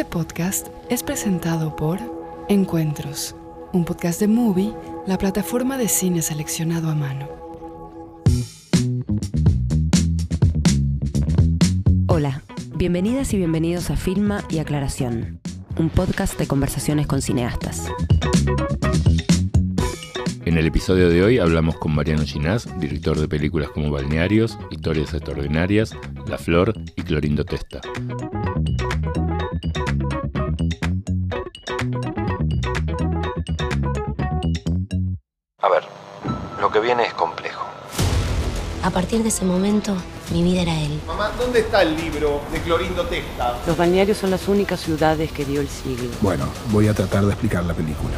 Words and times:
Este 0.00 0.10
podcast 0.10 0.68
es 0.88 1.02
presentado 1.02 1.76
por 1.76 1.98
Encuentros, 2.48 3.36
un 3.74 3.84
podcast 3.84 4.18
de 4.18 4.28
Movie, 4.28 4.72
la 5.06 5.18
plataforma 5.18 5.76
de 5.76 5.88
cine 5.88 6.22
seleccionado 6.22 6.88
a 6.88 6.94
mano. 6.94 7.28
Hola, 12.06 12.40
bienvenidas 12.76 13.34
y 13.34 13.36
bienvenidos 13.36 13.90
a 13.90 13.96
Filma 13.96 14.42
y 14.48 14.60
Aclaración, 14.60 15.38
un 15.76 15.90
podcast 15.90 16.38
de 16.38 16.46
conversaciones 16.46 17.06
con 17.06 17.20
cineastas. 17.20 17.92
En 20.46 20.56
el 20.56 20.66
episodio 20.66 21.10
de 21.10 21.22
hoy 21.22 21.38
hablamos 21.38 21.76
con 21.76 21.94
Mariano 21.94 22.22
Ginás, 22.22 22.66
director 22.80 23.20
de 23.20 23.28
películas 23.28 23.68
como 23.68 23.90
Balnearios, 23.90 24.58
Historias 24.70 25.12
Extraordinarias, 25.12 25.94
La 26.26 26.38
Flor 26.38 26.72
y 26.96 27.02
Clorindo 27.02 27.44
Testa. 27.44 27.82
A 38.82 38.88
partir 38.88 39.22
de 39.22 39.28
ese 39.28 39.44
momento, 39.44 39.94
mi 40.32 40.42
vida 40.42 40.62
era 40.62 40.80
él. 40.80 40.98
Mamá, 41.06 41.30
¿dónde 41.38 41.60
está 41.60 41.82
el 41.82 41.94
libro 41.96 42.40
de 42.50 42.60
Clorindo 42.60 43.04
Testa? 43.04 43.58
Los 43.66 43.76
balnearios 43.76 44.16
son 44.16 44.30
las 44.30 44.48
únicas 44.48 44.80
ciudades 44.80 45.30
que 45.32 45.44
dio 45.44 45.60
el 45.60 45.68
siglo. 45.68 46.08
Bueno, 46.22 46.46
voy 46.70 46.88
a 46.88 46.94
tratar 46.94 47.24
de 47.26 47.32
explicar 47.32 47.62
la 47.64 47.74
película. 47.74 48.14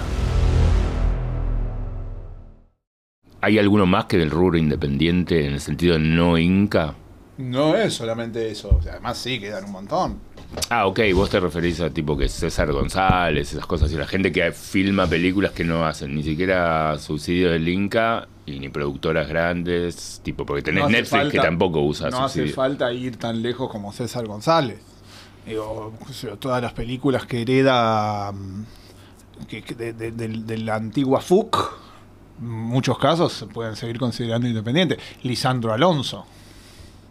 ¿Hay 3.40 3.58
alguno 3.58 3.86
más 3.86 4.04
que 4.04 4.18
del 4.18 4.30
rubro 4.30 4.56
independiente 4.56 5.44
en 5.46 5.54
el 5.54 5.60
sentido 5.60 5.98
no 5.98 6.38
inca? 6.38 6.94
No 7.38 7.74
es 7.74 7.94
solamente 7.94 8.48
eso, 8.48 8.76
o 8.78 8.80
sea, 8.80 8.92
además 8.92 9.18
sí, 9.18 9.40
quedan 9.40 9.64
un 9.64 9.72
montón. 9.72 10.20
Ah, 10.68 10.86
ok, 10.86 11.00
vos 11.14 11.30
te 11.30 11.40
referís 11.40 11.80
a 11.80 11.90
tipo 11.90 12.16
que 12.16 12.28
César 12.28 12.70
González, 12.72 13.52
esas 13.52 13.66
cosas, 13.66 13.92
y 13.92 13.96
la 13.96 14.06
gente 14.06 14.32
que 14.32 14.52
filma 14.52 15.06
películas 15.06 15.52
que 15.52 15.64
no 15.64 15.84
hacen 15.86 16.14
ni 16.14 16.22
siquiera 16.22 16.98
subsidio 16.98 17.50
del 17.50 17.68
Inca 17.68 18.26
y 18.46 18.58
ni 18.58 18.68
productoras 18.68 19.28
grandes, 19.28 20.20
tipo, 20.22 20.44
porque 20.46 20.62
tenés 20.62 20.82
No 20.84 20.88
Netflix 20.90 21.30
que 21.30 21.38
tampoco 21.38 21.80
usa 21.82 22.10
No 22.10 22.24
hace 22.24 22.46
falta 22.48 22.92
ir 22.92 23.16
tan 23.16 23.40
lejos 23.42 23.70
como 23.70 23.92
César 23.92 24.26
González. 24.26 24.78
Digo, 25.46 25.92
yo, 26.22 26.36
todas 26.38 26.62
las 26.62 26.72
películas 26.72 27.26
que 27.26 27.42
hereda 27.42 28.30
mm, 28.32 28.64
que- 29.48 29.62
de, 29.74 29.92
de- 29.92 30.12
del- 30.12 30.46
de 30.46 30.58
la 30.58 30.76
antigua 30.76 31.20
FUC, 31.20 31.56
muchos 32.38 32.98
casos 32.98 33.32
se 33.32 33.46
pueden 33.46 33.76
seguir 33.76 33.98
considerando 33.98 34.46
independientes. 34.48 34.98
Lisandro 35.22 35.72
Alonso. 35.72 36.26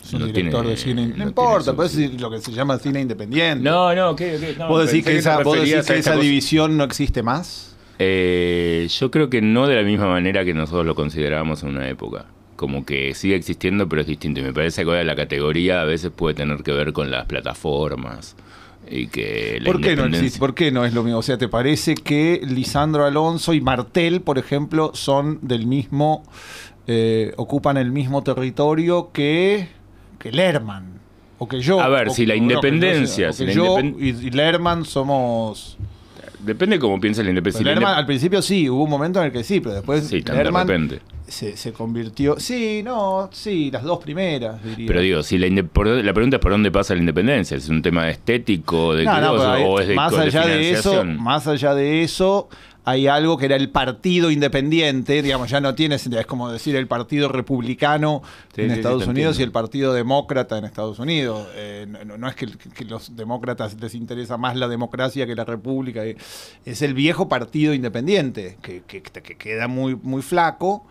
Es 0.04 0.14
un 0.14 0.20
No 0.22 0.26
director 0.28 0.62
tiene- 0.62 0.70
de 0.70 0.78
cine. 0.78 1.08
no 1.08 1.16
No, 1.18 1.24
importa, 1.26 1.64
tiene 1.66 1.76
pues 1.76 1.92
subsidio. 1.92 2.16
es 2.16 2.22
lo 2.22 2.32
que 2.32 2.40
se 2.40 2.52
llama 2.52 2.78
cine 2.80 3.02
independiente. 3.02 3.64
No, 3.64 3.94
no, 3.96 4.16
¿qué? 4.16 4.38
qué? 4.40 4.56
No, 4.58 4.68
¿Vos 4.68 4.86
decís 4.88 5.06
que, 5.06 5.18
esa, 5.18 5.42
vos 5.44 5.58
decís 5.58 5.86
que 5.86 6.18
división 6.18 6.76
no 6.78 6.84
existe 6.84 7.22
más? 7.24 7.76
Eh, 8.00 8.88
yo 9.00 9.12
creo 9.12 9.30
que 9.30 9.42
no 9.42 9.68
de 9.68 9.76
la 9.76 9.84
misma 9.84 10.08
manera 10.08 10.44
que 10.44 10.54
nosotros 10.56 10.86
lo 10.86 10.96
considerábamos 10.96 11.62
en 11.64 11.70
una 11.70 11.88
época. 11.88 12.26
Como 12.56 12.86
que 12.86 13.14
sigue 13.16 13.36
existiendo, 13.36 13.88
pero 13.88 14.02
es 14.02 14.08
distinto. 14.08 14.40
Y 14.40 14.44
me 14.44 14.54
parece 14.54 14.84
que 14.84 14.90
ahora 14.90 15.04
la 15.04 15.16
categoría 15.16 15.82
a 15.82 15.86
veces 15.86 16.12
puede 16.16 16.34
tener 16.36 16.64
que 16.64 16.72
ver 16.72 16.94
con 16.94 17.12
las 17.12 17.26
plataformas. 17.26 18.36
Y 18.90 19.08
que 19.08 19.60
la 19.62 19.72
¿Por 19.72 19.82
qué 19.82 19.96
no 19.96 20.06
existe? 20.06 20.40
¿Por 20.40 20.54
qué 20.56 20.72
no 20.72 20.84
es 20.84 20.94
lo 20.94 21.04
mismo? 21.04 21.20
O 21.20 21.24
sea, 21.24 21.38
¿te 21.38 21.48
parece 21.48 21.94
que 21.96 22.42
Lisandro 22.44 23.06
Alonso 23.06 23.54
y 23.54 23.62
Martel, 23.62 24.22
por 24.22 24.38
ejemplo, 24.40 24.92
son 24.96 25.40
del 25.44 25.66
mismo, 25.68 26.24
eh, 26.88 27.34
ocupan 27.38 27.78
el 27.78 27.92
mismo 27.92 28.24
territorio 28.24 29.12
que, 29.14 29.70
que 30.22 30.32
Lerman? 30.32 30.86
O 31.40 31.48
que 31.48 31.60
yo. 31.62 31.82
A 31.82 31.88
ver, 31.90 32.10
o- 32.10 32.14
si 32.14 32.26
la 32.26 32.34
o 32.34 32.38
no, 32.38 32.48
que 32.48 32.54
independencia, 32.54 33.34
si 33.34 33.46
yo 33.48 33.78
independ- 33.80 33.96
y, 34.00 34.30
Lerman 34.32 34.86
somos. 34.86 35.78
Depende 36.40 36.80
cómo 36.80 37.00
piensa 37.00 37.22
la 37.22 37.26
Pero 37.26 37.32
independencia. 37.40 37.74
Lerman 37.74 37.96
al 37.98 38.06
principio 38.06 38.42
sí, 38.42 38.68
hubo 38.70 38.84
un 38.84 38.90
momento 38.90 39.20
en 39.20 39.26
el 39.28 39.32
que 39.32 39.44
sí, 39.44 39.60
pero 39.60 39.76
después 39.76 40.08
Sí, 40.08 40.22
de 40.22 40.34
Lerman 40.34 40.68
repente. 40.68 41.00
se, 41.28 41.56
se 41.56 41.72
convirtió. 41.72 42.40
Sí, 42.40 42.82
no, 42.84 43.30
sí, 43.32 43.70
las 43.72 43.84
dos 43.84 44.00
primeras, 44.00 44.64
diría. 44.64 44.88
Pero 44.88 45.02
digo, 45.02 45.24
si 45.24 45.38
la, 45.38 45.48
la 45.48 46.14
pregunta 46.14 46.38
es 46.38 46.42
por 46.42 46.52
dónde 46.52 46.72
pasa 46.72 46.94
la 46.96 47.00
independencia. 47.02 47.58
¿Es 47.58 47.70
un 47.70 47.82
tema 47.84 48.10
estético, 48.10 48.96
de 48.96 49.06
No, 49.06 49.12
o 49.34 49.80
es 49.80 49.88
de, 49.88 49.96
más 49.96 50.12
co- 50.12 50.18
de 50.18 50.24
allá 50.28 50.46
de 50.48 50.72
eso, 50.72 51.06
más 51.06 51.46
allá 51.48 51.76
de 51.76 52.04
eso, 52.04 52.50
hay 52.84 53.08
algo 53.08 53.38
que 53.38 53.46
era 53.46 53.56
el 53.56 53.70
partido 53.70 54.32
independiente, 54.32 55.22
digamos, 55.22 55.50
ya 55.50 55.62
no 55.62 55.76
tiene 55.76 56.00
sentido, 56.00 56.20
es 56.22 56.26
como 56.26 56.50
decir 56.52 56.76
el 56.76 56.88
partido 56.88 57.28
republicano 57.30 58.24
Sí, 58.56 58.62
en 58.62 58.70
sí, 58.72 58.76
Estados 58.78 59.06
Unidos 59.08 59.40
y 59.40 59.44
el 59.44 59.52
partido 59.52 59.94
demócrata 59.94 60.58
en 60.58 60.66
Estados 60.66 60.98
Unidos. 61.00 61.48
Eh, 61.56 61.86
no, 62.06 62.18
no 62.18 62.28
es 62.28 62.36
que, 62.36 62.48
que 62.48 62.86
los 62.86 63.16
demócratas 63.16 63.80
les 63.80 63.94
interesa 63.96 64.38
más 64.38 64.56
la 64.56 64.68
democracia 64.68 65.28
que 65.28 65.36
la 65.36 65.46
república, 65.46 66.04
eh, 66.06 66.18
es 66.66 66.82
el 66.82 66.94
viejo 66.94 67.30
partido 67.30 67.74
independiente, 67.74 68.58
que, 68.62 68.82
que- 68.88 69.02
que 69.02 69.36
queda 69.38 69.68
muy, 69.68 69.96
muy 69.96 70.22
flaco, 70.22 70.86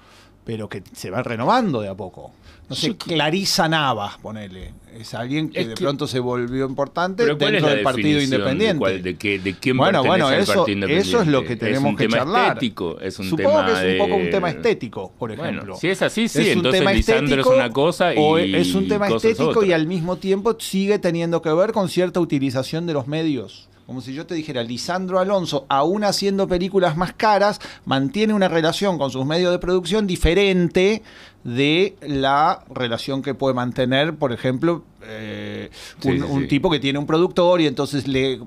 pero 0.50 0.69
que 0.69 0.83
se 0.93 1.11
va 1.11 1.22
renovando 1.22 1.81
de 1.81 1.88
a 1.88 1.94
poco. 1.94 2.33
No 2.69 2.75
sé, 2.75 2.97
Clarisa 2.97 3.69
Navas, 3.69 4.19
ponele. 4.19 4.72
Es 4.99 5.15
alguien 5.15 5.49
que 5.49 5.61
Es 5.61 5.69
de 5.69 5.75
que- 5.75 5.83
pronto 5.84 6.09
se 6.09 6.19
volvió 6.19 6.66
importante 6.66 7.22
Pero 7.22 7.38
¿cuál 7.38 7.53
dentro 7.53 7.71
del 7.71 7.83
partido 7.84 8.19
de 8.19 8.25
independiente. 8.25 8.78
cuál- 8.81 9.00
De, 9.03 9.15
qué, 9.16 9.38
de 9.38 9.55
quién 9.55 9.77
Bueno, 9.77 10.03
bueno, 10.03 10.28
eso, 10.33 10.47
partido 10.55 10.69
independiente? 10.75 11.09
eso 11.09 11.22
es 11.22 11.28
lo 11.28 11.44
que 11.44 11.55
tenemos 11.55 11.84
¿Es 11.84 11.91
un 11.91 11.97
que 11.97 12.09
charlar. 12.09 12.49
estético? 12.49 13.00
¿Es 13.00 13.16
un 13.21 13.31
Supongo 13.31 13.50
tema 13.50 13.66
que 13.66 13.72
es 13.72 13.78
un 13.78 13.87
de- 13.87 13.99
poco 13.99 14.16
un 14.16 14.31
tema 14.31 14.50
estético, 14.50 15.12
por 15.16 15.31
ejemplo. 15.31 15.61
Bueno, 15.62 15.77
si 15.77 15.88
es 15.88 16.03
así, 16.03 16.27
sí, 16.28 16.41
Es 16.41 16.49
entonces 16.49 16.81
tema 16.81 16.93
Lisandro 16.93 17.41
es 17.43 17.47
una 17.47 17.71
cosa 17.71 18.12
y 18.12 18.19
o 18.19 18.38
es 18.38 18.75
un 18.75 18.88
tema 18.88 19.06
estético 19.09 19.65
y 19.65 19.72
al 19.72 19.87
mismo 19.87 20.17
tiempo 20.17 20.56
sigue 20.59 20.99
teniendo 20.99 21.41
que 21.43 21.53
ver 21.53 21.71
con 21.71 21.88
cierta 21.88 22.19
utilización 22.19 22.87
de 22.88 22.93
los 22.94 23.06
medios. 23.06 23.69
Como 23.90 24.02
si 24.02 24.14
yo 24.14 24.24
te 24.24 24.36
dijera, 24.36 24.62
Lisandro 24.62 25.18
Alonso, 25.18 25.66
aún 25.68 26.04
haciendo 26.04 26.46
películas 26.46 26.96
más 26.96 27.12
caras, 27.12 27.60
mantiene 27.86 28.32
una 28.32 28.46
relación 28.46 28.98
con 28.98 29.10
sus 29.10 29.26
medios 29.26 29.50
de 29.50 29.58
producción 29.58 30.06
diferente 30.06 31.02
de 31.42 31.96
la 32.00 32.62
relación 32.72 33.20
que 33.20 33.34
puede 33.34 33.52
mantener, 33.52 34.14
por 34.14 34.30
ejemplo, 34.30 34.84
eh, 35.02 35.70
un, 36.04 36.12
sí, 36.12 36.20
un 36.20 36.42
sí. 36.42 36.46
tipo 36.46 36.70
que 36.70 36.78
tiene 36.78 37.00
un 37.00 37.06
productor 37.06 37.60
y 37.62 37.66
entonces 37.66 38.06
le... 38.06 38.40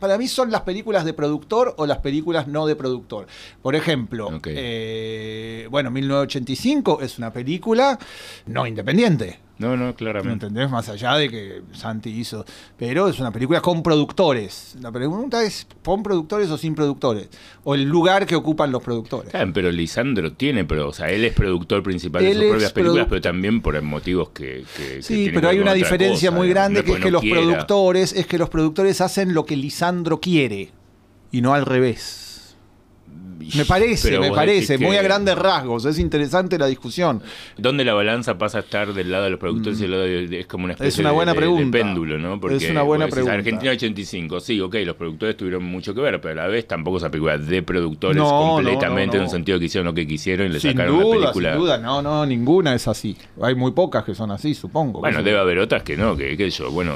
Para 0.00 0.16
mí 0.16 0.26
son 0.26 0.50
las 0.50 0.62
películas 0.62 1.04
de 1.04 1.12
productor 1.12 1.74
o 1.76 1.84
las 1.84 1.98
películas 1.98 2.48
no 2.48 2.66
de 2.66 2.76
productor. 2.76 3.26
Por 3.60 3.76
ejemplo, 3.76 4.28
Ok. 4.28 4.46
eh, 4.52 5.68
bueno, 5.70 5.90
1985 5.90 7.02
es 7.02 7.18
una 7.18 7.30
película 7.30 7.98
no 8.46 8.66
independiente. 8.66 9.38
No, 9.58 9.74
no, 9.74 9.86
¿Me 9.86 9.94
claramente. 9.94 10.46
entendés? 10.46 10.70
Más 10.70 10.86
allá 10.90 11.14
de 11.14 11.30
que 11.30 11.62
Santi 11.72 12.10
hizo. 12.10 12.44
Pero 12.76 13.08
es 13.08 13.18
una 13.18 13.32
película 13.32 13.62
con 13.62 13.82
productores. 13.82 14.76
La 14.82 14.92
pregunta 14.92 15.42
es: 15.42 15.66
¿con 15.82 16.02
productores 16.02 16.50
o 16.50 16.58
sin 16.58 16.74
productores? 16.74 17.30
O 17.64 17.74
el 17.74 17.84
lugar 17.84 18.26
que 18.26 18.36
ocupan 18.36 18.70
los 18.70 18.82
productores. 18.82 19.30
Claro, 19.30 19.50
pero 19.54 19.72
Lisandro 19.72 20.32
tiene, 20.34 20.66
pero, 20.66 20.88
o 20.88 20.92
sea, 20.92 21.10
él 21.10 21.24
es 21.24 21.32
productor 21.32 21.82
principal 21.82 22.22
de 22.22 22.34
sus 22.34 22.44
propias 22.44 22.72
películas, 22.72 23.06
pero 23.08 23.20
también 23.22 23.62
por 23.62 23.80
motivos 23.80 24.28
que. 24.30 24.64
que- 24.76 25.02
Sí, 25.02 25.30
pero 25.32 25.48
hay 25.48 25.58
una 25.58 25.72
diferencia 25.72 26.28
cosa, 26.30 26.38
muy 26.38 26.48
grande 26.50 26.80
No 26.80 26.84
que 26.84 26.92
es 26.92 26.98
que 26.98 27.04
no 27.04 27.10
los 27.12 27.22
quiera. 27.22 27.40
productores, 27.40 28.12
es 28.12 28.26
que 28.26 28.36
los 28.38 28.50
productores 28.50 29.00
hacen 29.00 29.32
lo 29.32 29.46
que 29.46 29.56
Lisandro 29.56 30.20
quiere 30.20 30.70
y 31.32 31.40
no 31.40 31.54
al 31.54 31.64
revés. 31.64 32.24
Me 33.54 33.64
parece, 33.64 34.08
Pero 34.08 34.20
me 34.22 34.32
parece, 34.32 34.76
muy 34.76 34.90
que- 34.92 34.98
a 34.98 35.02
grandes 35.02 35.38
rasgos. 35.38 35.84
Es 35.84 36.00
interesante 36.00 36.58
la 36.58 36.66
discusión. 36.66 37.22
¿Dónde 37.56 37.84
la 37.84 37.94
balanza 37.94 38.36
pasa 38.38 38.58
a 38.58 38.60
estar 38.62 38.92
del 38.92 39.12
lado 39.12 39.22
de 39.24 39.30
los 39.30 39.38
productores 39.38 39.78
y 39.78 39.82
del 39.82 39.90
lado 39.92 40.02
de, 40.02 40.40
es 40.40 40.46
como 40.46 40.64
una 40.64 40.72
especie 40.72 40.88
Es 40.88 40.98
una 40.98 41.12
buena 41.12 41.32
de, 41.32 41.36
de 41.36 41.46
pregunta. 41.46 41.78
péndulo, 41.78 42.18
¿no? 42.18 42.40
Es 42.50 42.68
una 42.68 42.82
buena 42.82 43.04
decís, 43.04 43.14
pregunta. 43.14 43.34
Argentina 43.36 43.70
85, 43.70 44.40
sí, 44.40 44.60
ok, 44.60 44.74
los 44.84 44.96
productores 44.96 45.36
tuvieron 45.36 45.62
mucho 45.62 45.94
que 45.94 46.00
ver, 46.00 46.20
pero 46.20 46.32
a 46.40 46.44
la 46.44 46.48
vez 46.48 46.66
tampoco 46.66 46.96
esa 46.96 47.08
película 47.08 47.38
de 47.38 47.62
productores 47.62 48.16
No, 48.16 48.28
completamente 48.56 49.16
no, 49.16 49.22
en 49.22 49.24
un 49.26 49.30
sentido 49.30 49.60
que 49.60 49.66
hicieron 49.66 49.86
lo 49.86 49.94
que 49.94 50.08
quisieron 50.08 50.48
y 50.48 50.50
le 50.52 50.58
Sin 50.58 50.72
sacaron 50.72 50.98
duda, 51.00 51.16
película. 51.20 51.52
sin 51.52 51.60
duda. 51.60 51.78
No, 51.78 52.02
no, 52.02 52.26
ninguna 52.26 52.74
es 52.74 52.88
así. 52.88 53.16
Hay 53.40 53.54
muy 53.54 53.70
pocas 53.70 54.02
que 54.02 54.14
son 54.16 54.32
así, 54.32 54.54
supongo. 54.54 54.98
Bueno, 54.98 55.22
debe 55.22 55.38
haber 55.38 55.60
otras 55.60 55.84
que 55.84 55.96
no, 55.96 56.16
que, 56.16 56.36
que 56.36 56.50
yo, 56.50 56.72
bueno, 56.72 56.94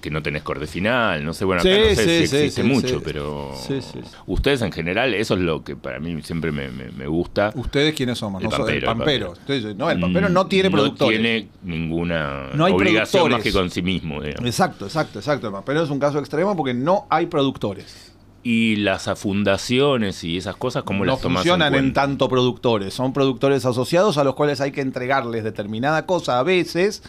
que 0.00 0.10
no 0.10 0.22
tenés 0.22 0.42
corte 0.44 0.68
final, 0.68 1.24
no 1.24 1.32
sé, 1.34 1.44
bueno, 1.44 1.62
acá 1.62 1.68
Sí, 1.70 1.80
no 1.80 1.94
sé 1.96 1.96
sí, 1.96 2.04
si 2.04 2.26
sí, 2.28 2.36
existe 2.36 2.62
mucho, 2.62 3.02
pero 3.02 3.50
Sí, 3.56 3.80
sí, 3.82 3.98
sí. 4.04 4.10
ustedes 4.26 4.62
en 4.62 4.70
general, 4.70 5.14
eso 5.14 5.34
es 5.34 5.40
lo 5.40 5.49
que 5.64 5.76
para 5.76 5.98
mí 6.00 6.20
siempre 6.22 6.52
me, 6.52 6.68
me- 6.68 6.90
me 6.92 7.06
gusta. 7.06 7.52
¿Ustedes 7.54 7.94
quiénes 7.94 8.18
somos? 8.18 8.42
El 8.42 8.48
No, 8.48 8.54
el 8.54 8.58
pampero, 8.62 8.78
el 8.78 8.96
pampero. 8.98 9.34
Entonces, 9.40 9.76
no, 9.76 9.90
el 9.90 10.00
pampero 10.00 10.28
no 10.28 10.46
tiene 10.46 10.68
No 10.70 10.76
productores. 10.76 11.20
tiene 11.20 11.48
ninguna 11.62 12.50
No 12.54 12.64
hay 12.64 12.72
obligación 12.72 13.30
más 13.32 13.42
que 13.42 13.52
con 13.52 13.70
sí 13.70 13.82
mismo, 13.82 14.20
digamos. 14.22 14.46
Exacto, 14.46 14.86
exacto, 14.86 15.18
exacto. 15.18 15.48
El 15.48 15.52
pampero 15.52 15.82
es 15.82 15.90
un 15.90 15.98
caso 15.98 16.18
extremo 16.18 16.56
porque 16.56 16.74
no 16.74 17.06
hay 17.10 17.26
productores. 17.26 18.06
Y 18.42 18.76
las 18.76 19.06
fundaciones 19.18 20.24
y 20.24 20.38
esas 20.38 20.56
cosas, 20.56 20.82
¿cómo 20.84 21.04
no 21.04 21.12
las 21.12 21.20
tomas 21.20 21.42
funcionan 21.42 21.74
en, 21.74 21.92
tanto 21.92 22.26
productores. 22.28 22.94
Son 22.94 23.12
productores 23.12 23.66
asociados 23.66 24.16
a 24.16 24.24
los 24.24 24.34
cuales 24.34 24.62
hay 24.62 24.72
que 24.72 24.80
entregarles 24.80 25.44
determinada 25.44 26.06
cosa 26.06 26.38
a 26.38 26.42
veces. 26.42 27.02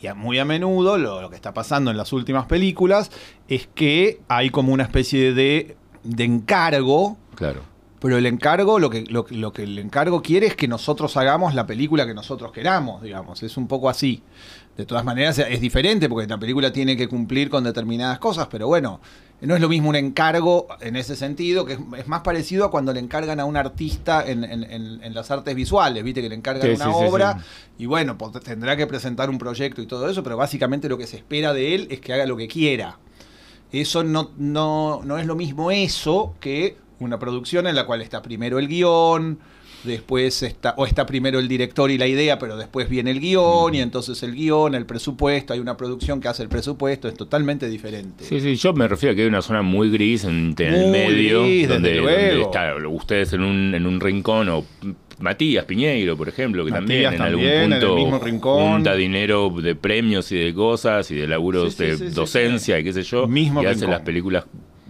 Y 0.00 0.06
a- 0.06 0.14
muy 0.14 0.38
a 0.38 0.46
menudo 0.46 0.96
lo, 0.96 1.20
lo 1.20 1.28
que 1.28 1.36
está 1.36 1.52
pasando 1.52 1.90
en 1.90 1.96
las 1.98 2.12
últimas 2.14 2.46
películas 2.46 3.10
es 3.48 3.68
que 3.74 4.20
hay 4.28 4.48
como 4.48 4.72
una 4.72 4.84
especie 4.84 5.34
de, 5.34 5.76
de 6.04 6.24
encargo 6.24 7.18
Claro. 7.34 7.60
Pero 8.00 8.16
el 8.16 8.26
encargo, 8.26 8.78
lo 8.78 8.90
que, 8.90 9.04
lo, 9.08 9.24
que- 9.24 9.34
lo 9.34 9.52
que 9.52 9.64
el 9.64 9.78
encargo 9.78 10.22
quiere 10.22 10.46
es 10.46 10.54
que 10.56 10.68
nosotros 10.68 11.16
hagamos 11.16 11.54
la 11.54 11.66
película 11.66 12.06
que 12.06 12.14
nosotros 12.14 12.52
queramos, 12.52 13.02
digamos. 13.02 13.42
Es 13.42 13.56
un 13.56 13.66
poco 13.66 13.88
así. 13.88 14.22
De 14.76 14.86
todas 14.86 15.04
maneras, 15.04 15.36
es 15.40 15.60
diferente 15.60 16.08
porque 16.08 16.28
la 16.28 16.38
película 16.38 16.72
tiene 16.72 16.96
que 16.96 17.08
cumplir 17.08 17.50
con 17.50 17.64
determinadas 17.64 18.20
cosas, 18.20 18.46
pero 18.48 18.68
bueno, 18.68 19.00
no 19.40 19.56
es 19.56 19.60
lo 19.60 19.68
mismo 19.68 19.88
un 19.88 19.96
encargo 19.96 20.68
en 20.80 20.94
ese 20.94 21.16
sentido, 21.16 21.64
que 21.64 21.72
es, 21.72 21.78
es 21.96 22.06
más 22.06 22.20
parecido 22.20 22.64
a 22.64 22.70
cuando 22.70 22.92
le 22.92 23.00
encargan 23.00 23.40
a 23.40 23.44
un 23.44 23.56
artista 23.56 24.24
en, 24.24 24.44
en- 24.44 24.62
en- 24.62 25.02
en 25.02 25.14
las 25.14 25.32
artes 25.32 25.56
visuales, 25.56 26.04
viste 26.04 26.22
que 26.22 26.28
le 26.28 26.36
encargan 26.36 26.62
Sí, 26.68 26.74
una 26.76 26.84
sí, 26.84 26.90
obra 26.94 27.38
sí. 27.38 27.44
y 27.82 27.86
bueno, 27.86 28.16
pues, 28.16 28.30
tendrá 28.44 28.76
que 28.76 28.86
presentar 28.86 29.28
un 29.30 29.38
proyecto 29.38 29.82
y 29.82 29.86
todo 29.86 30.08
eso, 30.08 30.22
pero 30.22 30.36
básicamente 30.36 30.88
lo 30.88 30.96
que 30.96 31.08
se 31.08 31.16
espera 31.16 31.52
de 31.52 31.74
él 31.74 31.88
es 31.90 32.00
que 32.00 32.12
haga 32.12 32.26
lo 32.26 32.36
que 32.36 32.46
quiera. 32.46 32.98
Eso 33.72 34.04
no, 34.04 34.30
no, 34.38 35.00
no 35.04 35.18
es 35.18 35.26
lo 35.26 35.34
mismo 35.34 35.72
eso 35.72 36.34
que 36.40 36.76
una 37.00 37.18
producción 37.18 37.66
en 37.66 37.74
la 37.76 37.86
cual 37.86 38.02
está 38.02 38.22
primero 38.22 38.58
el 38.58 38.68
guion, 38.68 39.38
después 39.84 40.42
está, 40.42 40.74
o 40.76 40.86
está 40.86 41.06
primero 41.06 41.38
el 41.38 41.46
director 41.46 41.90
y 41.90 41.98
la 41.98 42.06
idea, 42.06 42.38
pero 42.38 42.56
después 42.56 42.88
viene 42.88 43.10
el 43.12 43.20
guion, 43.20 43.74
y 43.74 43.80
entonces 43.80 44.22
el 44.22 44.34
guion, 44.34 44.74
el 44.74 44.86
presupuesto, 44.86 45.52
hay 45.52 45.60
una 45.60 45.76
producción 45.76 46.20
que 46.20 46.28
hace 46.28 46.42
el 46.42 46.48
presupuesto, 46.48 47.06
es 47.08 47.14
totalmente 47.14 47.68
diferente. 47.68 48.24
Sí, 48.24 48.40
sí, 48.40 48.56
yo 48.56 48.72
me 48.72 48.88
refiero 48.88 49.12
a 49.12 49.16
que 49.16 49.22
hay 49.22 49.28
una 49.28 49.42
zona 49.42 49.62
muy 49.62 49.90
gris 49.90 50.24
en, 50.24 50.54
en 50.58 50.74
el 50.74 50.90
medio, 50.90 51.42
gris, 51.44 51.68
donde, 51.68 51.96
donde 51.96 52.42
está 52.42 52.74
ustedes 52.88 53.32
en 53.32 53.42
un, 53.42 53.74
en 53.74 53.86
un 53.86 54.00
rincón, 54.00 54.48
o 54.48 54.64
Matías 55.20 55.64
Piñeiro, 55.64 56.16
por 56.16 56.28
ejemplo, 56.28 56.64
que 56.64 56.70
también 56.70 57.12
en 57.14 57.20
algún 57.22 57.44
en 57.44 57.72
el 57.72 57.80
punto 57.80 57.96
mismo 57.96 58.18
rincón. 58.20 58.72
junta 58.74 58.94
dinero 58.94 59.50
de 59.50 59.74
premios 59.74 60.30
y 60.30 60.36
de 60.36 60.54
cosas 60.54 61.10
y 61.10 61.16
de 61.16 61.26
laburos 61.26 61.74
Sí, 61.74 61.84
sí, 61.84 61.90
de 61.90 61.96
sí, 61.96 62.14
docencia 62.14 62.78
y 62.78 62.84
qué 62.84 62.92
sé 62.92 63.02
yo, 63.02 63.26
Mismo 63.26 63.62
y 63.62 63.66
hace 63.66 63.86
las 63.88 64.02
películas 64.02 64.44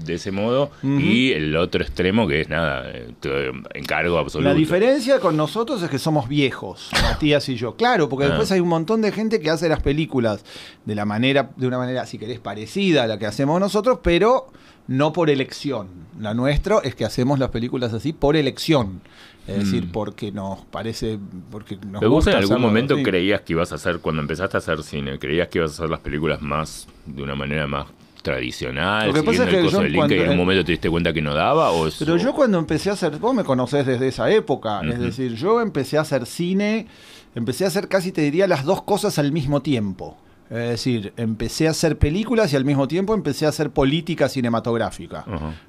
de 0.08 0.14
ese 0.14 0.32
modo, 0.32 0.70
y 0.82 1.30
el 1.32 1.56
otro 1.56 1.82
extremo 1.82 2.26
que 2.26 2.40
es 2.40 2.48
nada, 2.48 2.90
eh, 2.90 3.52
encargo 3.74 4.18
absoluto. 4.18 4.48
La 4.48 4.54
diferencia 4.56 5.20
con 5.20 5.36
nosotros 5.36 5.80
es 5.82 5.88
que 5.90 5.98
somos 6.00 6.28
viejos, 6.28 6.90
Matías 7.02 7.48
y 7.48 7.54
yo. 7.54 7.76
Claro, 7.76 8.08
porque 8.08 8.24
Ah. 8.24 8.28
después 8.30 8.50
hay 8.50 8.58
un 8.60 8.68
montón 8.68 9.00
de 9.02 9.12
gente 9.12 9.38
que 9.38 9.50
hace 9.50 9.68
las 9.68 9.80
películas 9.82 10.44
de 10.84 10.94
la 10.96 11.04
manera, 11.04 11.50
de 11.56 11.66
una 11.68 11.78
manera, 11.78 12.04
si 12.06 12.18
querés, 12.18 12.40
parecida 12.40 13.04
a 13.04 13.06
la 13.06 13.18
que 13.18 13.26
hacemos 13.26 13.60
nosotros, 13.60 14.00
pero 14.02 14.48
no 14.88 15.12
por 15.12 15.30
elección. 15.30 15.86
La 16.18 16.34
nuestra 16.34 16.78
es 16.82 16.94
que 16.94 17.04
hacemos 17.04 17.38
las 17.38 17.50
películas 17.50 17.92
así 17.92 18.12
por 18.12 18.36
elección. 18.36 19.02
Es 19.46 19.60
decir, 19.64 19.90
porque 19.90 20.30
nos 20.30 20.58
parece, 20.66 21.18
porque 21.50 21.76
nos 21.76 21.86
Mm. 21.86 21.98
¿Pero 22.00 22.10
vos 22.10 22.16
gusta 22.26 22.32
en 22.32 22.36
algún 22.36 22.60
momento 22.60 22.94
así. 22.96 23.02
creías 23.02 23.40
que 23.40 23.54
ibas 23.54 23.72
a 23.72 23.76
hacer, 23.76 24.00
cuando 24.00 24.20
empezaste 24.20 24.56
a 24.56 24.60
hacer 24.60 24.82
cine, 24.82 25.18
creías 25.18 25.48
que 25.48 25.56
ibas 25.56 25.70
a 25.70 25.74
hacer 25.74 25.88
las 25.88 26.00
películas 26.00 26.42
más, 26.42 26.86
de 27.06 27.22
una 27.22 27.34
manera 27.34 27.66
más 27.66 27.86
tradicional, 28.28 29.08
Lo 29.08 29.14
que 29.14 29.22
pasa 29.22 29.42
es 29.44 29.48
el 29.48 29.54
que 29.56 29.62
coso 29.64 29.82
y 29.84 29.86
en 29.88 29.94
cuando- 29.94 30.30
un 30.30 30.36
momento 30.36 30.64
te 30.64 30.72
diste 30.72 30.90
cuenta 30.90 31.12
que 31.12 31.22
no 31.22 31.34
daba? 31.34 31.70
O 31.70 31.88
Pero 31.98 32.16
yo 32.16 32.32
cuando 32.32 32.58
empecé 32.58 32.90
a 32.90 32.92
hacer, 32.94 33.16
vos 33.18 33.34
me 33.34 33.44
conocés 33.44 33.86
desde 33.86 34.08
esa 34.08 34.30
época, 34.30 34.80
es 34.82 34.98
decir, 34.98 35.34
yo 35.34 35.60
empecé 35.60 35.98
a 35.98 36.02
hacer 36.02 36.26
cine, 36.26 36.86
empecé 37.34 37.64
a 37.64 37.68
hacer 37.68 37.88
casi 37.88 38.12
te 38.12 38.20
diría 38.22 38.46
las 38.46 38.64
dos 38.64 38.82
cosas 38.82 39.18
al 39.18 39.32
mismo 39.32 39.62
tiempo. 39.62 40.16
Es 40.50 40.56
decir, 40.70 41.12
empecé 41.18 41.68
a 41.68 41.72
hacer 41.72 41.98
películas 41.98 42.50
y 42.54 42.56
al 42.56 42.64
mismo 42.64 42.88
tiempo 42.88 43.12
empecé 43.12 43.44
a 43.44 43.50
hacer 43.50 43.68
política 43.68 44.30
cinematográfica. 44.30 45.26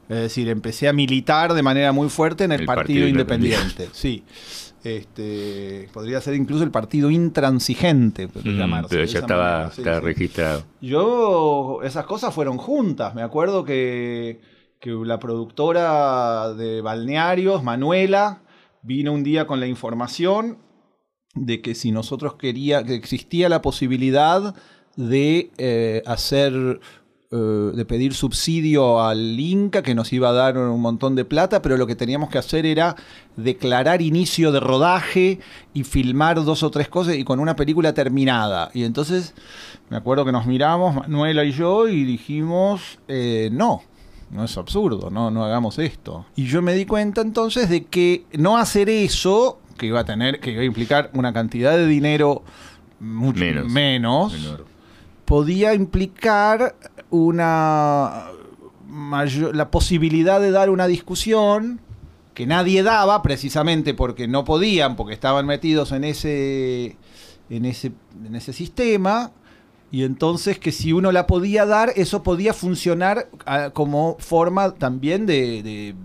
Es 0.08 0.18
decir, 0.18 0.48
empecé 0.48 0.88
a 0.88 0.94
militar 0.94 1.54
de 1.54 1.62
manera 1.62 1.92
muy 1.92 2.08
fuerte 2.08 2.46
en 2.46 2.54
el, 2.54 2.62
El 2.62 2.66
Partido, 2.66 2.86
Partido 3.02 3.08
Independiente. 3.10 3.90
Sí. 3.92 4.24
Este, 4.84 5.90
podría 5.94 6.22
ser 6.22 6.36
incluso 6.36 6.64
el 6.64 6.72
Partido 6.72 7.10
Intransigente. 7.10 8.28
Mm, 8.28 8.58
llamarse 8.58 8.90
pero 8.90 9.02
de 9.02 9.08
ya 9.08 9.20
estaba, 9.20 9.44
manera, 9.44 9.72
sí, 9.72 9.82
estaba 9.82 10.00
sí. 10.00 10.06
registrado. 10.06 10.64
Yo, 10.82 11.80
esas 11.84 12.06
cosas 12.06 12.34
fueron 12.34 12.58
juntas. 12.58 13.14
Me 13.16 13.22
acuerdo 13.22 13.66
que, 13.66 14.40
que 14.80 14.92
la 14.92 15.20
productora 15.20 16.54
de 16.54 16.82
Balnearios, 16.82 17.64
Manuela, 17.64 18.44
vino 18.82 19.14
un 19.14 19.24
día 19.24 19.48
con 19.48 19.60
la 19.60 19.68
información 19.68 20.58
de 21.36 21.62
que 21.62 21.76
si 21.76 21.92
nosotros 21.92 22.36
quería, 22.36 22.84
que 22.84 22.96
existía 22.96 23.50
la 23.50 23.62
posibilidad 23.62 24.56
de 24.96 25.52
eh, 25.58 26.04
hacer, 26.06 26.80
eh, 27.32 27.36
de 27.36 27.86
pedir 27.86 28.16
subsidio 28.16 29.04
al 29.04 29.40
Inca, 29.40 29.84
que 29.84 29.94
nos 29.94 30.12
iba 30.14 30.30
a 30.30 30.32
dar 30.32 30.58
un 30.58 30.82
montón 30.82 31.16
de 31.16 31.26
plata, 31.26 31.62
pero 31.62 31.78
lo 31.78 31.86
que 31.86 31.96
teníamos 31.96 32.30
que 32.30 32.40
hacer 32.40 32.66
era 32.66 32.96
declarar 33.36 34.02
inicio 34.02 34.52
de 34.52 34.60
rodaje 34.60 35.40
y 35.76 35.84
filmar 35.84 36.44
dos 36.44 36.64
o 36.64 36.72
tres 36.72 36.88
cosas 36.88 37.18
y 37.18 37.24
con 37.24 37.40
una 37.40 37.56
película 37.56 37.94
terminada. 37.94 38.72
Y 38.74 38.84
entonces 38.84 39.36
me 39.92 39.98
acuerdo 39.98 40.26
que 40.26 40.32
nos 40.32 40.48
miramos, 40.48 40.96
Manuela 40.96 41.44
y 41.44 41.52
yo, 41.52 41.88
y 41.88 42.04
dijimos, 42.04 42.98
eh, 43.08 43.50
no. 43.52 43.84
No 44.32 44.44
es 44.44 44.58
absurdo, 44.58 45.12
no, 45.12 45.30
no 45.30 45.44
hagamos 45.44 45.78
esto. 45.78 46.26
Y 46.36 46.46
yo 46.46 46.64
me 46.64 46.74
di 46.74 46.88
cuenta 46.88 47.22
entonces 47.22 47.70
de 47.70 47.86
que 47.86 48.26
no 48.34 48.58
hacer 48.58 48.90
eso, 48.90 49.60
que 49.78 49.86
iba 49.86 50.00
a 50.00 50.06
tener, 50.06 50.40
que 50.40 50.52
iba 50.52 50.62
a 50.62 50.66
implicar 50.66 51.12
una 51.14 51.32
cantidad 51.32 51.78
de 51.78 51.86
dinero 51.86 52.42
mucho 53.00 53.40
Menos. 53.40 53.72
menos 53.72 54.34
podía 55.30 55.76
implicar 55.76 56.76
una 57.10 58.26
mayor- 58.88 59.56
la 59.56 59.72
posibilidad 59.72 60.40
de 60.42 60.52
dar 60.52 60.70
una 60.70 60.88
discusión 60.88 61.80
que 62.34 62.46
nadie 62.48 62.84
daba 62.84 63.22
precisamente 63.22 63.94
porque 63.94 64.28
no 64.28 64.46
podían, 64.46 64.96
porque 64.96 65.14
estaban 65.14 65.46
metidos 65.46 65.92
en 65.92 66.04
ese, 66.06 66.96
en 67.50 67.66
ese, 67.66 67.92
en 68.26 68.36
ese 68.36 68.54
sistema. 68.54 69.32
Y 69.92 70.04
entonces 70.04 70.60
que 70.60 70.72
si 70.72 70.94
uno 70.94 71.12
la 71.12 71.26
podía 71.28 71.66
dar, 71.66 71.92
eso 71.96 72.22
podía 72.24 72.54
funcionar 72.54 73.28
ah, 73.46 73.72
como 73.74 74.18
forma 74.20 74.76
también 74.76 75.26
de, 75.26 75.64
de- 75.64 75.96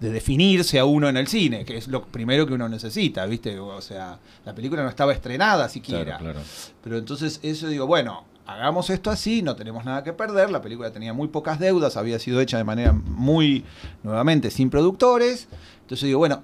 de 0.00 0.10
definirse 0.10 0.78
a 0.78 0.86
uno 0.86 1.10
en 1.10 1.18
el 1.18 1.26
cine, 1.28 1.64
que 1.66 1.76
es 1.76 1.86
lo 1.86 2.02
primero 2.06 2.46
que 2.46 2.54
uno 2.54 2.70
necesita, 2.70 3.26
¿viste? 3.26 3.58
O 3.60 3.82
sea, 3.82 4.18
la 4.46 4.54
película 4.54 4.82
no 4.82 4.88
estaba 4.88 5.12
estrenada 5.12 5.68
siquiera. 5.68 6.16
Claro, 6.16 6.32
claro. 6.32 6.40
Pero 6.82 6.96
entonces 6.96 7.38
eso 7.42 7.68
digo, 7.68 7.86
bueno, 7.86 8.24
hagamos 8.46 8.90
esto 8.90 9.10
así, 9.10 9.42
no 9.42 9.56
tenemos 9.56 9.84
nada 9.84 10.02
que 10.02 10.12
perder, 10.12 10.50
la 10.50 10.60
película 10.62 10.92
tenía 10.92 11.12
muy 11.12 11.28
pocas 11.28 11.58
deudas, 11.58 11.96
había 11.96 12.18
sido 12.18 12.40
hecha 12.40 12.58
de 12.58 12.64
manera 12.64 12.92
muy, 12.92 13.64
nuevamente, 14.02 14.50
sin 14.50 14.70
productores. 14.70 15.48
Entonces 15.82 16.06
digo, 16.06 16.18
bueno, 16.18 16.42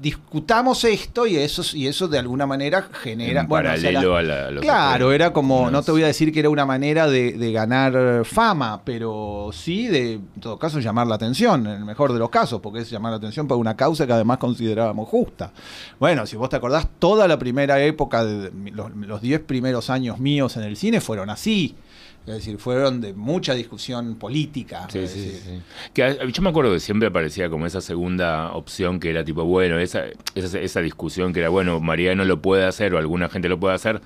discutamos 0.00 0.84
esto 0.84 1.26
y 1.26 1.36
eso, 1.36 1.62
y 1.76 1.86
eso 1.86 2.08
de 2.08 2.18
alguna 2.18 2.46
manera 2.46 2.88
genera... 3.02 3.40
En 3.42 3.48
bueno, 3.48 3.70
o 3.72 3.76
sea, 3.76 3.90
paralelo 3.92 4.12
la- 4.12 4.18
a, 4.18 4.22
la, 4.22 4.46
a 4.46 4.50
lo 4.50 4.60
que 4.60 4.66
Claro, 4.66 5.12
era 5.12 5.32
como, 5.32 5.70
no 5.70 5.82
te 5.82 5.90
voy 5.90 6.02
a 6.02 6.06
decir 6.06 6.32
que 6.32 6.40
era 6.40 6.50
una 6.50 6.66
manera 6.66 7.08
de, 7.08 7.32
de 7.32 7.52
ganar 7.52 8.24
fama, 8.24 8.82
pero 8.84 9.50
sí 9.52 9.86
de, 9.88 10.12
en 10.14 10.40
todo 10.40 10.58
caso, 10.58 10.78
llamar 10.80 11.06
la 11.06 11.16
atención, 11.16 11.66
en 11.66 11.72
el 11.72 11.84
mejor 11.84 12.12
de 12.12 12.18
los 12.18 12.30
casos, 12.30 12.60
porque 12.60 12.80
es 12.80 12.90
llamar 12.90 13.10
la 13.12 13.16
atención 13.18 13.48
por 13.48 13.56
una 13.56 13.76
causa 13.76 14.06
que 14.06 14.12
además 14.12 14.38
considerábamos 14.38 15.08
justa. 15.08 15.52
Bueno, 15.98 16.26
si 16.26 16.36
vos 16.36 16.48
te 16.48 16.56
acordás, 16.56 16.86
toda 16.98 17.26
la 17.26 17.38
primera 17.38 17.82
época, 17.82 18.24
de 18.24 18.50
los, 18.72 18.94
los 18.94 19.20
diez 19.20 19.40
primeros 19.40 19.90
años 19.90 20.18
míos 20.18 20.56
en 20.56 20.62
el 20.62 20.76
cine 20.76 21.00
fueron 21.00 21.30
así. 21.30 21.74
Es 22.28 22.34
decir, 22.34 22.58
fueron 22.58 23.00
de 23.00 23.14
mucha 23.14 23.54
discusión 23.54 24.16
política. 24.16 24.86
Sí, 24.90 25.06
sí, 25.08 25.32
sí. 25.42 25.60
Que, 25.94 26.04
a- 26.04 26.24
yo 26.26 26.42
me 26.42 26.50
acuerdo 26.50 26.72
que 26.72 26.80
siempre 26.80 27.08
aparecía 27.08 27.48
como 27.48 27.66
esa 27.66 27.80
segunda 27.80 28.52
opción 28.52 29.00
que 29.00 29.10
era 29.10 29.24
tipo, 29.24 29.44
bueno, 29.44 29.78
esa, 29.78 30.04
esa, 30.34 30.60
esa 30.60 30.80
discusión 30.80 31.32
que 31.32 31.40
era, 31.40 31.48
bueno, 31.48 31.80
Mariano 31.80 32.24
lo 32.24 32.40
puede 32.42 32.64
hacer 32.64 32.94
o 32.94 32.98
alguna 32.98 33.28
gente 33.28 33.48
lo 33.48 33.58
puede 33.58 33.74
hacer 33.74 34.00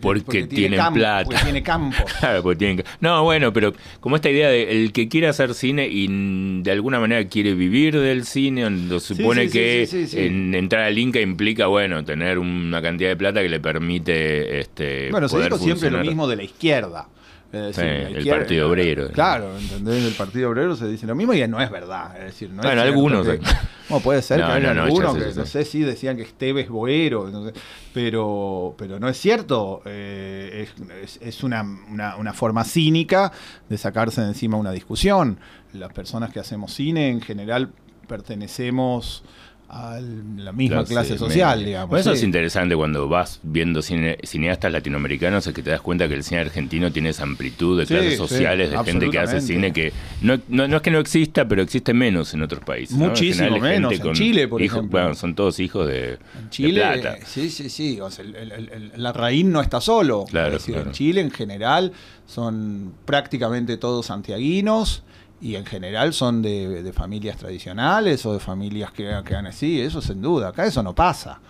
porque, 0.00 0.46
tienen 0.46 0.78
campo, 0.78 0.98
plata. 0.98 1.24
Porque 1.24 1.42
tiene 1.44 1.62
campo. 1.62 1.96
Claro, 2.18 2.42
porque 2.42 2.58
tienen 2.58 2.84
No, 3.00 3.22
bueno, 3.22 3.52
pero 3.52 3.72
como 4.00 4.16
esta 4.16 4.28
idea 4.28 4.48
de 4.48 4.84
el 4.84 4.92
que 4.92 5.08
quiere 5.08 5.28
hacer 5.28 5.54
cine 5.54 5.86
y 5.88 6.62
de 6.62 6.70
alguna 6.72 6.98
manera 6.98 7.24
quiere 7.28 7.54
vivir 7.54 7.98
del 7.98 8.24
cine, 8.24 8.62
donde 8.62 8.98
supone 8.98 9.42
sí, 9.42 9.48
sí, 9.48 9.52
que 9.52 9.86
sí. 9.86 10.18
En, 10.18 10.54
entrar 10.54 10.82
al 10.82 10.98
Inca 10.98 11.20
implica, 11.20 11.68
bueno, 11.68 12.04
tener 12.04 12.38
una 12.38 12.82
cantidad 12.82 13.10
de 13.10 13.16
plata 13.16 13.42
que 13.42 13.48
le 13.48 13.60
permite 13.60 14.58
este, 14.60 15.10
Bueno, 15.10 15.28
se 15.28 15.36
poder 15.36 15.52
dijo 15.52 15.64
siempre 15.64 15.90
lo 15.90 16.00
mismo 16.00 16.26
de 16.26 16.36
la 16.36 16.42
izquierda. 16.42 17.08
Es 17.52 17.76
Sí, 17.76 17.82
la 17.82 18.08
el 18.08 18.28
Partido 18.28 18.68
Obrero. 18.68 19.08
Claro, 19.12 19.56
¿entendés? 19.56 20.04
El 20.04 20.14
Partido 20.14 20.50
Obrero 20.50 20.74
se 20.76 20.88
dice 20.88 21.06
lo 21.06 21.14
mismo 21.14 21.32
y 21.32 21.46
no 21.48 21.60
es 21.60 21.70
verdad. 21.70 22.16
Es 22.18 22.24
decir, 22.26 22.50
no 22.50 22.60
es 22.62 22.66
Bueno, 22.66 22.82
algunos, 22.82 23.26
que- 23.26 23.34
eh. 23.34 23.40
Bueno, 23.88 24.02
puede 24.02 24.20
ser 24.20 24.40
No, 24.40 24.46
que 24.48 24.52
haya 24.52 24.68
no, 24.68 24.74
no, 24.74 24.82
algunos 24.82 25.14
que, 25.16 25.32
no 25.36 25.46
sé. 25.46 25.64
si 25.64 25.80
decían 25.82 26.16
que 26.16 26.24
Esteves 26.24 26.68
Boero, 26.68 27.30
no 27.30 27.46
sé, 27.46 27.52
pero, 27.94 28.74
pero 28.76 28.98
no 28.98 29.08
es 29.08 29.16
cierto. 29.16 29.80
Eh, 29.86 30.66
es 30.66 30.90
es- 31.02 31.18
es 31.22 31.42
una, 31.44 31.62
una- 31.62 32.16
una 32.16 32.32
forma 32.32 32.64
cínica 32.64 33.30
de 33.68 33.78
sacarse 33.78 34.20
de 34.22 34.26
encima 34.28 34.56
una 34.56 34.72
discusión. 34.72 35.38
Las 35.72 35.92
personas 35.92 36.32
que 36.32 36.40
hacemos 36.40 36.74
cine 36.74 37.10
en 37.10 37.20
general 37.20 37.70
pertenecemos 38.08 39.22
a 39.68 39.98
la 40.00 40.52
misma 40.52 40.84
clase 40.84 41.18
social, 41.18 41.58
media. 41.58 41.66
digamos. 41.66 41.98
Eso 42.00 42.12
sí. 42.12 42.18
es 42.18 42.22
interesante 42.22 42.76
cuando 42.76 43.08
vas 43.08 43.40
viendo 43.42 43.80
cine- 43.82 44.16
cineastas 44.24 44.70
latinoamericanos, 44.72 45.44
es 45.46 45.52
que 45.54 45.62
te 45.62 45.70
das 45.70 45.80
cuenta 45.80 46.06
que 46.06 46.14
el 46.14 46.22
cine 46.22 46.42
argentino 46.42 46.92
tiene 46.92 47.08
esa 47.08 47.24
amplitud 47.24 47.76
de 47.78 47.84
Sí, 47.86 47.94
clases 47.94 48.10
sí, 48.12 48.16
sociales, 48.16 48.70
de 48.70 48.78
gente 48.84 49.10
que 49.10 49.18
hace 49.18 49.40
cine 49.40 49.72
que 49.72 49.92
no, 50.22 50.38
no, 50.48 50.68
no 50.68 50.76
es 50.76 50.82
que 50.82 50.90
no 50.92 51.00
exista, 51.00 51.48
pero 51.48 51.62
existe 51.62 51.92
menos 51.94 52.32
en 52.32 52.42
otros 52.42 52.62
países. 52.64 52.96
Muchísimo 52.96 53.46
es 53.46 53.52
gente 53.54 53.68
menos. 53.68 53.92
En 53.92 54.12
Chile, 54.12 54.46
por 54.46 54.62
hijos- 54.62 54.76
ejemplo. 54.78 55.00
bueno, 55.00 55.14
son 55.16 55.34
todos 55.34 55.58
hijos 55.58 55.88
de, 55.88 56.12
En 56.12 56.50
Chile, 56.50 56.80
de 56.86 56.98
plata. 57.00 57.26
sí, 57.26 57.50
sí, 57.50 57.68
sí. 57.68 58.00
o 58.00 58.08
sea, 58.10 58.24
el- 58.24 58.36
el- 58.36 58.52
el- 58.52 58.92
la 58.96 59.12
raíz 59.12 59.44
no 59.44 59.60
está 59.60 59.80
solo. 59.80 60.26
Claro, 60.30 60.48
es 60.48 60.62
decir, 60.62 60.74
claro. 60.74 60.90
en 60.90 60.94
Chile 60.94 61.20
en 61.22 61.30
general 61.32 61.92
son 62.26 62.92
prácticamente 63.04 63.76
todos 63.76 64.06
santiaguinos 64.06 65.02
y 65.40 65.54
en 65.56 65.66
general 65.66 66.12
son 66.14 66.40
de, 66.42 66.82
de 66.82 66.92
familias 66.92 67.36
tradicionales 67.36 68.24
o 68.24 68.32
de 68.32 68.40
familias 68.40 68.90
que, 68.92 69.10
que 69.24 69.34
han 69.36 69.46
así, 69.46 69.80
eso 69.80 70.00
sin 70.00 70.22
duda. 70.22 70.48
Acá 70.48 70.64
eso 70.66 70.82
no 70.82 70.94
pasa. 70.94 71.40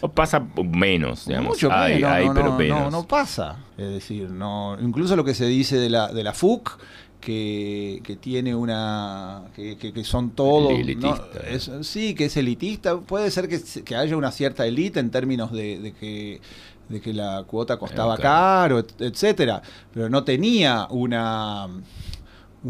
O 0.00 0.08
pasa 0.08 0.44
menos, 0.62 1.26
digamos. 1.26 1.50
Mucho 1.50 1.70
hay, 1.72 1.94
menos, 1.96 2.10
hay, 2.10 2.26
no, 2.28 2.34
pero 2.34 2.46
no, 2.52 2.58
menos. 2.58 2.92
no, 2.92 3.06
pasa. 3.06 3.56
Es 3.78 3.88
decir, 3.88 4.30
no, 4.30 4.76
incluso 4.80 5.14
lo 5.16 5.24
que 5.24 5.34
se 5.34 5.46
dice 5.46 5.76
de 5.76 5.90
la, 5.90 6.08
de 6.12 6.24
la 6.24 6.32
FUC 6.32 6.78
que, 7.20 8.00
que 8.04 8.16
tiene 8.16 8.54
una. 8.54 9.42
que, 9.54 9.76
que- 9.76 9.92
que 9.92 10.04
son 10.04 10.30
todos. 10.30 10.72
¿no? 10.96 11.18
Es- 11.48 11.70
sí, 11.82 12.14
que 12.14 12.26
es 12.26 12.36
elitista. 12.36 12.98
Puede 12.98 13.30
ser 13.30 13.48
que, 13.48 13.60
que 13.84 13.96
haya 13.96 14.16
una 14.16 14.30
cierta 14.32 14.66
élite 14.66 15.00
en 15.00 15.10
términos 15.10 15.52
de, 15.52 15.78
de 15.80 15.92
que 15.92 16.40
de 16.88 17.00
que 17.00 17.12
la 17.12 17.42
cuota 17.48 17.78
costaba 17.78 18.16
caro, 18.16 18.78
et- 18.78 19.00
etcétera, 19.00 19.60
pero 19.92 20.08
no 20.08 20.22
tenía 20.22 20.86
una 20.90 21.66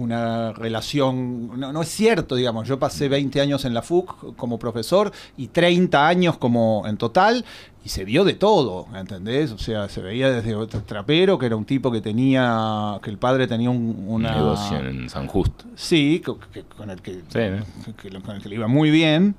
una 0.00 0.52
relación, 0.52 1.58
no, 1.58 1.72
no 1.72 1.82
es 1.82 1.88
cierto, 1.88 2.34
digamos, 2.34 2.68
yo 2.68 2.78
pasé 2.78 3.08
20 3.08 3.40
años 3.40 3.64
en 3.64 3.72
la 3.74 3.82
FUC 3.82 4.36
como 4.36 4.58
profesor 4.58 5.10
y 5.36 5.48
30 5.48 6.06
años 6.06 6.36
como 6.38 6.84
en 6.86 6.96
total 6.96 7.44
y 7.84 7.88
se 7.88 8.04
vio 8.04 8.24
de 8.24 8.34
todo, 8.34 8.88
¿entendés? 8.94 9.52
O 9.52 9.58
sea, 9.58 9.88
se 9.88 10.02
veía 10.02 10.30
desde 10.30 10.54
otro 10.56 10.82
trapero, 10.82 11.38
que 11.38 11.46
era 11.46 11.56
un 11.56 11.64
tipo 11.64 11.90
que 11.92 12.00
tenía, 12.00 12.98
que 13.02 13.10
el 13.10 13.16
padre 13.18 13.46
tenía 13.46 13.70
un 13.70 13.76
Un 14.06 14.14
una... 14.16 14.34
negocio 14.34 14.76
en 14.78 15.08
San 15.08 15.26
Justo. 15.28 15.64
Sí, 15.76 16.20
que- 16.52 16.62
con 16.64 16.90
el 16.90 17.00
que, 17.00 17.12
Sí, 17.12 17.20
¿no? 17.34 17.64
que- 17.94 18.10
que- 18.10 18.20
con 18.20 18.36
el 18.36 18.42
que 18.42 18.48
le 18.48 18.56
iba 18.56 18.66
muy 18.66 18.90
bien. 18.90 19.36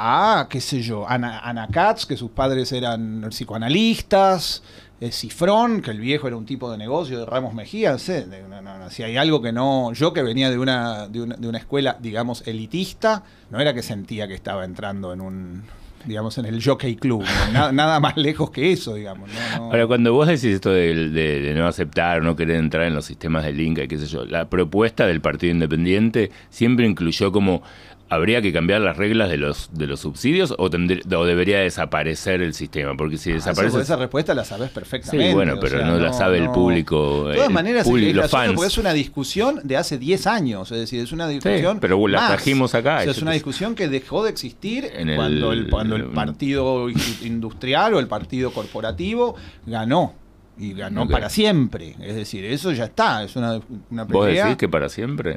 A, 0.00 0.46
qué 0.48 0.60
sé 0.60 0.80
yo, 0.82 1.08
Ana, 1.08 1.40
Ana 1.40 1.68
Katz, 1.68 2.06
que 2.06 2.16
sus 2.16 2.30
padres 2.30 2.72
eran 2.72 3.26
psicoanalistas. 3.30 4.62
eh, 5.00 5.12
Cifrón, 5.12 5.80
que 5.80 5.92
el 5.92 6.00
viejo 6.00 6.26
era 6.26 6.36
un 6.36 6.44
tipo 6.44 6.70
de 6.72 6.76
negocio 6.78 7.20
de 7.20 7.26
Ramos 7.26 7.54
Mejía. 7.54 7.92
No 7.92 7.98
sé, 7.98 8.24
de- 8.26 8.42
no, 8.48 8.60
no, 8.62 8.78
no, 8.78 8.90
si 8.90 9.02
hay 9.04 9.16
algo 9.16 9.40
que 9.40 9.52
no. 9.52 9.92
Yo 9.92 10.12
que 10.12 10.22
venía 10.22 10.50
de 10.50 10.58
una, 10.58 11.06
de 11.08 11.22
una, 11.22 11.36
de 11.36 11.48
una 11.48 11.58
escuela, 11.58 11.96
digamos, 12.00 12.46
elitista, 12.48 13.22
no 13.50 13.60
era 13.60 13.72
que 13.74 13.82
sentía 13.82 14.26
que 14.26 14.34
estaba 14.34 14.64
entrando 14.64 15.12
en 15.12 15.20
un. 15.20 15.62
digamos, 16.04 16.38
en 16.38 16.46
el 16.46 16.62
Jockey 16.64 16.96
Club. 16.96 17.22
¿no? 17.46 17.52
Nada, 17.52 17.72
nada 17.72 18.00
más 18.00 18.16
lejos 18.16 18.50
que 18.50 18.72
eso, 18.72 18.94
digamos. 18.94 19.28
no, 19.30 19.58
no. 19.58 19.64
Ahora, 19.66 19.86
cuando 19.86 20.12
vos 20.12 20.26
decís 20.26 20.44
esto 20.46 20.70
de, 20.70 21.08
de- 21.10 21.40
de 21.42 21.54
no 21.54 21.66
aceptar 21.68 22.22
no 22.22 22.34
querer 22.34 22.56
entrar 22.56 22.84
en 22.86 22.94
los 22.94 23.04
sistemas 23.04 23.44
del 23.44 23.60
Inca 23.60 23.82
y 23.84 23.88
qué 23.88 23.98
sé 23.98 24.06
yo, 24.06 24.24
la 24.24 24.48
propuesta 24.48 25.06
del 25.06 25.20
Partido 25.20 25.52
Independiente 25.52 26.30
siempre 26.50 26.86
incluyó 26.86 27.30
como 27.30 27.62
habría 28.10 28.40
que 28.40 28.52
cambiar 28.52 28.80
las 28.80 28.96
reglas 28.96 29.28
de 29.28 29.36
los 29.36 29.70
de 29.74 29.86
los 29.86 30.00
subsidios 30.00 30.52
o, 30.52 30.64
o 30.64 31.24
debería 31.26 31.58
desaparecer 31.58 32.40
el 32.42 32.54
sistema, 32.54 32.96
porque 32.96 33.18
si 33.18 33.32
Ah, 33.32 33.36
esa- 33.36 33.50
desaparece 33.50 33.80
esa 33.80 33.96
respuesta 33.96 34.34
la 34.34 34.44
sabes 34.44 34.70
perfectamente. 34.70 35.28
Sí, 35.28 35.34
bueno, 35.34 35.54
o 35.54 35.60
pero 35.60 35.78
sea, 35.78 35.86
no 35.86 35.98
la 35.98 36.12
sabe 36.12 36.38
el 36.38 36.50
público, 36.50 37.28
De 37.28 37.34
todas 37.34 37.48
el 37.48 37.54
maneras, 37.54 37.86
los 37.86 38.00
gracioso 38.00 38.28
fans. 38.36 38.52
porque 38.54 38.66
es 38.68 38.78
una 38.78 38.92
discusión 38.92 39.60
de 39.62 39.76
hace 39.76 39.98
10 39.98 40.26
años. 40.26 40.72
Es 40.72 40.78
decir, 40.78 41.00
es 41.00 41.12
una 41.12 41.28
discusión. 41.28 41.78
pero 41.80 42.08
la 42.08 42.20
más. 42.20 42.28
trajimos 42.32 42.74
acá, 42.74 42.94
O 42.94 43.00
sea, 43.00 43.02
eso 43.02 43.10
es 43.12 43.22
una 43.22 43.32
te- 43.32 43.36
discusión 43.36 43.74
que 43.74 43.88
dejó 43.88 44.24
de 44.24 44.30
existir 44.30 44.86
En 44.94 45.10
el- 45.10 45.16
cuando, 45.16 45.52
el, 45.52 45.68
cuando 45.68 45.96
el 45.96 46.04
partido 46.06 46.88
in- 46.88 46.96
industrial 47.22 47.94
o 47.94 47.98
el 47.98 48.06
partido 48.08 48.52
corporativo 48.52 49.34
ganó. 49.66 50.14
Y 50.60 50.72
ganó 50.72 51.06
para 51.06 51.28
siempre. 51.30 51.94
Es 52.00 52.16
decir, 52.16 52.44
eso 52.44 52.72
ya 52.72 52.86
está. 52.86 53.22
Es 53.22 53.36
una, 53.36 53.60
una 53.90 54.02
vos 54.04 54.26
decís 54.26 54.56
que 54.56 54.68
para 54.68 54.88
siempre. 54.88 55.36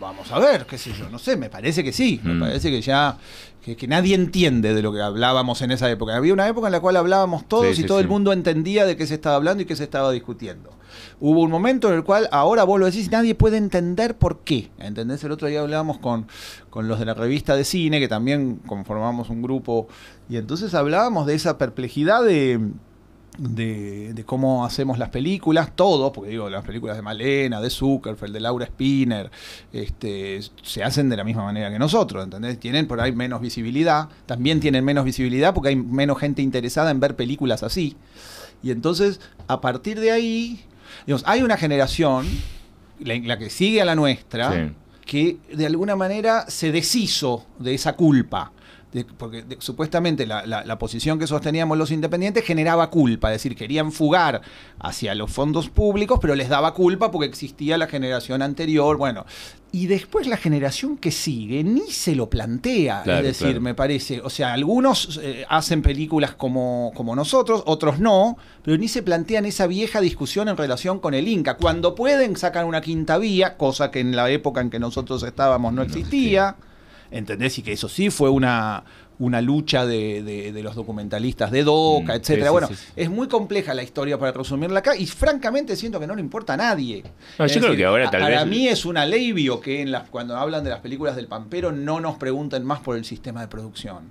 Vamos 0.00 0.32
a 0.32 0.38
ver, 0.38 0.64
qué 0.66 0.78
sé 0.78 0.92
yo, 0.98 1.10
no 1.10 1.18
sé, 1.18 1.36
me 1.36 1.50
parece 1.50 1.84
que 1.84 1.92
sí, 1.92 2.20
me 2.24 2.34
Mm. 2.34 2.40
parece 2.40 2.70
que 2.70 2.80
ya, 2.80 3.18
que, 3.62 3.76
que 3.76 3.86
nadie 3.86 4.14
entiende 4.14 4.72
de 4.72 4.80
lo 4.80 4.92
que 4.92 5.02
hablábamos 5.02 5.60
en 5.60 5.70
esa 5.72 5.90
época. 5.90 6.16
Había 6.16 6.32
una 6.32 6.48
época 6.48 6.68
en 6.68 6.72
la 6.72 6.80
cual 6.80 6.96
hablábamos 6.96 7.46
todos 7.46 7.66
Sí, 7.66 7.72
y 7.72 7.76
sí, 7.76 7.84
todo 7.84 7.98
sí. 7.98 8.02
el 8.04 8.08
mundo 8.08 8.32
entendía 8.32 8.86
de 8.86 8.96
qué 8.96 9.06
se 9.06 9.14
estaba 9.14 9.36
hablando 9.36 9.62
y 9.62 9.66
qué 9.66 9.76
se 9.76 9.84
estaba 9.84 10.10
discutiendo. 10.10 10.70
Hubo 11.20 11.40
un 11.42 11.50
momento 11.50 11.88
en 11.88 11.94
el 11.96 12.02
cual 12.02 12.28
ahora 12.32 12.64
vos 12.64 12.80
lo 12.80 12.86
decís 12.86 13.06
y 13.06 13.10
nadie 13.10 13.34
puede 13.34 13.58
entender 13.58 14.16
por 14.16 14.38
qué. 14.40 14.70
¿Entendés? 14.78 15.22
El 15.22 15.32
otro 15.32 15.48
día 15.48 15.60
hablábamos 15.60 15.98
con, 15.98 16.26
con 16.70 16.88
los 16.88 16.98
de 16.98 17.04
la 17.04 17.12
revista 17.14 17.54
de 17.54 17.64
cine, 17.64 18.00
que 18.00 18.08
también 18.08 18.56
conformamos 18.66 19.28
un 19.28 19.42
grupo, 19.42 19.86
y 20.30 20.38
entonces 20.38 20.72
hablábamos 20.74 21.26
de 21.26 21.34
esa 21.34 21.58
perplejidad 21.58 22.24
de 22.24 22.58
de, 23.38 24.12
de 24.12 24.24
cómo 24.24 24.64
hacemos 24.66 24.98
las 24.98 25.08
películas, 25.10 25.70
todos, 25.74 26.12
porque 26.12 26.30
digo, 26.30 26.50
las 26.50 26.64
películas 26.64 26.96
de 26.96 27.02
Malena, 27.02 27.60
de 27.60 27.70
Zuckerfeld, 27.70 28.32
de 28.34 28.40
Laura 28.40 28.66
Spinner, 28.66 29.30
este, 29.72 30.40
se 30.62 30.82
hacen 30.84 31.08
de 31.08 31.16
la 31.16 31.24
misma 31.24 31.44
manera 31.44 31.70
que 31.70 31.78
nosotros, 31.78 32.24
¿entendés? 32.24 32.58
Tienen 32.60 32.86
por 32.86 33.00
ahí 33.00 33.12
menos 33.12 33.40
visibilidad, 33.40 34.08
también 34.26 34.60
tienen 34.60 34.84
menos 34.84 35.04
visibilidad 35.04 35.54
porque 35.54 35.70
hay 35.70 35.76
menos 35.76 36.18
gente 36.18 36.42
interesada 36.42 36.90
en 36.90 37.00
ver 37.00 37.16
películas 37.16 37.62
así. 37.62 37.96
Y 38.62 38.70
entonces, 38.72 39.20
a 39.48 39.60
partir 39.60 39.98
de 40.00 40.10
ahí, 40.12 40.60
digamos, 41.06 41.22
hay 41.26 41.42
una 41.42 41.56
generación, 41.56 42.26
la, 42.98 43.14
la 43.18 43.38
que 43.38 43.48
sigue 43.48 43.80
a 43.80 43.84
la 43.86 43.94
nuestra, 43.94 44.52
Sí. 44.52 44.72
que 45.06 45.38
de 45.56 45.66
alguna 45.66 45.96
manera 45.96 46.44
se 46.48 46.70
deshizo 46.72 47.46
de 47.58 47.74
esa 47.74 47.94
culpa. 47.94 48.52
De- 48.92 49.04
porque 49.04 49.42
de- 49.42 49.56
supuestamente 49.60 50.26
la, 50.26 50.44
la- 50.46 50.64
la 50.64 50.78
posición 50.78 51.18
que 51.20 51.28
sosteníamos 51.28 51.78
los 51.78 51.92
independientes 51.92 52.44
generaba 52.44 52.90
culpa, 52.90 53.28
es 53.30 53.34
decir, 53.36 53.54
querían 53.56 53.92
fugar 53.92 54.40
hacia 54.80 55.14
los 55.14 55.30
fondos 55.30 55.68
públicos, 55.68 56.18
pero 56.20 56.34
les 56.34 56.48
daba 56.48 56.74
culpa 56.74 57.12
porque 57.12 57.26
existía 57.28 57.78
la 57.78 57.86
generación 57.86 58.42
anterior, 58.42 58.96
bueno. 58.96 59.24
Y 59.72 59.86
después 59.86 60.26
la 60.26 60.36
generación 60.36 60.96
que 60.96 61.12
sigue 61.12 61.62
ni 61.62 61.82
se 61.92 62.16
lo 62.16 62.28
plantea, 62.28 63.02
Claro, 63.04 63.20
es 63.20 63.26
decir, 63.26 63.46
claro. 63.50 63.60
me 63.60 63.74
parece, 63.76 64.20
o 64.22 64.28
sea, 64.28 64.52
algunos 64.54 65.20
eh, 65.22 65.46
hacen 65.48 65.82
películas 65.82 66.34
como, 66.34 66.90
como 66.96 67.14
nosotros, 67.14 67.62
otros 67.66 68.00
no, 68.00 68.36
pero 68.64 68.76
ni 68.76 68.88
se 68.88 69.04
plantean 69.04 69.46
esa 69.46 69.68
vieja 69.68 70.00
discusión 70.00 70.48
en 70.48 70.56
relación 70.56 70.98
con 70.98 71.14
el 71.14 71.28
Inca. 71.28 71.56
Cuando 71.56 71.94
pueden 71.94 72.34
sacan 72.36 72.66
una 72.66 72.80
quinta 72.80 73.18
vía, 73.18 73.56
cosa 73.56 73.92
que 73.92 74.00
en 74.00 74.16
la 74.16 74.28
época 74.30 74.60
en 74.60 74.70
que 74.70 74.80
nosotros 74.80 75.22
estábamos 75.22 75.72
no 75.72 75.82
existía. 75.82 76.56
¿Entendés? 77.10 77.58
Y 77.58 77.62
que 77.62 77.72
eso 77.72 77.88
sí 77.88 78.08
fue 78.10 78.30
una, 78.30 78.84
una 79.18 79.40
lucha 79.40 79.84
de, 79.84 80.22
de- 80.22 80.52
de 80.52 80.62
los 80.62 80.74
documentalistas 80.76 81.50
de 81.50 81.64
DOCA, 81.64 82.14
Mm, 82.14 82.16
etcétera. 82.16 82.46
sí, 82.46 82.52
bueno, 82.52 82.66
sí, 82.68 82.74
sí. 82.76 82.86
es 82.96 83.10
muy 83.10 83.26
compleja 83.28 83.74
la 83.74 83.82
historia 83.82 84.18
para 84.18 84.32
resumirla 84.32 84.78
acá 84.78 84.96
y 84.96 85.06
francamente 85.06 85.74
siento 85.76 85.98
que 86.00 86.06
no 86.06 86.14
le 86.14 86.20
importa 86.20 86.54
a 86.54 86.56
nadie. 86.56 87.02
No, 87.38 87.46
yo 87.46 87.60
creo 87.60 87.76
que 87.76 87.84
ahora 87.84 88.10
tal 88.10 88.20
para 88.22 88.44
vez- 88.44 88.46
mí 88.50 88.68
es 88.68 88.84
un 88.84 88.96
alivio 88.96 89.60
que 89.60 89.80
en 89.82 89.90
las, 89.90 90.08
cuando 90.08 90.36
hablan 90.36 90.62
de 90.64 90.70
las 90.70 90.80
películas 90.80 91.16
del 91.16 91.26
Pampero 91.26 91.72
no 91.72 92.00
nos 92.00 92.16
pregunten 92.16 92.64
más 92.64 92.80
por 92.80 92.96
el 92.96 93.04
sistema 93.04 93.40
de 93.40 93.48
producción. 93.48 94.10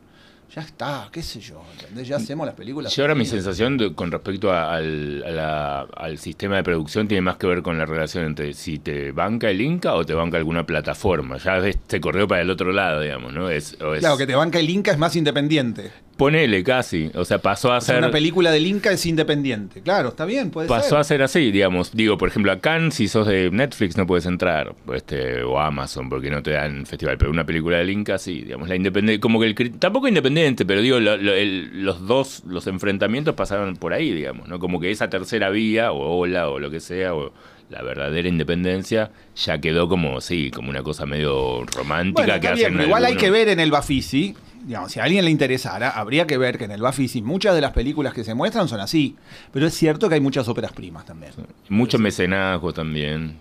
Ya 0.56 0.64
está, 0.64 1.10
qué 1.12 1.22
sé 1.22 1.40
yo, 1.40 1.62
¿entendés? 1.74 2.08
Ya 2.08 2.16
hacemos 2.16 2.44
las 2.46 2.56
películas. 2.56 2.96
Yo 2.96 3.04
ahora 3.04 3.14
mi 3.14 3.26
sensación 3.26 3.78
de- 3.78 3.94
con 3.94 4.12
respecto 4.12 4.52
a- 4.52 4.74
al, 4.74 5.24
a 5.24 5.30
la- 5.30 5.82
al 5.82 6.18
sistema 6.18 6.56
de 6.56 6.64
producción 6.64 7.08
tiene 7.08 7.22
más 7.22 7.38
que 7.38 7.46
ver 7.46 7.62
con 7.62 7.78
la 7.78 7.86
relación 7.86 8.26
entre 8.26 8.54
si 8.56 8.80
te 8.80 9.12
banca 9.12 9.50
el 9.52 9.62
Inca 9.62 9.94
o 9.94 10.04
te 10.04 10.16
banca 10.16 10.38
alguna 10.38 10.66
plataforma. 10.66 11.38
Ya 11.38 11.60
ves, 11.60 11.78
se 11.88 12.02
corrió 12.02 12.28
para 12.28 12.42
el 12.42 12.50
otro 12.50 12.72
lado, 12.72 13.02
digamos, 13.02 13.32
¿no? 13.32 13.50
Es, 13.50 13.78
o 13.80 13.94
es- 13.94 14.00
Claro, 14.00 14.18
que 14.18 14.26
te 14.26 14.34
banca 14.36 14.60
el 14.60 14.70
Inca 14.70 14.92
es 14.92 14.98
más 14.98 15.16
independiente. 15.16 15.92
Ponele 16.20 16.64
casi. 16.64 17.10
O 17.16 17.26
sea, 17.26 17.40
pasó 17.40 17.72
a 17.72 17.78
O 17.78 17.82
sea, 17.82 17.96
ser. 17.96 18.04
una 18.04 18.12
película 18.12 18.52
del 18.52 18.68
Inca 18.68 18.92
es 18.92 19.06
independiente. 19.08 19.82
Claro, 19.82 20.10
está 20.10 20.26
bien, 20.26 20.52
puede 20.52 20.68
Pasó 20.68 20.90
ser. 20.90 20.98
a 21.00 21.04
ser 21.06 21.22
así, 21.24 21.50
digamos. 21.50 21.92
Digo, 21.94 22.18
por 22.18 22.30
ejemplo, 22.30 22.52
acá 22.52 22.78
si 22.92 23.08
sos 23.08 23.26
de 23.26 23.50
Netflix 23.52 23.98
no 23.98 24.06
puedes 24.06 24.26
entrar, 24.26 24.76
este, 24.94 25.42
o 25.44 25.58
Amazon, 25.60 26.10
porque 26.10 26.30
no 26.30 26.44
te 26.44 26.52
dan 26.52 26.86
festival. 26.86 27.18
Pero 27.18 27.32
una 27.32 27.46
película 27.46 27.78
del 27.78 27.90
Inca 27.90 28.18
sí, 28.18 28.42
digamos, 28.42 28.68
la 28.70 28.76
independencia, 28.76 29.20
como 29.22 29.40
que 29.40 29.48
el 29.48 29.72
tampoco 29.80 30.08
independiente, 30.08 30.66
pero 30.66 30.82
digo, 30.82 31.00
lo- 31.00 31.18
lo- 31.18 31.34
el- 31.34 31.84
los 31.86 32.06
dos, 32.06 32.44
los 32.46 32.68
enfrentamientos 32.68 33.34
pasaron 33.34 33.76
por 33.78 33.94
ahí, 33.94 34.12
digamos, 34.12 34.48
¿no? 34.50 34.60
Como 34.60 34.80
que 34.80 34.92
esa 34.92 35.10
tercera 35.10 35.50
vía, 35.50 35.92
o 35.94 36.18
ola, 36.20 36.50
o 36.50 36.60
lo 36.60 36.70
que 36.70 36.82
sea, 36.82 37.16
o 37.16 37.32
la 37.70 37.82
verdadera 37.84 38.28
independencia, 38.28 39.12
ya 39.36 39.60
quedó 39.60 39.88
como, 39.88 40.22
sí, 40.22 40.50
como 40.52 40.70
una 40.70 40.82
cosa 40.84 41.06
medio 41.06 41.64
romántica 41.66 42.24
Bueno, 42.26 42.34
que 42.42 42.48
bien, 42.54 42.54
hacen 42.54 42.74
pero 42.78 42.88
igual 42.88 43.06
hay 43.06 43.16
que 43.16 43.30
ver 43.30 43.48
en 43.50 43.60
el 43.60 43.70
Bafisi, 43.72 44.36
digamos, 44.66 44.92
si 44.92 45.00
a 45.00 45.04
alguien 45.04 45.24
le 45.24 45.32
interesara, 45.32 45.90
habría 45.92 46.26
que 46.26 46.38
ver 46.38 46.58
que 46.58 46.66
en 46.66 46.72
el 46.72 46.82
Bafisi 46.82 47.22
muchas 47.22 47.54
de 47.56 47.62
las 47.62 47.72
películas 47.72 48.14
que 48.14 48.24
se 48.24 48.34
muestran 48.34 48.68
son 48.68 48.80
así. 48.80 49.16
Pero 49.54 49.68
es 49.68 49.74
cierto 49.76 50.10
que 50.10 50.16
hay 50.16 50.22
muchas 50.22 50.48
óperas 50.48 50.72
primas 50.74 51.06
también. 51.06 51.32
Mucho 51.70 52.00
mecenazgo 52.00 52.74
también. 52.74 53.38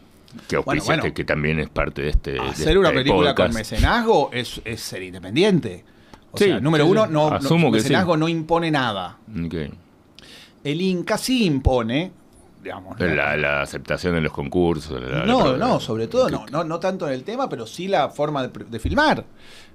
Que 0.46 0.58
Bueno, 0.58 0.82
bueno. 0.84 1.14
que 1.14 1.24
también 1.24 1.58
es 1.58 1.70
parte 1.70 2.02
de 2.02 2.10
este. 2.10 2.32
de 2.32 2.40
Hacer 2.40 2.76
una 2.76 2.88
este 2.90 3.00
película 3.00 3.34
con 3.34 3.52
mecenazgo 3.54 4.28
es, 4.32 4.60
es 4.64 4.80
ser 4.82 5.02
independiente. 5.02 5.84
O 6.30 6.36
Sí, 6.36 6.44
sea, 6.44 6.60
número 6.60 6.84
sí, 6.84 6.90
uno, 6.90 7.06
sí. 7.06 7.12
no, 7.12 7.30
no- 7.30 7.36
Asumo 7.36 7.72
que 7.72 7.78
sí. 7.78 7.84
mecenazgo 7.84 8.16
no 8.18 8.28
impone 8.28 8.70
nada. 8.70 9.16
El 10.64 10.80
Inca 10.82 11.16
sí 11.16 11.44
impone, 11.46 12.12
digamos. 12.62 12.98
La, 13.00 13.36
la 13.36 13.62
aceptación 13.62 14.14
de 14.14 14.20
los 14.20 14.32
concursos. 14.32 15.00
la- 15.00 15.24
no, 15.24 15.56
no, 15.56 15.80
sobre 15.80 16.06
todo, 16.06 16.26
que- 16.26 16.32
no, 16.32 16.46
no, 16.50 16.64
no 16.64 16.78
tanto 16.80 17.06
en 17.08 17.14
el 17.14 17.24
tema, 17.24 17.48
pero 17.48 17.66
sí 17.66 17.88
la 17.88 18.08
forma 18.10 18.46
de, 18.46 18.64
de 18.64 18.78
filmar. 18.78 19.24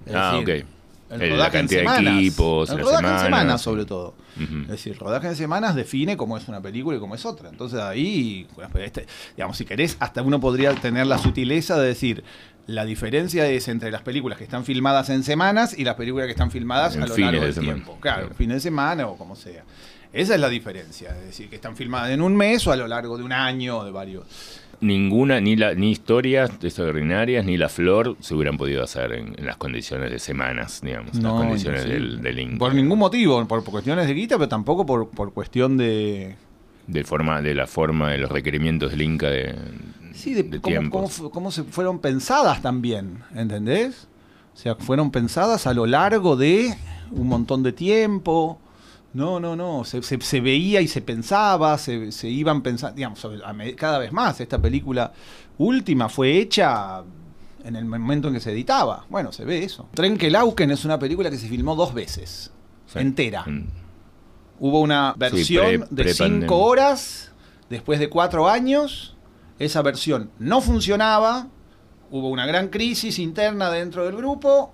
Es 0.06 0.14
Ah, 0.16 0.38
decir, 0.40 0.64
ok. 0.64 0.68
El 1.10 1.20
la 1.20 1.30
rodaje 1.36 1.58
en 1.60 1.62
cantidad 1.68 1.82
de 1.82 1.88
semanas. 1.88 2.14
equipos, 2.20 2.70
el 2.72 2.80
rodaje 2.80 2.96
en 2.96 3.02
semanas. 3.04 3.24
semanas, 3.24 3.62
sobre 3.62 3.86
todo. 3.86 4.16
Es 4.64 4.68
decir, 4.68 4.98
rodaje 4.98 5.28
en 5.28 5.36
semanas 5.36 5.76
define 5.76 6.18
cómo 6.18 6.38
es 6.38 6.48
una 6.48 6.60
película 6.60 6.98
y 6.98 7.00
cómo 7.00 7.14
es 7.14 7.24
otra. 7.24 7.50
Entonces 7.50 7.80
ahí, 7.80 8.48
bueno, 8.56 8.72
pues, 8.72 8.86
este, 8.86 9.06
digamos, 9.38 9.56
si 9.58 9.66
querés, 9.66 9.96
hasta 10.00 10.24
uno 10.24 10.40
podría 10.40 10.74
tener 10.74 11.06
la 11.06 11.20
sutileza 11.20 11.78
de 11.80 11.88
decir, 11.90 12.24
la 12.66 12.84
diferencia 12.86 13.46
es 13.48 13.68
entre 13.68 13.92
las 13.92 14.02
películas 14.02 14.40
que 14.40 14.44
están 14.46 14.66
filmadas 14.66 15.10
en 15.12 15.22
semanas 15.24 15.78
y 15.78 15.84
las 15.84 15.96
películas 15.96 16.26
que 16.26 16.32
están 16.32 16.50
filmadas 16.50 16.96
En 16.96 17.04
a 17.04 17.08
lo 17.08 17.16
largo 17.16 17.42
de 17.42 17.46
del 17.52 17.60
tiempo. 17.60 17.98
Claro, 18.02 18.22
Claro. 18.22 18.36
fines 18.36 18.56
de 18.56 18.62
semana 18.62 19.06
o 19.06 19.16
como 19.16 19.36
sea. 19.36 19.64
Esa 20.14 20.36
es 20.36 20.40
la 20.40 20.50
diferencia, 20.50 21.10
es 21.20 21.26
decir, 21.26 21.50
que 21.50 21.56
están 21.56 21.76
filmadas 21.76 22.12
en 22.12 22.22
un 22.22 22.36
mes 22.36 22.66
o 22.68 22.72
a 22.72 22.76
lo 22.76 22.88
largo 22.88 23.18
de 23.18 23.24
un 23.24 23.32
año 23.34 23.80
o 23.80 23.84
de 23.84 23.92
varios. 23.92 24.26
Ninguna, 24.80 25.40
ni, 25.42 25.56
la, 25.56 25.74
ni 25.74 25.92
historias 25.92 26.52
extraordinarias, 26.62 27.46
ni 27.46 27.58
la 27.58 27.70
flor 27.70 28.16
se 28.20 28.36
hubieran 28.36 28.58
podido 28.58 28.84
hacer 28.84 29.14
en, 29.14 29.34
en 29.38 29.46
las 29.46 29.58
condiciones 29.58 30.12
de 30.12 30.20
semanas, 30.20 30.82
digamos, 30.84 31.16
en 31.16 31.24
las 31.24 31.34
condiciones 31.34 31.86
del, 31.86 32.22
del 32.22 32.40
Inca. 32.40 32.60
Por 32.60 32.76
ningún 32.76 33.00
motivo, 33.00 33.44
por, 33.48 33.64
por 33.64 33.72
cuestiones 33.72 34.08
de 34.08 34.14
guita, 34.14 34.38
pero 34.38 34.50
tampoco 34.50 34.86
por, 34.86 35.10
por 35.10 35.34
cuestión 35.34 35.78
de... 35.78 36.36
de 36.86 37.04
forma 37.06 37.42
de 37.42 37.56
la 37.56 37.66
forma 37.66 38.12
de 38.12 38.18
los 38.20 38.32
requerimientos 38.32 38.92
del 38.92 39.02
Inca 39.02 39.30
de, 39.30 39.56
Sí, 40.14 40.34
de, 40.34 40.44
de 40.44 40.60
cómo, 40.60 40.90
cómo 40.92 41.32
cómo 41.32 41.52
se 41.52 41.64
fueron 41.64 42.00
pensadas 42.00 42.62
también, 42.62 43.24
¿entendés? 43.34 44.08
O 44.54 44.58
sea, 44.58 44.76
fueron 44.76 45.10
pensadas 45.10 45.66
a 45.66 45.74
lo 45.74 45.88
largo 45.88 46.36
de 46.36 46.76
un 47.10 47.28
montón 47.28 47.64
de 47.64 47.72
tiempo. 47.72 48.60
No, 49.14 49.40
no, 49.40 49.56
no, 49.56 49.84
se, 49.84 50.02
se- 50.02 50.20
se 50.22 50.42
veía 50.42 50.82
y 50.82 50.88
se 50.88 51.02
pensaba, 51.02 51.78
se, 51.78 52.12
se 52.12 52.28
iban 52.30 52.62
pensando, 52.64 52.96
digamos, 52.96 53.26
cada 53.78 54.00
vez 54.00 54.12
más. 54.12 54.40
Esta 54.42 54.60
película 54.60 55.14
última 55.60 56.10
fue 56.10 56.38
hecha 56.40 57.04
en 57.64 57.76
el 57.76 57.86
momento 57.86 58.28
en 58.30 58.34
que 58.34 58.40
se 58.40 58.52
editaba. 58.52 59.06
Bueno, 59.10 59.32
se 59.32 59.46
ve 59.46 59.64
eso. 59.64 59.88
Trenkelauken 59.94 60.72
es 60.72 60.84
una 60.84 60.98
película 60.98 61.30
que 61.30 61.38
se 61.38 61.48
filmó 61.48 61.76
dos 61.76 61.94
veces, 61.94 62.52
Sí. 62.88 63.00
entera. 63.00 63.44
Mm. 63.46 63.68
Hubo 64.60 64.80
una 64.82 65.14
versión 65.18 65.86
pre- 65.90 66.06
de 66.06 66.14
cinco 66.14 66.58
horas 66.58 67.32
después 67.70 68.00
de 68.00 68.10
cuatro 68.10 68.50
años. 68.50 69.16
Esa 69.60 69.82
versión 69.82 70.32
no 70.40 70.60
funcionaba. 70.62 71.48
Hubo 72.12 72.30
una 72.30 72.46
gran 72.46 72.70
crisis 72.70 73.20
interna 73.20 73.70
dentro 73.70 74.06
del 74.06 74.16
grupo. 74.16 74.74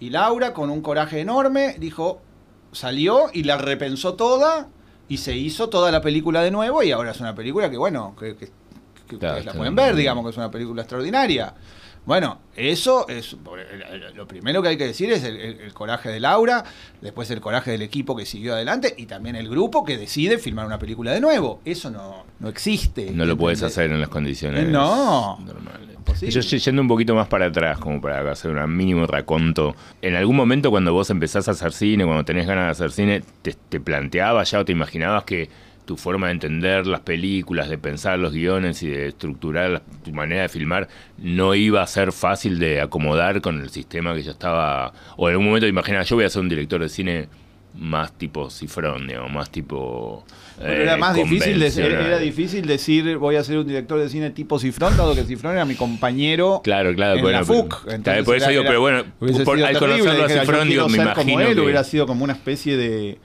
Y 0.00 0.10
Laura, 0.10 0.52
con 0.52 0.70
un 0.70 0.80
coraje 0.82 1.20
enorme, 1.20 1.76
dijo, 1.78 2.20
salió 2.76 3.26
y 3.32 3.42
la 3.44 3.56
repensó 3.56 4.14
toda. 4.14 4.68
Y 5.08 5.18
se 5.18 5.36
hizo 5.36 5.68
toda 5.68 5.92
la 5.92 6.00
película 6.00 6.42
de 6.42 6.50
nuevo. 6.50 6.82
Y 6.82 6.90
ahora 6.90 7.12
es 7.12 7.20
una 7.20 7.34
película 7.34 7.70
que, 7.70 7.76
bueno, 7.76 8.14
que, 8.18 8.36
que- 8.36 8.50
que 9.08 9.18
Claro, 9.18 9.34
ustedes 9.36 9.46
la 9.46 9.52
pueden 9.54 9.76
ver, 9.76 9.94
digamos 9.94 10.24
que 10.24 10.30
es 10.30 10.36
una 10.36 10.50
película 10.50 10.82
extraordinaria. 10.82 11.54
Bueno, 12.04 12.38
eso 12.56 13.06
es 13.08 13.36
lo 14.14 14.26
primero 14.28 14.62
que 14.62 14.68
hay 14.68 14.76
que 14.76 14.86
decir 14.86 15.10
es 15.12 15.22
el, 15.24 15.36
el- 15.36 15.60
el 15.60 15.72
coraje 15.74 16.08
de 16.08 16.18
Laura, 16.20 16.64
después 17.00 17.30
el 17.30 17.40
coraje 17.40 17.70
del 17.72 17.82
equipo 17.82 18.14
que 18.16 18.26
siguió 18.26 18.54
adelante 18.54 18.94
y 18.96 19.06
también 19.06 19.34
el 19.36 19.48
grupo 19.48 19.84
que 19.84 19.96
decide 19.96 20.38
filmar 20.38 20.66
una 20.66 20.78
película 20.78 21.12
de 21.12 21.20
nuevo. 21.20 21.60
Eso 21.64 21.90
no, 21.90 22.24
no 22.40 22.48
existe. 22.48 23.10
No 23.12 23.24
lo 23.26 23.36
puedes 23.36 23.62
hacer 23.62 23.90
en 23.92 24.00
las 24.00 24.08
condiciones 24.08 24.68
No. 24.68 25.38
normales. 25.44 25.95
Imposible. 26.22 26.48
Yo 26.48 26.56
yendo 26.58 26.82
un 26.82 26.88
poquito 26.88 27.14
más 27.14 27.28
para 27.28 27.46
atrás, 27.46 27.78
como 27.78 28.00
para 28.00 28.30
hacer 28.30 28.50
un 28.50 28.76
mínimo 28.76 29.06
raconto. 29.06 29.74
En 30.02 30.14
algún 30.14 30.36
momento 30.36 30.70
cuando 30.70 30.92
vos 30.92 31.10
empezás 31.10 31.48
a 31.48 31.52
hacer 31.52 31.72
cine, 31.72 32.04
cuando 32.04 32.24
tenés 32.24 32.46
ganas 32.46 32.66
de 32.66 32.70
hacer 32.70 32.92
cine, 32.92 33.22
te, 33.42 33.54
te 33.68 33.80
planteabas 33.80 34.50
ya 34.50 34.60
o 34.60 34.64
te 34.64 34.72
imaginabas 34.72 35.24
que 35.24 35.48
tu 35.86 35.96
forma 35.96 36.26
de 36.26 36.32
entender 36.32 36.86
las 36.86 37.00
películas, 37.00 37.68
de 37.70 37.78
pensar 37.78 38.18
los 38.18 38.32
guiones 38.32 38.82
y 38.82 38.88
de 38.88 39.08
estructurar 39.08 39.82
tu 40.04 40.12
manera 40.12 40.42
de 40.42 40.48
filmar 40.48 40.88
no 41.16 41.54
iba 41.54 41.80
a 41.80 41.86
ser 41.86 42.12
fácil 42.12 42.58
de 42.58 42.80
acomodar 42.80 43.40
con 43.40 43.60
el 43.60 43.70
sistema 43.70 44.12
que 44.12 44.22
ya 44.22 44.32
estaba. 44.32 44.92
O 45.16 45.28
en 45.28 45.34
algún 45.34 45.46
momento 45.46 45.66
te 45.66 45.70
imaginabas, 45.70 46.08
yo 46.08 46.16
voy 46.16 46.24
a 46.24 46.30
ser 46.30 46.42
un 46.42 46.48
director 46.48 46.80
de 46.80 46.88
cine 46.88 47.28
más 47.78 48.12
tipo 48.12 48.48
cifrón, 48.50 49.06
digamos, 49.06 49.30
más 49.32 49.50
tipo. 49.50 50.24
Eh, 50.60 50.80
era 50.84 50.96
más 50.96 51.14
difícil, 51.14 51.58
de- 51.60 51.66
convencional. 51.70 52.06
era 52.06 52.18
difícil 52.18 52.66
decir 52.66 53.18
voy 53.18 53.36
a 53.36 53.44
ser 53.44 53.58
un 53.58 53.66
director 53.66 53.98
de 54.00 54.08
cine 54.08 54.30
tipo 54.30 54.58
Cifrón, 54.58 54.96
dado 54.96 55.14
que 55.14 55.24
Cifrón 55.24 55.52
era 55.52 55.66
mi 55.66 55.74
compañero 55.74 56.62
Claro, 56.64 56.94
claro, 56.94 57.16
en 57.16 57.22
bueno, 57.22 57.38
la 57.40 57.44
FUC. 57.44 57.86
Entonces 57.90 58.24
por 58.24 58.36
eso 58.36 58.44
era- 58.44 58.50
digo, 58.50 58.62
era- 58.62 58.70
pero 58.70 58.80
bueno, 58.80 59.04
por- 59.44 59.62
al 59.62 59.78
conocerlo 59.78 60.24
a 60.24 60.28
Cifrón, 60.30 60.68
digo, 60.68 60.88
me 60.88 60.96
ser 60.96 61.08
como 61.12 61.30
imagino 61.30 61.40
él, 61.50 61.54
que- 61.56 61.60
hubiera 61.60 61.84
sido 61.84 62.06
como 62.06 62.24
una 62.24 62.32
especie 62.32 62.76
de 62.78 63.18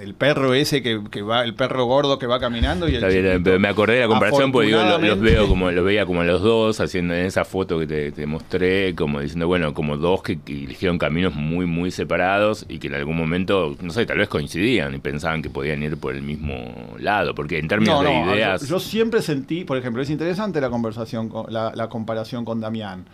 el 0.00 0.14
perro 0.14 0.54
ese 0.54 0.82
que, 0.82 1.00
que 1.10 1.22
va, 1.22 1.42
el 1.44 1.54
perro 1.54 1.84
gordo 1.86 2.18
que 2.18 2.26
va 2.26 2.38
caminando 2.40 2.86
y 2.88 2.90
el 2.90 2.96
Está 2.96 3.08
bien, 3.08 3.24
chiquito. 3.24 3.40
pero 3.44 3.58
me 3.60 3.68
acordé 3.68 3.94
de 3.94 4.00
la 4.00 4.06
comparación 4.08 4.52
porque 4.52 4.70
lo- 4.70 4.76
los 4.78 4.86
Afortunadamente- 4.86 5.30
veo 5.32 5.48
como 5.48 5.70
los 5.70 5.84
veía 5.84 6.06
como 6.06 6.22
los 6.24 6.42
dos 6.42 6.80
haciendo 6.80 7.14
en 7.14 7.26
esa 7.26 7.44
foto 7.44 7.78
que 7.78 7.86
te, 7.86 8.12
te 8.12 8.26
mostré, 8.26 8.94
como 8.94 9.20
diciendo, 9.20 9.46
bueno, 9.46 9.72
como 9.74 9.96
dos 9.96 10.22
que, 10.22 10.38
que 10.40 10.52
eligieron 10.64 10.98
caminos 10.98 11.34
muy, 11.34 11.66
muy 11.66 11.90
separados 11.90 12.64
y 12.68 12.78
que 12.78 12.88
en 12.88 12.94
algún 12.94 13.16
momento, 13.16 13.76
no 13.80 13.90
sé, 13.92 14.04
tal 14.06 14.18
vez 14.18 14.28
coincidían 14.28 14.94
y 14.94 14.98
pensaban 14.98 15.42
que 15.42 15.50
podían 15.50 15.82
ir 15.82 15.96
por 15.96 16.14
el 16.14 16.22
mismo 16.22 16.54
lado, 16.98 17.34
porque 17.34 17.58
en 17.58 17.68
términos 17.68 18.02
No, 18.02 18.08
de 18.08 18.32
ideas... 18.34 18.60
Yo, 18.62 18.66
yo 18.76 18.80
siempre 18.80 19.22
sentí, 19.22 19.64
por 19.64 19.76
ejemplo, 19.78 20.02
es 20.02 20.10
interesante 20.10 20.60
la 20.60 20.70
conversación, 20.70 21.28
con, 21.28 21.52
la, 21.52 21.72
la 21.74 21.88
comparación 21.88 22.44
con 22.44 22.60
Damián, 22.60 23.04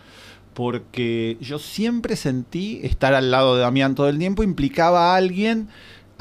porque 0.53 1.37
yo 1.41 1.59
siempre 1.59 2.15
sentí 2.15 2.79
estar 2.83 3.13
al 3.13 3.31
lado 3.31 3.55
de 3.55 3.61
Damián 3.61 3.95
todo 3.95 4.09
el 4.09 4.19
tiempo 4.19 4.43
implicaba 4.43 5.13
a 5.13 5.15
alguien 5.15 5.67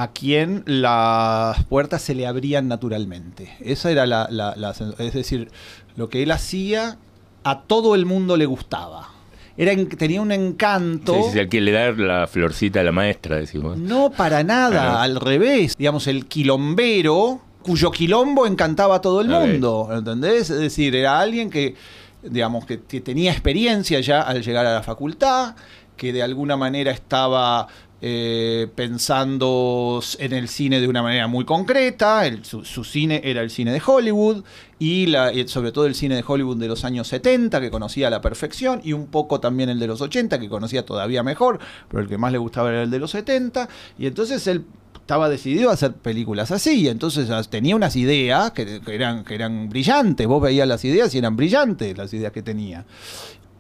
a 0.03 0.12
quien 0.12 0.62
las 0.67 1.65
puertas 1.65 2.03
se 2.03 2.15
le 2.15 2.27
abrían 2.27 2.69
naturalmente. 2.69 3.57
Esa 3.61 3.91
era 3.91 4.07
la, 4.07 4.27
la- 4.31 4.55
la 4.57 4.73
sen- 4.75 4.95
es 4.99 5.15
decir, 5.15 5.51
lo 5.97 6.09
que 6.09 6.23
él 6.23 6.31
hacía 6.31 6.99
a 7.45 7.62
todo 7.62 7.95
el 7.95 8.07
mundo 8.07 8.37
le 8.37 8.47
gustaba. 8.47 9.09
Era, 9.57 9.73
en- 9.73 9.88
tenía 9.88 10.21
un 10.23 10.33
encanto. 10.33 11.15
Sí, 11.15 11.33
sí, 11.33 11.38
al 11.38 11.49
que 11.49 11.61
le 11.61 11.73
dar 11.73 11.99
la 11.99 12.27
florcita 12.27 12.81
a 12.81 12.83
la 12.83 12.93
maestra, 12.93 13.37
decimos. 13.37 13.77
No, 13.77 14.11
para 14.11 14.43
nada, 14.43 14.95
Ah, 14.99 15.03
al 15.03 15.17
revés. 15.21 15.77
Digamos, 15.77 16.07
el 16.07 16.27
quilombero, 16.27 17.41
cuyo 17.62 17.91
quilombo 17.91 18.47
encantaba 18.47 18.97
a 18.97 19.01
todo 19.01 19.21
el 19.21 19.29
mundo, 19.29 19.88
¿entendés? 19.93 20.51
Es 20.51 20.59
decir, 20.59 20.97
era 20.97 21.21
alguien 21.21 21.51
que, 21.51 21.75
digamos, 22.23 22.65
que 22.67 22.79
tenía 22.79 23.31
experiencia 23.31 24.01
ya 24.01 24.23
al 24.23 24.43
llegar 24.43 24.65
a 24.67 24.73
la 24.75 24.83
facultad, 24.83 25.55
que 25.97 26.12
de 26.12 26.23
alguna 26.23 26.57
manera 26.57 26.91
estaba 26.91 27.69
eh, 28.05 28.67
pensando 28.75 30.03
en 30.19 30.33
el 30.33 30.49
cine 30.49 30.81
de 30.81 30.88
una 30.88 31.03
manera 31.03 31.29
muy 31.29 31.45
concreta, 31.45 32.25
su, 32.43 32.65
cine 32.85 33.21
era 33.25 33.43
el 33.43 33.51
cine 33.51 33.73
de 33.73 33.81
Hollywood, 33.85 34.43
y 34.81 35.07
la- 35.07 35.33
y 35.33 35.47
sobre 35.47 35.71
todo 35.71 35.87
el 35.87 35.95
cine 35.95 36.17
de 36.17 36.25
Hollywood 36.27 36.57
de 36.57 36.67
los 36.67 36.85
años 36.85 37.07
70, 37.07 37.61
que 37.61 37.71
conocía 37.71 38.09
a 38.09 38.11
la 38.11 38.21
perfección, 38.21 38.81
y 38.83 38.93
un 38.93 39.07
poco 39.07 39.38
también 39.38 39.69
el 39.69 39.79
de 39.79 39.87
los 39.87 40.01
80, 40.01 40.41
que 40.41 40.49
conocía 40.49 40.85
todavía 40.85 41.23
mejor, 41.23 41.61
pero 41.88 42.03
el 42.03 42.09
que 42.09 42.19
más 42.19 42.33
le 42.33 42.38
gustaba 42.38 42.71
era 42.71 42.83
el 42.83 42.91
de 42.91 42.99
los 42.99 43.12
70, 43.12 43.69
y 43.99 44.07
entonces 44.07 44.45
él 44.49 44.65
estaba 44.97 45.29
decidido 45.29 45.71
a 45.71 45.75
hacer 45.75 45.93
películas 45.95 46.51
así, 46.51 46.81
y 46.83 46.88
entonces 46.88 47.29
tenía 47.51 47.77
unas 47.77 47.95
ideas 47.95 48.51
que 48.51 48.81
eran, 48.88 49.23
que 49.25 49.35
eran 49.37 49.69
brillantes, 49.69 50.27
vos 50.27 50.43
veías 50.43 50.67
las 50.67 50.85
ideas 50.85 51.15
y 51.15 51.19
eran 51.19 51.37
brillantes 51.37 51.97
las 51.97 52.12
ideas 52.12 52.33
que 52.33 52.43
tenía. 52.43 52.85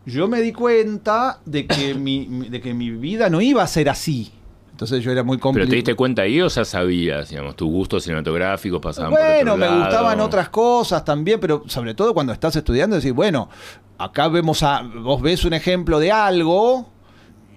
Yo 0.06 0.28
me 0.28 0.40
di 0.40 0.52
cuenta 0.52 1.40
de 1.44 1.66
que 1.66 1.94
mi, 1.96 2.26
de 2.48 2.60
que 2.60 2.74
mi 2.74 2.90
vida 2.90 3.30
no 3.30 3.40
iba 3.40 3.62
a 3.62 3.66
ser 3.66 3.88
así. 3.88 4.32
Entonces 4.72 5.04
yo 5.04 5.12
era 5.12 5.22
muy 5.22 5.36
¿Pero 5.36 5.42
complicado. 5.42 5.70
te 5.70 5.76
diste 5.76 5.94
cuenta 5.94 6.22
ahí 6.22 6.40
o 6.40 6.48
ya 6.48 6.64
sabías, 6.64 7.28
digamos, 7.28 7.54
tus 7.54 7.68
gustos 7.68 8.02
cinematográficos 8.02 8.80
pasaban 8.80 9.10
por 9.12 9.20
Bueno, 9.20 9.56
me 9.56 9.66
lado? 9.66 9.78
gustaban 9.80 10.20
otras 10.20 10.48
cosas 10.48 11.04
también, 11.04 11.38
pero 11.38 11.62
sobre 11.68 11.94
todo 11.94 12.14
cuando 12.14 12.32
estás 12.32 12.56
estudiando, 12.56 12.96
decir, 12.96 13.12
bueno, 13.12 13.48
acá 13.98 14.26
vemos 14.28 14.62
a. 14.62 14.82
Vos 14.82 15.20
ves 15.22 15.44
un 15.44 15.52
ejemplo 15.52 16.00
de 16.00 16.10
algo. 16.10 16.88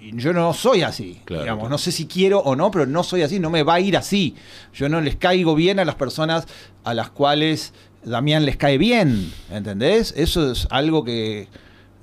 Y 0.01 0.15
yo 0.19 0.33
no 0.33 0.53
soy 0.53 0.83
así. 0.83 1.21
Claro, 1.25 1.43
digamos, 1.43 1.61
claro. 1.63 1.71
no 1.71 1.77
sé 1.79 1.91
si 1.91 2.05
quiero 2.05 2.39
o 2.41 2.55
no, 2.55 2.69
pero 2.69 2.85
no 2.85 3.01
soy 3.01 3.23
así, 3.23 3.39
no 3.39 3.49
me 3.49 3.63
va 3.63 3.75
a 3.75 3.79
ir 3.79 3.97
así. 3.97 4.35
Yo 4.73 4.87
no 4.87 5.01
les 5.01 5.15
caigo 5.15 5.55
bien 5.55 5.79
a 5.79 5.85
las 5.85 5.95
personas 5.95 6.45
a 6.83 6.93
las 6.93 7.09
cuales 7.09 7.73
Damián 8.03 8.45
les 8.45 8.55
cae 8.57 8.77
bien. 8.77 9.33
¿Entendés? 9.49 10.13
Eso 10.15 10.51
es 10.51 10.67
algo 10.69 11.03
que. 11.03 11.47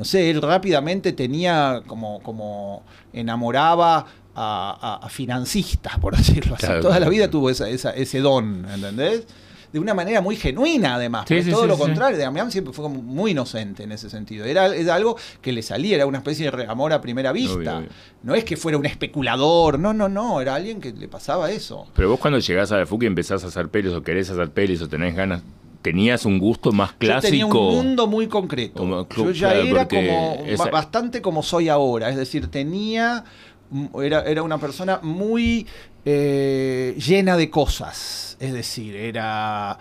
No 0.02 0.04
sé, 0.04 0.30
él 0.30 0.42
rápidamente 0.42 1.12
tenía 1.12 1.80
como, 1.86 2.20
como 2.24 2.82
enamoraba 3.12 3.98
a, 4.34 4.98
a- 5.00 5.06
a 5.06 5.08
financistas, 5.08 5.96
por 6.00 6.16
decirlo 6.16 6.56
así. 6.56 6.66
Claro, 6.66 6.80
Toda 6.80 6.98
la 6.98 7.08
vida 7.08 7.30
tuvo 7.30 7.50
esa- 7.50 7.68
esa- 7.68 7.92
ese 7.92 8.18
don, 8.18 8.66
¿entendés? 8.68 9.24
De 9.72 9.78
una 9.78 9.94
manera 9.94 10.20
muy 10.20 10.34
genuina, 10.34 10.96
además. 10.96 11.24
Sí, 11.28 11.40
todo 11.48 11.62
sí, 11.62 11.68
lo 11.68 11.78
contrario, 11.78 12.18
Damián 12.18 12.50
siempre 12.50 12.72
fue 12.74 12.82
como 12.82 13.00
muy 13.00 13.30
inocente 13.30 13.84
en 13.84 13.92
ese 13.92 14.10
sentido. 14.10 14.44
Era, 14.44 14.74
era 14.74 14.96
algo 14.96 15.16
que 15.40 15.52
le 15.52 15.62
salía, 15.62 15.94
era 15.94 16.06
una 16.06 16.18
especie 16.18 16.50
de 16.50 16.66
amor 16.66 16.92
a 16.92 17.00
primera 17.00 17.30
vista. 17.30 17.54
Obvio, 17.54 17.76
obvio. 17.78 17.88
No 18.24 18.34
es 18.34 18.42
que 18.42 18.56
fuera 18.56 18.76
un 18.76 18.84
especulador, 18.86 19.78
no, 19.78 19.92
no, 19.94 20.08
no, 20.08 20.40
era 20.40 20.56
alguien 20.56 20.80
que 20.80 20.90
le 20.92 21.06
pasaba 21.06 21.48
eso. 21.52 21.86
Pero 21.94 22.08
vos 22.10 22.18
cuando 22.18 22.40
llegás 22.40 22.72
a 22.72 22.78
la 22.78 22.86
FUC 22.86 23.04
y 23.04 23.06
empezás 23.06 23.44
a 23.44 23.46
hacer 23.46 23.68
pelis 23.68 23.92
o 23.92 24.02
querés 24.02 24.28
hacer 24.30 24.50
pelis 24.50 24.82
o 24.82 24.88
tenés 24.88 25.14
ganas, 25.14 25.42
¿tenías 25.82 26.24
un 26.24 26.38
gusto 26.38 26.72
más 26.72 26.92
clásico? 26.92 27.22
Yo 27.26 27.30
tenía 27.30 27.46
un 27.46 27.74
mundo 27.76 28.06
muy 28.06 28.26
concreto. 28.28 28.80
Como- 28.80 29.08
Yo 29.08 29.30
ya 29.32 29.50
claro, 29.52 29.66
era 29.66 29.88
como 29.88 30.44
esa- 30.46 30.70
bastante 30.70 31.20
como 31.20 31.42
soy 31.42 31.68
ahora. 31.68 32.08
Es 32.08 32.16
decir, 32.16 32.46
tenía. 32.48 33.24
mm, 33.70 33.86
Era, 34.02 34.22
era 34.22 34.42
una 34.42 34.58
persona 34.58 35.00
muy 35.02 35.66
eh, 36.04 36.96
llena 36.98 37.36
de 37.36 37.48
cosas. 37.50 38.36
Es 38.40 38.52
decir, 38.52 38.96
era, 38.96 39.78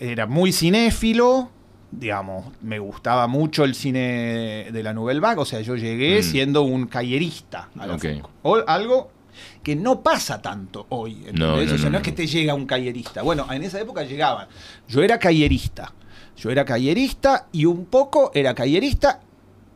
era 0.00 0.26
muy 0.26 0.52
cinéfilo. 0.52 1.50
Digamos, 1.90 2.46
me 2.62 2.78
gustaba 2.78 3.26
mucho 3.26 3.64
el 3.64 3.74
cine 3.74 4.66
de 4.72 4.82
la 4.82 4.92
Nouvelle 4.92 5.20
Vague. 5.20 5.40
O 5.40 5.44
sea, 5.44 5.60
yo 5.60 5.76
llegué 5.76 6.20
Mm. 6.20 6.22
siendo 6.22 6.62
un 6.62 6.86
callerista 6.86 7.68
a 7.78 7.86
la. 7.86 7.98
O- 8.42 8.64
algo 8.66 9.10
que 9.66 9.74
no 9.74 10.00
pasa 10.00 10.40
tanto 10.40 10.86
hoy. 10.90 11.26
No, 11.32 11.56
no, 11.56 11.60
O 11.60 11.66
sea, 11.66 11.86
no, 11.86 11.90
no 11.90 11.96
es 11.96 12.04
que 12.04 12.12
te 12.12 12.28
llega 12.28 12.54
un 12.54 12.66
callerista. 12.66 13.22
Bueno, 13.22 13.48
en 13.50 13.64
esa 13.64 13.80
época 13.80 14.04
llegaban. 14.04 14.46
Yo 14.86 15.02
era 15.02 15.18
callerista. 15.18 15.92
Yo 16.36 16.52
era 16.52 16.64
callerista 16.64 17.48
y 17.50 17.64
un 17.64 17.86
poco 17.86 18.30
era 18.32 18.54
callerista 18.54 19.18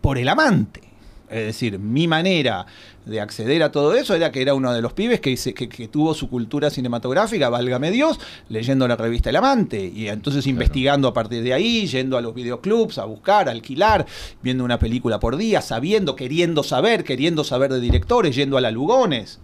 por 0.00 0.16
el 0.16 0.28
amante. 0.28 0.82
Es 1.28 1.44
decir, 1.46 1.80
mi 1.80 2.06
manera 2.06 2.66
de 3.04 3.20
acceder 3.20 3.64
a 3.64 3.72
todo 3.72 3.94
eso 3.94 4.14
era 4.14 4.30
que 4.30 4.42
era 4.42 4.54
uno 4.54 4.72
de 4.72 4.80
los 4.80 4.92
pibes 4.92 5.18
que, 5.20 5.34
que 5.34 5.88
tuvo 5.88 6.14
su 6.14 6.30
cultura 6.30 6.70
cinematográfica, 6.70 7.48
válgame 7.48 7.90
Dios, 7.90 8.20
leyendo 8.48 8.86
la 8.86 8.94
revista 8.94 9.30
El 9.30 9.36
Amante. 9.36 9.86
Y 9.92 10.06
entonces 10.06 10.46
investigando 10.46 11.08
a 11.08 11.12
partir 11.12 11.42
de 11.42 11.52
ahí, 11.52 11.88
yendo 11.88 12.16
a 12.16 12.20
los 12.20 12.32
videoclubs 12.32 12.98
a 12.98 13.06
buscar, 13.06 13.48
a 13.48 13.50
alquilar, 13.50 14.06
viendo 14.40 14.62
una 14.62 14.78
película 14.78 15.18
por 15.18 15.36
día, 15.36 15.60
sabiendo, 15.60 16.14
queriendo 16.14 16.62
saber, 16.62 17.02
queriendo 17.02 17.42
saber 17.42 17.72
de 17.72 17.80
directores, 17.80 18.36
yendo 18.36 18.56
a 18.56 18.60
la 18.60 18.70
Lugones. 18.70 19.40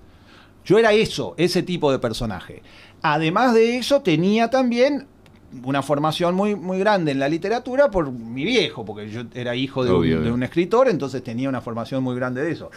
Yo 0.66 0.78
era 0.78 0.92
eso, 0.92 1.34
ese 1.38 1.62
tipo 1.62 1.90
de 1.92 1.98
personaje. 2.00 2.62
Además 3.00 3.54
de 3.54 3.78
eso, 3.78 4.02
tenía 4.02 4.50
también 4.50 5.06
una 5.62 5.80
formación 5.80 6.34
muy, 6.34 6.56
muy 6.56 6.78
grande 6.78 7.12
en 7.12 7.20
la 7.20 7.28
literatura 7.28 7.90
por 7.90 8.10
mi 8.10 8.44
viejo, 8.44 8.84
porque 8.84 9.08
yo 9.08 9.22
era 9.32 9.54
hijo 9.54 9.84
de, 9.84 9.92
un, 9.92 10.24
de 10.24 10.32
un 10.32 10.42
escritor, 10.42 10.88
entonces 10.88 11.22
tenía 11.22 11.48
una 11.48 11.60
formación 11.60 12.02
muy 12.02 12.16
grande 12.16 12.42
de 12.42 12.50
eso. 12.50 12.70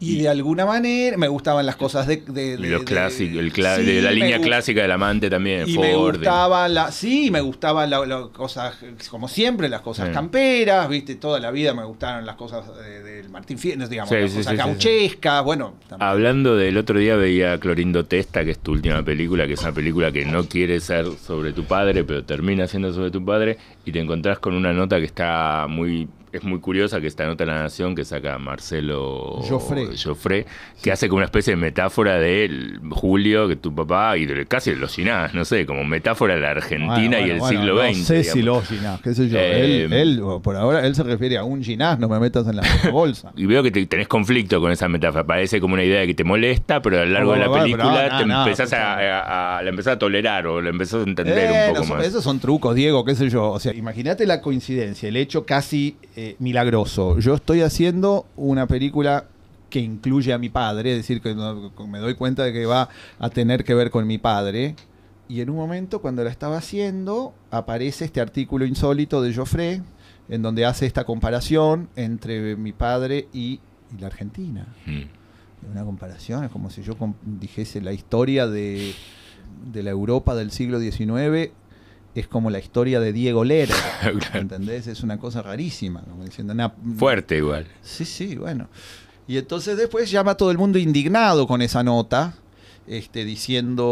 Y 0.00 0.20
de 0.20 0.28
alguna 0.28 0.64
manera 0.64 1.16
me 1.16 1.26
gustaban 1.26 1.66
las 1.66 1.74
cosas 1.74 2.06
de... 2.06 2.18
de- 2.18 2.56
de- 2.56 2.68
Los 2.68 2.84
clásicos, 2.84 3.38
el 3.38 3.52
cla- 3.52 3.78
Sí, 3.78 3.82
de 3.84 4.00
la 4.00 4.10
me 4.10 4.14
línea 4.14 4.40
clásica 4.40 4.82
del 4.82 4.92
amante 4.92 5.28
también, 5.28 5.68
y 5.68 5.76
me 5.76 5.92
Ford. 5.92 6.14
gustaba 6.18 6.68
la, 6.68 6.92
sí, 6.92 7.32
me 7.32 7.40
gustaban 7.40 7.90
las 7.90 8.28
cosas, 8.28 8.76
como 9.10 9.26
siempre, 9.26 9.68
las 9.68 9.80
cosas 9.80 10.06
Sí. 10.08 10.14
camperas, 10.14 10.88
viste, 10.88 11.16
toda 11.16 11.40
la 11.40 11.50
vida 11.50 11.74
me 11.74 11.82
gustaron 11.84 12.24
las 12.26 12.36
cosas 12.36 12.64
de- 12.76 13.02
del 13.02 13.28
Martín 13.28 13.58
Fierro, 13.58 13.88
digamos, 13.88 14.10
Sí, 14.10 14.20
las 14.20 14.32
cosas 14.32 14.56
gauchescas, 14.56 15.42
bueno, 15.42 15.74
también. 15.88 16.08
Hablando 16.08 16.56
del 16.56 16.76
otro 16.78 16.96
día 17.00 17.16
veía 17.16 17.58
Clorindo 17.58 18.04
Testa, 18.04 18.44
que 18.44 18.52
es 18.52 18.60
tu 18.60 18.70
última 18.72 19.02
película, 19.02 19.48
que 19.48 19.54
es 19.54 19.62
una 19.62 19.72
película 19.72 20.12
que 20.12 20.24
no 20.24 20.44
quiere 20.44 20.78
ser 20.78 21.06
sobre 21.26 21.52
tu 21.52 21.64
padre, 21.64 22.04
pero 22.04 22.22
termina 22.24 22.68
siendo 22.68 22.92
sobre 22.92 23.10
tu 23.10 23.24
padre, 23.24 23.58
y 23.84 23.90
te 23.90 23.98
encontrás 23.98 24.38
con 24.38 24.54
una 24.54 24.72
nota 24.72 24.98
que 25.00 25.06
está 25.06 25.66
muy 25.68 26.06
es 26.32 26.44
muy 26.44 26.60
curiosa, 26.60 27.00
que 27.00 27.06
esta 27.06 27.26
nota 27.26 27.44
de 27.44 27.50
la 27.52 27.62
Nación 27.62 27.94
que 27.94 28.04
saca 28.04 28.38
Marcelo 28.38 29.40
Joffre. 29.48 29.88
Joffre, 29.96 30.46
que 30.82 30.92
hace 30.92 31.08
como 31.08 31.18
una 31.18 31.24
especie 31.26 31.52
de 31.52 31.56
metáfora 31.56 32.16
de 32.18 32.44
él, 32.44 32.80
Julio, 32.90 33.48
que 33.48 33.56
tu 33.56 33.74
papá, 33.74 34.16
y 34.16 34.26
de, 34.26 34.46
casi 34.46 34.70
de 34.70 34.76
los 34.76 34.94
Ginás, 34.94 35.34
no 35.34 35.44
sé, 35.44 35.66
como 35.66 35.84
metáfora 35.84 36.34
de 36.34 36.40
la 36.40 36.50
Argentina 36.50 36.94
Bueno, 37.18 37.26
y 37.26 37.30
el 37.30 37.38
bueno, 37.38 37.60
siglo 37.60 37.78
XX. 37.82 37.98
No 37.98 38.04
sé 38.04 38.14
digamos. 38.18 38.32
si 38.34 38.42
los 38.42 38.68
Ginás, 38.68 39.00
qué 39.00 39.14
sé 39.14 39.28
yo. 39.28 39.38
Eh, 39.38 39.84
él, 39.84 39.92
él, 39.92 40.22
por 40.42 40.56
ahora, 40.56 40.86
él 40.86 40.94
se 40.94 41.02
refiere 41.02 41.38
a 41.38 41.44
un 41.44 41.62
Ginás, 41.62 41.98
no 41.98 42.08
me 42.08 42.18
metas 42.20 42.46
en 42.46 42.56
la 42.56 42.62
bolsa. 42.92 43.32
Y 43.36 43.46
veo 43.46 43.62
que 43.62 43.70
te- 43.70 43.86
tenés 43.86 44.08
conflicto 44.08 44.60
con 44.60 44.70
esa 44.72 44.88
metáfora. 44.88 45.24
Parece 45.24 45.60
como 45.60 45.74
una 45.74 45.84
idea 45.84 46.06
que 46.06 46.14
te 46.14 46.24
molesta, 46.24 46.82
pero 46.82 47.00
a 47.00 47.04
lo 47.04 47.12
largo 47.12 47.32
de 47.32 47.38
la 47.38 47.48
bueno, 47.48 47.64
película 47.64 48.08
no, 48.10 48.18
te 48.18 48.26
no, 48.26 48.44
empezás 48.44 48.72
a, 48.72 48.94
a- 48.94 49.58
a- 49.58 49.62
la 49.62 49.70
empezás 49.70 49.94
a 49.94 49.98
tolerar 49.98 50.46
o 50.46 50.60
la 50.60 50.70
empezás 50.70 51.00
a 51.04 51.08
entender 51.08 51.38
Eh, 51.38 51.68
un 51.68 51.74
poco 51.74 51.86
no, 51.88 51.94
más. 51.96 52.06
Esos 52.06 52.22
son 52.24 52.38
trucos, 52.40 52.74
Diego, 52.74 53.04
qué 53.04 53.14
sé 53.14 53.28
yo. 53.30 53.50
O 53.50 53.58
sea, 53.60 53.74
imagínate 53.74 54.26
la 54.26 54.40
coincidencia, 54.40 55.08
el 55.08 55.16
hecho 55.16 55.44
casi 55.46 55.96
eh, 56.20 56.34
milagroso. 56.40 57.18
Yo 57.20 57.34
estoy 57.34 57.60
haciendo 57.60 58.26
una 58.36 58.66
película 58.66 59.26
que 59.70 59.78
incluye 59.78 60.32
a 60.32 60.38
mi 60.38 60.48
padre, 60.48 60.90
es 60.92 60.96
decir, 60.96 61.20
que 61.20 61.32
no- 61.32 61.70
me 61.86 62.00
doy 62.00 62.14
cuenta 62.14 62.42
de 62.42 62.52
que 62.52 62.66
va 62.66 62.88
a 63.20 63.30
tener 63.30 63.62
que 63.62 63.72
ver 63.74 63.90
con 63.92 64.04
mi 64.04 64.18
padre. 64.18 64.74
Y 65.28 65.42
en 65.42 65.50
un 65.50 65.56
momento, 65.56 66.00
cuando 66.00 66.24
la 66.24 66.30
estaba 66.30 66.56
haciendo, 66.56 67.34
aparece 67.52 68.04
este 68.06 68.20
artículo 68.20 68.64
insólito 68.64 69.22
de 69.22 69.32
Joffre, 69.32 69.82
en 70.28 70.42
donde 70.42 70.64
hace 70.64 70.86
esta 70.86 71.04
comparación 71.04 71.88
entre 71.94 72.56
mi 72.56 72.72
padre 72.72 73.28
y, 73.32 73.60
y 73.96 74.00
la 74.00 74.08
Argentina. 74.08 74.66
Mm. 74.86 75.70
Una 75.70 75.84
comparación, 75.84 76.42
es 76.44 76.50
como 76.50 76.68
si 76.70 76.82
yo 76.82 76.94
dijese 77.24 77.80
la 77.80 77.92
historia 77.92 78.48
de, 78.48 78.92
de 79.72 79.82
la 79.84 79.90
Europa 79.90 80.34
del 80.34 80.50
siglo 80.50 80.80
XIX 80.80 81.50
es 82.20 82.28
como 82.28 82.50
la 82.50 82.58
historia 82.58 83.00
de 83.00 83.12
Diego 83.12 83.44
Claro. 84.00 84.18
¿entendés? 84.40 84.86
Es 84.86 85.02
una 85.02 85.18
cosa 85.18 85.42
rarísima, 85.42 86.02
como 86.02 86.24
diciendo, 86.24 86.52
una- 86.52 86.72
Fuerte 86.96 87.36
igual. 87.36 87.66
Sí, 87.82 88.04
sí, 88.04 88.36
bueno. 88.36 88.68
Y 89.26 89.36
entonces 89.36 89.76
después 89.76 90.10
llama 90.10 90.32
a 90.32 90.36
todo 90.36 90.50
el 90.50 90.58
mundo 90.58 90.78
indignado 90.78 91.46
con 91.46 91.60
esa 91.62 91.82
nota, 91.82 92.34
este, 92.86 93.26
diciendo, 93.26 93.84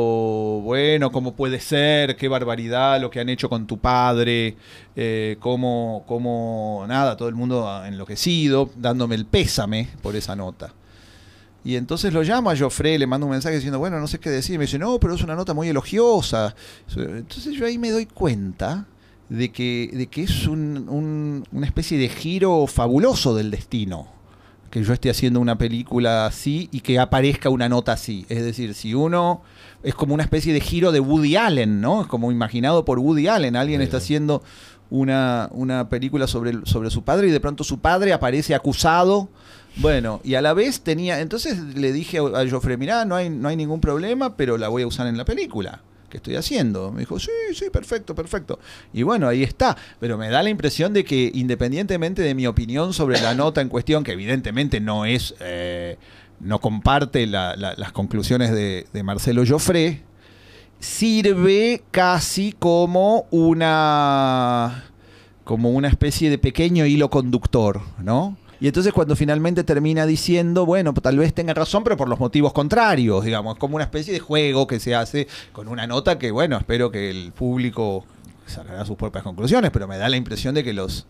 bueno, 0.65 1.13
¿cómo 1.13 1.35
puede 1.35 1.61
ser? 1.61 2.17
Qué 2.17 2.29
barbaridad 2.29 2.99
lo 3.01 3.11
que 3.11 3.21
han 3.21 3.29
hecho 3.29 3.51
con 3.51 3.67
tu 3.67 3.77
padre, 3.79 4.57
eh, 4.97 5.37
cómo, 5.41 6.05
cómo, 6.07 6.87
nada, 6.89 7.17
todo 7.19 7.29
el 7.29 7.35
mundo 7.35 7.69
enloquecido, 7.85 8.71
dándome 8.77 9.15
el 9.15 9.27
pésame 9.27 9.89
por 10.03 10.17
esa 10.17 10.35
nota. 10.35 10.73
Y 11.67 11.75
entonces 11.75 12.13
lo 12.13 12.23
llamo 12.23 12.49
a 12.51 12.57
Joffre, 12.57 12.97
le 12.97 13.09
mando 13.09 13.27
un 13.27 13.33
mensaje 13.33 13.57
diciendo, 13.57 13.81
bueno, 13.81 13.99
no 13.99 14.07
sé 14.07 14.21
qué 14.21 14.31
decir. 14.31 14.57
Me 14.57 14.67
dice, 14.67 14.79
no, 14.79 15.01
pero 15.01 15.15
es 15.15 15.23
una 15.25 15.35
nota 15.35 15.53
muy 15.53 15.69
elogiosa. 15.69 16.55
Entonces 16.97 17.55
yo 17.55 17.67
ahí 17.67 17.77
me 17.77 17.91
doy 17.91 18.07
cuenta 18.07 18.87
de 19.29 19.51
que, 19.51 19.91
de 19.93 20.07
que 20.07 20.23
es 20.23 20.47
un- 20.47 20.89
un- 20.89 21.45
una 21.51 21.67
especie 21.67 21.99
de 21.99 22.09
giro 22.09 22.69
fabuloso 22.69 23.35
del 23.35 23.51
destino. 23.51 24.07
Que 24.71 24.85
yo 24.85 24.93
esté 24.93 25.11
haciendo 25.11 25.41
una 25.41 25.59
película 25.59 26.27
así 26.27 26.69
y 26.71 26.81
que 26.83 27.01
aparezca 27.01 27.49
una 27.51 27.69
nota 27.69 27.93
así. 27.95 28.27
Es 28.29 28.45
decir, 28.45 28.73
si 28.75 28.95
uno 28.95 29.43
es 29.83 29.95
como 29.97 30.15
una 30.15 30.23
especie 30.23 30.53
de 30.53 30.61
giro 30.61 30.93
de 30.93 31.01
Woody 31.01 31.35
Allen, 31.35 31.81
¿no? 31.81 32.03
Es 32.03 32.07
como 32.07 32.31
imaginado 32.31 32.85
por 32.85 33.01
Woody 33.01 33.27
Allen. 33.27 33.57
Alguien 33.57 33.81
está 33.81 33.97
haciendo 33.97 34.41
una, 34.89 35.49
una 35.53 35.89
película 35.89 36.29
sobre, 36.29 36.53
sobre 36.65 36.91
su 36.91 37.03
padre 37.03 37.27
y 37.27 37.31
de 37.33 37.41
pronto 37.41 37.65
su 37.65 37.81
padre 37.81 38.13
aparece 38.13 38.55
acusado. 38.55 39.29
Bueno, 39.77 40.21
y 40.25 40.35
a 40.35 40.43
la 40.43 40.55
vez 40.55 40.81
tenía. 40.81 41.21
Entonces 41.21 41.59
le 41.75 41.93
dije 41.93 42.19
a 42.19 42.49
Joffre, 42.51 42.77
mirá, 42.77 43.05
no 43.05 43.15
hay, 43.15 43.29
no 43.31 43.49
hay 43.49 43.57
ningún 43.57 43.81
problema, 43.81 44.37
pero 44.37 44.57
la 44.57 44.69
voy 44.69 44.83
a 44.83 44.87
usar 44.87 45.07
en 45.07 45.17
la 45.19 45.25
película 45.25 45.83
que 46.09 46.17
estoy 46.19 46.37
haciendo. 46.37 46.93
Me 46.93 47.01
dijo, 47.01 47.19
sí, 47.19 47.31
sí, 47.55 47.67
perfecto, 47.71 48.15
perfecto. 48.15 48.59
Y 48.95 49.03
bueno, 49.03 49.29
ahí 49.29 49.43
está. 49.43 49.77
Pero 50.01 50.17
me 50.17 50.31
da 50.31 50.43
la 50.43 50.51
impresión 50.51 50.93
de 50.95 51.05
que 51.05 51.31
independientemente 51.35 52.23
de 52.23 52.35
mi 52.35 52.47
opinión 52.47 52.93
sobre 52.95 53.21
la 53.21 53.35
nota 53.35 53.61
en 53.61 53.69
cuestión, 53.69 54.03
que 54.05 54.13
evidentemente 54.13 54.81
no 54.81 55.05
es. 55.05 55.35
eh, 55.41 55.99
no 56.39 56.61
comparte 56.61 57.27
la- 57.27 57.57
la- 57.57 57.73
las 57.79 57.93
conclusiones 57.93 58.53
de, 58.53 58.87
de 58.93 59.03
Marcelo 59.03 59.43
Joffre, 59.47 60.03
sirve 60.81 61.83
casi 61.91 62.53
como 62.53 63.27
una 63.31 64.85
como 65.45 65.71
una 65.71 65.89
especie 65.89 66.29
de 66.29 66.39
pequeño 66.39 66.85
hilo 66.87 67.09
conductor, 67.09 67.81
¿no? 68.03 68.37
Y 68.61 68.69
entonces 68.69 68.93
cuando 68.93 69.17
finalmente 69.17 69.65
termina 69.65 70.07
diciendo, 70.07 70.65
bueno, 70.65 70.95
tal 70.95 71.19
vez 71.19 71.35
tenga 71.35 71.53
razón, 71.53 71.85
pero 71.85 71.97
por 71.97 72.09
los 72.09 72.19
motivos 72.19 72.53
contrarios, 72.53 73.25
digamos, 73.25 73.57
como 73.59 73.77
una 73.77 73.85
especie 73.85 74.13
de 74.13 74.21
juego 74.21 74.67
que 74.67 74.81
se 74.81 74.95
hace 74.95 75.29
con 75.53 75.69
una 75.69 75.87
nota 75.87 76.19
que, 76.19 76.31
bueno, 76.31 76.57
espero 76.57 76.91
que 76.91 77.11
el 77.11 77.33
público 77.33 78.05
sacará 78.47 78.85
sus 78.85 78.97
propias 78.97 79.25
conclusiones, 79.25 79.71
pero 79.71 79.87
me 79.87 79.99
da 79.99 80.09
la 80.09 80.17
impresión 80.17 80.55
de 80.55 80.65
que 80.65 80.73
los 80.73 81.07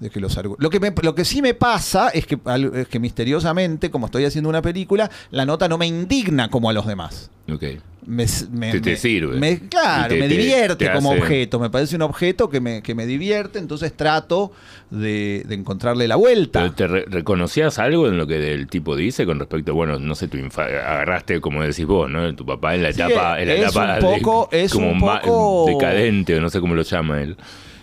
de 0.00 0.10
que 0.10 0.20
los 0.20 0.38
lo 0.58 0.70
que 0.70 0.80
me- 0.80 0.92
lo 1.02 1.14
que 1.14 1.24
sí 1.24 1.42
me 1.42 1.54
pasa 1.54 2.08
es 2.10 2.26
que 2.26 2.38
es 2.74 2.88
que 2.88 2.98
misteriosamente 3.00 3.90
como 3.90 4.06
estoy 4.06 4.24
haciendo 4.24 4.48
una 4.48 4.62
película 4.62 5.10
la 5.30 5.44
nota 5.44 5.68
no 5.68 5.76
me 5.78 5.86
indigna 5.86 6.48
como 6.50 6.70
a 6.70 6.72
los 6.72 6.86
demás 6.86 7.30
Ok. 7.52 7.62
me, 8.06 8.26
me- 8.52 8.80
Te- 8.80 8.96
sirve. 8.96 9.38
me- 9.38 9.58
claro, 9.68 10.14
te- 10.14 10.20
me 10.20 10.28
te- 10.28 10.36
divierte 10.36 10.86
te 10.86 10.92
como 10.92 11.12
hace- 11.12 11.20
objeto. 11.20 11.58
Me 11.58 11.68
parece 11.70 11.96
un 11.96 12.02
objeto 12.02 12.48
que 12.50 12.60
me, 12.60 12.82
que 12.82 12.94
me 12.94 13.06
divierte, 13.06 13.58
entonces 13.58 13.94
trato 13.96 14.52
de, 14.90 15.44
de 15.46 15.54
encontrarle 15.54 16.06
la 16.08 16.16
vuelta. 16.16 16.60
Pero 16.60 16.72
¿Te 16.74 16.86
re- 16.86 17.04
reconocías 17.08 17.78
algo 17.78 18.06
en 18.06 18.16
lo 18.18 18.26
que 18.26 18.52
el 18.52 18.66
tipo 18.68 18.96
dice 18.96 19.24
con 19.26 19.38
respecto, 19.38 19.74
bueno, 19.74 19.98
no 19.98 20.14
sé, 20.14 20.28
tu 20.28 20.36
agarraste, 20.56 21.40
como 21.40 21.62
decís 21.62 21.86
vos, 21.86 22.10
¿no? 22.10 22.34
Tu 22.34 22.44
papá 22.46 22.74
en 22.74 22.82
la 22.82 22.92
Sí, 22.92 23.00
etapa, 23.02 23.40
en 23.40 23.48
la 23.48 23.54
es 23.54 23.60
etapa 23.62 23.94
un 23.94 24.00
poco- 24.20 24.48
de- 24.52 24.62
es 24.64 24.72
como 24.72 24.90
un 24.92 25.00
poco- 25.00 25.64
decadente, 25.68 26.36
o 26.36 26.40
no 26.42 26.50
sé 26.50 26.60
cómo 26.60 26.74
lo 26.74 26.82
llama 26.82 27.20
él. 27.22 27.36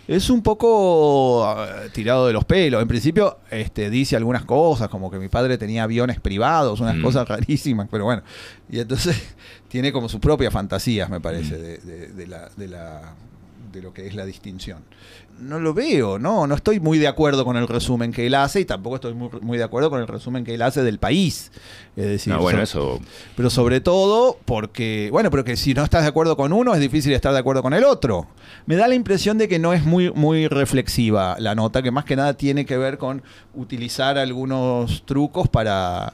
Es 0.08 0.30
un 0.30 0.42
poco 0.44 1.44
ah, 1.46 1.68
tirado 1.94 2.28
de 2.28 2.34
los 2.34 2.46
pelos. 2.46 2.82
En 2.82 2.88
principio 2.88 3.40
este, 3.50 3.90
dice 3.90 4.16
algunas 4.16 4.46
cosas, 4.46 4.88
como 4.90 5.10
que 5.10 5.18
mi 5.18 5.30
padre 5.30 5.58
tenía 5.58 5.84
aviones 5.84 6.20
privados, 6.20 6.80
unas 6.80 6.96
Mm. 6.98 7.02
cosas 7.02 7.28
rarísimas, 7.28 7.88
pero 7.90 8.06
bueno. 8.06 8.22
Y 8.70 8.80
entonces 8.80 9.16
tiene 9.68 9.92
como 9.92 10.08
sus 10.10 10.20
propias 10.20 10.54
fantasías, 10.54 11.10
me 11.10 11.20
parece, 11.20 11.56
Mm. 11.58 11.62
de, 11.62 11.78
de- 11.80 12.08
de 12.10 12.28
la, 12.28 12.50
de, 12.56 12.68
la- 12.68 13.14
de 13.76 13.82
lo 13.84 13.94
que 13.94 14.08
es 14.08 14.16
la 14.16 14.26
distinción. 14.26 14.84
No 15.38 15.60
lo 15.60 15.74
veo, 15.74 16.18
no, 16.18 16.48
no 16.48 16.56
estoy 16.56 16.80
muy 16.80 16.98
de 16.98 17.08
acuerdo 17.10 17.44
con 17.44 17.58
el 17.58 17.68
resumen 17.68 18.14
que 18.14 18.26
él 18.26 18.34
hace 18.36 18.62
y 18.62 18.66
tampoco 18.66 18.96
estoy 18.96 19.14
muy, 19.14 19.30
muy 19.42 19.58
de 19.58 19.66
acuerdo 19.66 19.90
con 19.90 20.00
el 20.00 20.08
resumen 20.08 20.46
que 20.46 20.54
él 20.56 20.62
hace 20.62 20.82
del 20.82 20.98
país. 20.98 21.52
Es 21.98 22.06
decir, 22.06 22.34
No, 22.34 22.40
bueno, 22.40 22.66
so- 22.66 22.96
eso 22.96 23.06
pero 23.36 23.50
sobre 23.50 23.82
todo 23.82 24.40
porque, 24.46 25.10
bueno, 25.12 25.30
pero 25.30 25.44
que 25.44 25.58
si 25.58 25.74
no 25.74 25.84
estás 25.84 26.04
de 26.04 26.08
acuerdo 26.08 26.38
con 26.38 26.54
uno 26.54 26.74
es 26.74 26.80
difícil 26.80 27.12
estar 27.14 27.34
de 27.34 27.40
acuerdo 27.40 27.62
con 27.62 27.74
el 27.74 27.84
otro. 27.84 28.28
Me 28.66 28.76
da 28.78 28.88
la 28.88 28.96
impresión 28.96 29.38
de 29.38 29.48
que 29.50 29.60
no 29.60 29.74
es 29.74 29.84
muy, 29.84 30.10
muy 30.14 30.48
reflexiva 30.48 31.36
la 31.40 31.54
nota, 31.54 31.84
que 31.84 31.92
más 31.92 32.06
que 32.06 32.16
nada 32.16 32.36
tiene 32.36 32.66
que 32.66 32.78
ver 32.78 32.98
con 32.98 33.22
utilizar 33.54 34.18
algunos 34.18 35.04
trucos 35.06 35.50
para... 35.50 36.14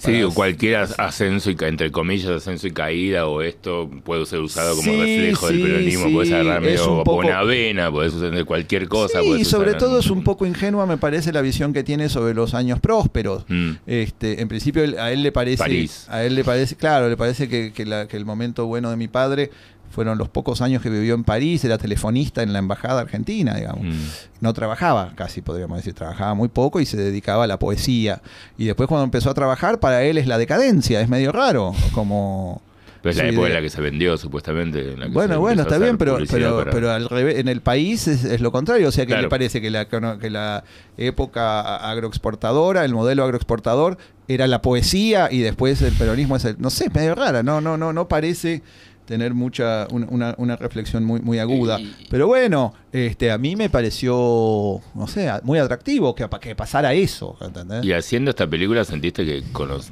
Sí, 0.00 0.22
o 0.22 0.30
cualquier 0.32 0.76
as- 0.76 0.94
ascenso 0.98 1.50
y 1.50 1.56
entre 1.60 1.90
comillas 1.90 2.30
ascenso 2.30 2.66
y 2.66 2.70
caída 2.70 3.26
o 3.26 3.42
esto 3.42 3.90
puede 4.04 4.24
ser 4.26 4.40
usado 4.40 4.70
como 4.76 4.82
Sí, 4.90 4.98
reflejo 4.98 5.46
del 5.48 5.62
peronismo, 5.62 6.06
sí, 6.06 6.12
puedes 6.14 6.32
agarrar 6.32 6.60
medio 6.62 7.04
poco- 7.04 7.16
Bonavena, 7.16 7.90
puedes 7.90 8.14
usar 8.14 8.44
cualquier 8.44 8.88
cosa. 8.88 9.22
Y 9.22 9.44
sobre 9.44 9.70
usar 9.70 9.78
todo 9.80 9.98
es 9.98 10.10
un 10.10 10.24
poco 10.24 10.46
ingenua, 10.46 10.86
me 10.86 10.96
parece, 10.96 11.32
la 11.32 11.42
visión 11.42 11.72
que 11.72 11.82
tiene 11.84 12.08
sobre 12.08 12.34
los 12.34 12.54
años 12.54 12.80
prósperos. 12.80 13.44
Mm. 13.48 13.72
Este, 13.86 14.40
en 14.40 14.48
principio 14.48 14.82
a 15.00 15.12
él 15.12 15.22
le 15.22 15.32
parece, 15.32 15.58
París. 15.58 16.06
a 16.08 16.24
él 16.24 16.34
le 16.34 16.44
parece, 16.44 16.76
claro, 16.76 17.08
le 17.08 17.16
parece 17.16 17.48
que, 17.48 17.72
que 17.72 17.84
la- 17.84 18.08
que 18.08 18.16
el 18.16 18.24
momento 18.24 18.66
bueno 18.66 18.90
de 18.90 18.96
mi 18.96 19.08
padre 19.08 19.50
fueron 19.90 20.16
los 20.18 20.28
pocos 20.28 20.60
años 20.62 20.82
que 20.82 20.88
vivió 20.88 21.14
en 21.14 21.24
París, 21.24 21.64
era 21.64 21.76
telefonista 21.76 22.42
en 22.42 22.52
la 22.52 22.60
embajada 22.60 23.00
argentina, 23.00 23.54
digamos. 23.56 23.84
Mm. 23.84 23.98
No 24.40 24.54
trabajaba, 24.54 25.12
casi 25.16 25.42
podríamos 25.42 25.78
decir, 25.78 25.94
trabajaba 25.94 26.34
muy 26.34 26.48
poco 26.48 26.80
y 26.80 26.86
se 26.86 26.96
dedicaba 26.96 27.44
a 27.44 27.46
la 27.46 27.58
poesía. 27.58 28.22
Y 28.56 28.66
después 28.66 28.88
cuando 28.88 29.04
empezó 29.04 29.30
a 29.30 29.34
trabajar, 29.34 29.80
para 29.80 30.02
él 30.04 30.16
es 30.18 30.26
la 30.26 30.38
decadencia, 30.38 31.00
es 31.00 31.08
medio 31.08 31.32
raro, 31.32 31.74
como 31.92 32.62
Pero 33.02 33.10
es 33.10 33.16
la 33.16 33.28
época 33.28 33.48
en 33.48 33.54
la 33.54 33.60
que 33.62 33.70
se 33.70 33.80
vendió, 33.80 34.16
supuestamente. 34.16 34.92
en 34.92 35.00
la 35.00 35.06
que 35.06 35.12
bueno, 35.12 35.40
bueno, 35.40 35.62
está 35.62 35.78
bien, 35.78 35.98
pero, 35.98 36.18
pero, 36.30 36.58
para- 36.58 36.70
pero 36.70 36.90
al 36.92 37.08
revés, 37.08 37.38
en 37.38 37.48
el 37.48 37.60
país 37.60 38.06
es, 38.08 38.24
es 38.24 38.40
lo 38.40 38.52
contrario. 38.52 38.88
O 38.88 38.92
sea, 38.92 39.04
que 39.06 39.08
Claro. 39.12 39.22
le 39.22 39.28
parece 39.28 39.60
que 39.60 39.70
la, 39.70 39.86
que 39.88 40.30
la 40.30 40.64
época 40.98 41.76
agroexportadora, 41.90 42.84
el 42.84 42.94
modelo 42.94 43.24
agroexportador, 43.24 43.98
era 44.28 44.46
la 44.46 44.62
poesía 44.62 45.28
y 45.30 45.40
después 45.40 45.82
el 45.82 45.92
peronismo 45.94 46.36
es 46.36 46.44
el. 46.44 46.56
No 46.60 46.70
sé, 46.70 46.84
es 46.86 46.94
medio 46.94 47.14
rara. 47.14 47.42
No, 47.42 47.60
no, 47.60 47.76
no, 47.76 47.92
no 47.92 48.06
parece 48.08 48.62
tener 49.10 49.34
mucha 49.34 49.88
un- 49.90 50.06
una, 50.08 50.36
una 50.38 50.54
reflexión 50.54 51.02
muy, 51.04 51.18
muy 51.20 51.40
aguda. 51.40 51.80
Y- 51.80 52.06
Pero 52.08 52.28
bueno, 52.28 52.72
este, 52.92 53.32
a 53.32 53.38
mí 53.38 53.56
me 53.56 53.68
pareció, 53.68 54.80
no 54.94 55.06
sé, 55.08 55.28
muy 55.42 55.58
atractivo 55.58 56.14
que, 56.14 56.28
que 56.40 56.54
pasara 56.54 56.94
eso, 56.94 57.36
¿entendés? 57.40 57.84
Y 57.84 57.92
haciendo 57.92 58.30
esta 58.30 58.46
película 58.46 58.84
sentiste 58.84 59.24
que, 59.26 59.42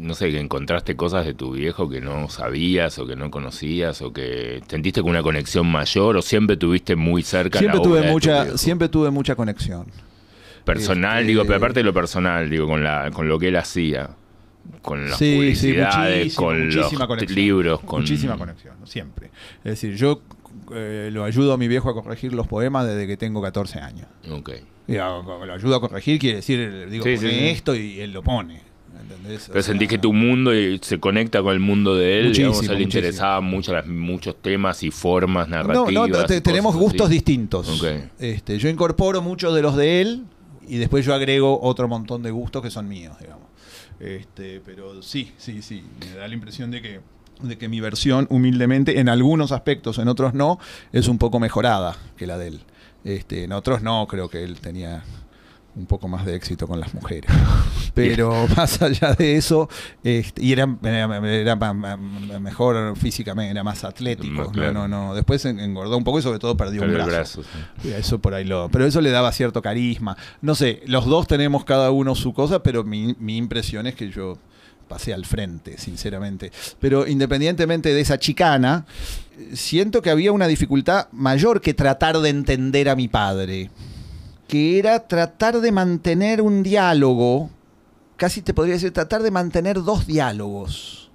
no 0.00 0.14
sé, 0.14 0.30
que 0.30 0.38
encontraste 0.38 0.94
cosas 0.94 1.26
de 1.26 1.34
tu 1.34 1.50
viejo 1.52 1.88
que 1.88 2.00
no 2.00 2.28
sabías 2.28 2.98
o 3.00 3.06
que 3.08 3.16
no 3.16 3.28
conocías 3.30 4.00
o 4.02 4.12
que 4.12 4.62
sentiste 4.68 5.02
con 5.02 5.10
una 5.10 5.22
conexión 5.24 5.66
mayor 5.66 6.16
o 6.16 6.22
siempre 6.22 6.56
tuviste 6.56 6.94
muy 6.94 7.22
cerca 7.22 7.58
siempre 7.58 7.78
la 7.78 7.82
obra 7.82 7.90
tuve 7.90 8.00
de 8.02 8.06
tu 8.06 8.12
mucha, 8.12 8.42
viejo? 8.44 8.58
siempre 8.58 8.88
tuve 8.88 9.10
mucha 9.10 9.34
conexión. 9.34 9.86
personal, 10.64 11.18
este- 11.20 11.28
digo, 11.28 11.42
pero 11.44 11.56
aparte 11.56 11.80
de 11.80 11.84
lo 11.84 11.92
personal, 11.94 12.48
digo, 12.50 12.66
con 12.66 12.84
la 12.84 13.10
con 13.12 13.26
lo 13.28 13.38
que 13.38 13.48
él 13.48 13.56
hacía, 13.56 14.10
con 14.82 15.08
las 15.08 15.18
Sí, 15.18 15.34
publicidades, 15.34 16.34
con 16.34 16.66
los 16.74 16.96
conexión. 17.06 17.34
libros, 17.36 17.80
con 17.80 18.00
Muchísima 18.00 18.36
conexión, 18.36 18.74
siempre. 18.84 19.30
Es 19.64 19.72
decir, 19.72 19.96
yo 19.96 20.22
eh, 20.74 21.10
lo 21.12 21.24
ayudo 21.24 21.52
a 21.52 21.56
mi 21.58 21.68
viejo 21.68 21.88
a 21.90 21.94
corregir 21.94 22.32
los 22.34 22.46
poemas 22.46 22.86
desde 22.86 23.06
que 23.06 23.16
tengo 23.16 23.40
14 23.40 23.78
años. 23.80 24.06
Ok. 24.30 24.50
Y 24.86 24.96
a- 24.96 25.08
lo 25.08 25.52
ayudo 25.52 25.76
a 25.76 25.80
corregir, 25.80 26.18
quiere 26.18 26.36
decir, 26.36 26.88
digo, 26.90 27.04
Sí, 27.04 27.16
pone 27.16 27.50
esto 27.50 27.74
y 27.74 28.00
él 28.00 28.12
lo 28.12 28.22
pone. 28.22 28.62
¿entendés? 29.00 29.48
O 29.48 29.52
Pero 29.52 29.62
sea, 29.62 29.72
sentís 29.72 29.88
que 29.88 29.98
tu 29.98 30.12
mundo 30.12 30.50
se 30.82 30.98
conecta 30.98 31.40
con 31.42 31.52
el 31.52 31.60
mundo 31.60 31.94
de 31.94 32.18
él, 32.20 32.32
digamos, 32.34 32.68
a 32.68 32.72
él 32.72 32.78
le 32.78 32.84
interesaban 32.84 33.44
mucho 33.44 33.72
las- 33.72 33.86
muchos 33.86 34.36
temas 34.42 34.82
y 34.82 34.90
formas 34.90 35.48
No, 35.48 35.56
narrativas. 35.56 36.08
no, 36.10 36.24
te- 36.26 36.36
y 36.36 36.40
tenemos 36.40 36.74
gustos 36.76 37.06
así. 37.06 37.14
distintos. 37.14 37.82
Este, 38.18 38.58
yo 38.58 38.68
incorporo 38.68 39.22
muchos 39.22 39.54
de 39.54 39.62
los 39.62 39.76
de 39.76 40.00
él 40.02 40.24
y 40.66 40.76
después 40.78 41.06
yo 41.06 41.14
agrego 41.14 41.58
otro 41.62 41.88
montón 41.88 42.22
de 42.22 42.30
gustos 42.30 42.62
que 42.62 42.70
son 42.70 42.88
míos, 42.88 43.16
digamos. 43.20 43.47
Este, 44.00 44.60
pero 44.64 45.02
sí, 45.02 45.32
sí, 45.38 45.62
sí, 45.62 45.84
me 46.00 46.14
da 46.14 46.28
la 46.28 46.34
impresión 46.34 46.70
de 46.70 46.82
que 46.82 47.00
de 47.42 47.56
que 47.56 47.68
mi 47.68 47.80
versión, 47.80 48.26
humildemente, 48.30 48.98
en 48.98 49.08
algunos 49.08 49.52
aspectos, 49.52 49.98
en 49.98 50.08
otros 50.08 50.34
no, 50.34 50.58
es 50.92 51.08
un 51.08 51.18
poco 51.18 51.38
mejorada 51.38 51.96
que 52.16 52.26
la 52.26 52.36
de 52.36 52.48
él. 52.48 52.60
Este, 53.04 53.44
en 53.44 53.52
otros 53.52 53.80
no, 53.82 54.06
creo 54.08 54.28
que 54.28 54.42
él 54.42 54.60
tenía 54.60 55.04
un 55.78 55.86
poco 55.86 56.08
más 56.08 56.26
de 56.26 56.34
éxito 56.34 56.66
con 56.66 56.80
las 56.80 56.92
mujeres. 56.92 57.30
Pero 57.94 58.46
más 58.56 58.82
allá 58.82 59.14
de 59.14 59.36
eso, 59.36 59.68
este, 60.02 60.42
y 60.44 60.52
era, 60.52 60.68
era- 60.82 61.96
mejor 62.40 62.96
físicamente, 62.96 63.50
era 63.50 63.64
más 63.64 63.84
atlético. 63.84 64.44
No, 64.44 64.50
claro. 64.50 64.72
no, 64.72 64.88
no. 64.88 65.14
Después 65.14 65.44
en- 65.44 65.60
engordó 65.60 65.96
un 65.96 66.04
poco 66.04 66.18
y 66.18 66.22
sobre 66.22 66.38
todo 66.38 66.56
perdió 66.56 66.80
Perdió 66.82 66.98
un 66.98 67.10
brazo. 67.10 67.42
brazo, 67.42 67.58
sí. 67.82 67.90
Eso 67.90 68.18
por 68.18 68.34
ahí 68.34 68.44
lo. 68.44 68.68
Pero 68.70 68.84
eso 68.86 69.00
le 69.00 69.10
daba 69.10 69.32
cierto 69.32 69.62
carisma. 69.62 70.16
No 70.42 70.54
sé, 70.54 70.82
los 70.86 71.06
dos 71.06 71.26
tenemos 71.26 71.64
cada 71.64 71.90
uno 71.90 72.14
su 72.14 72.32
cosa, 72.32 72.62
pero 72.62 72.84
mi, 72.84 73.14
mi 73.18 73.36
impresión 73.36 73.86
es 73.86 73.94
que 73.94 74.10
yo 74.10 74.38
pasé 74.88 75.12
al 75.12 75.24
frente, 75.26 75.76
sinceramente. 75.78 76.50
Pero 76.80 77.06
independientemente 77.06 77.92
de 77.92 78.00
esa 78.00 78.18
chicana, 78.18 78.86
siento 79.52 80.02
que 80.02 80.10
había 80.10 80.32
una 80.32 80.46
dificultad 80.46 81.08
mayor 81.12 81.60
que 81.60 81.74
tratar 81.74 82.18
de 82.18 82.30
entender 82.30 82.88
a 82.88 82.96
mi 82.96 83.06
padre. 83.08 83.70
Que 84.48 84.78
era 84.80 85.06
tratar 85.06 85.60
de 85.60 85.70
mantener 85.70 86.42
un 86.42 86.62
diálogo. 86.64 87.50
Casi 88.16 88.42
te 88.42 88.52
podría 88.54 88.74
decir, 88.74 88.90
tratar 88.92 89.22
de 89.22 89.30
mantener 89.30 89.82
dos 89.82 90.06
diálogos. 90.06 91.10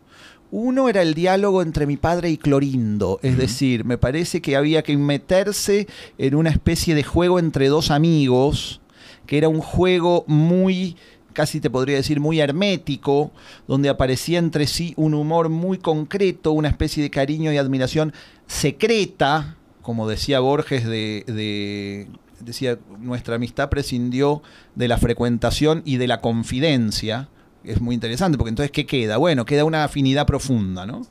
Uno 0.51 0.87
era 0.87 1.01
el 1.01 1.15
diálogo 1.15 1.63
entre 1.63 1.87
mi 1.87 1.97
padre 1.97 2.29
y 2.29 2.37
Clorindo, 2.37 3.19
es 3.23 3.37
decir, 3.37 3.85
me 3.85 3.97
parece 3.97 4.39
que 4.39 4.55
había 4.55 4.83
que 4.83 4.95
meterse 4.95 5.87
en 6.19 6.35
una 6.35 6.51
especie 6.51 6.93
de 6.93 7.01
juego 7.03 7.39
entre 7.39 7.69
dos 7.69 7.89
amigos, 7.89 8.79
que 9.25 9.39
era 9.39 9.49
un 9.49 9.61
juego 9.61 10.23
muy, 10.27 10.95
casi 11.33 11.59
te 11.59 11.71
podría 11.71 11.95
decir, 11.95 12.19
muy 12.19 12.39
hermético, 12.39 13.31
donde 13.67 13.89
aparecía 13.89 14.37
entre 14.37 14.67
sí 14.67 14.93
un 14.95 15.15
humor 15.15 15.49
muy 15.49 15.79
concreto, 15.79 16.51
una 16.51 16.69
especie 16.69 17.01
de 17.01 17.09
cariño 17.09 17.51
y 17.51 17.57
admiración 17.57 18.13
secreta, 18.45 19.57
como 19.81 20.07
decía 20.07 20.39
Borges 20.39 20.85
de, 20.85 21.23
de- 21.25 22.07
decía, 22.45 22.77
nuestra 22.99 23.35
amistad 23.35 23.69
prescindió 23.69 24.41
de 24.75 24.87
la 24.87 24.97
frecuentación 24.97 25.81
y 25.85 25.97
de 25.97 26.07
la 26.07 26.21
confidencia. 26.21 27.29
Es 27.63 27.79
muy 27.79 27.95
interesante, 27.95 28.37
porque 28.37 28.49
entonces, 28.49 28.71
¿qué 28.71 28.85
queda? 28.85 29.17
Bueno, 29.17 29.45
queda 29.45 29.63
una 29.63 29.83
afinidad 29.83 30.25
profunda, 30.25 30.85
¿no? 30.85 31.07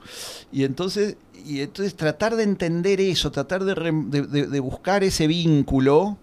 Y 0.53 0.65
entonces, 0.65 1.17
y 1.47 1.61
entonces 1.61 1.95
tratar 1.95 2.37
de 2.37 2.43
entender 2.43 3.01
eso, 3.01 3.33
tratar 3.33 3.65
de, 3.65 4.47
de 4.47 4.61
buscar 4.61 5.03
ese 5.03 5.27
vínculo, 5.27 6.19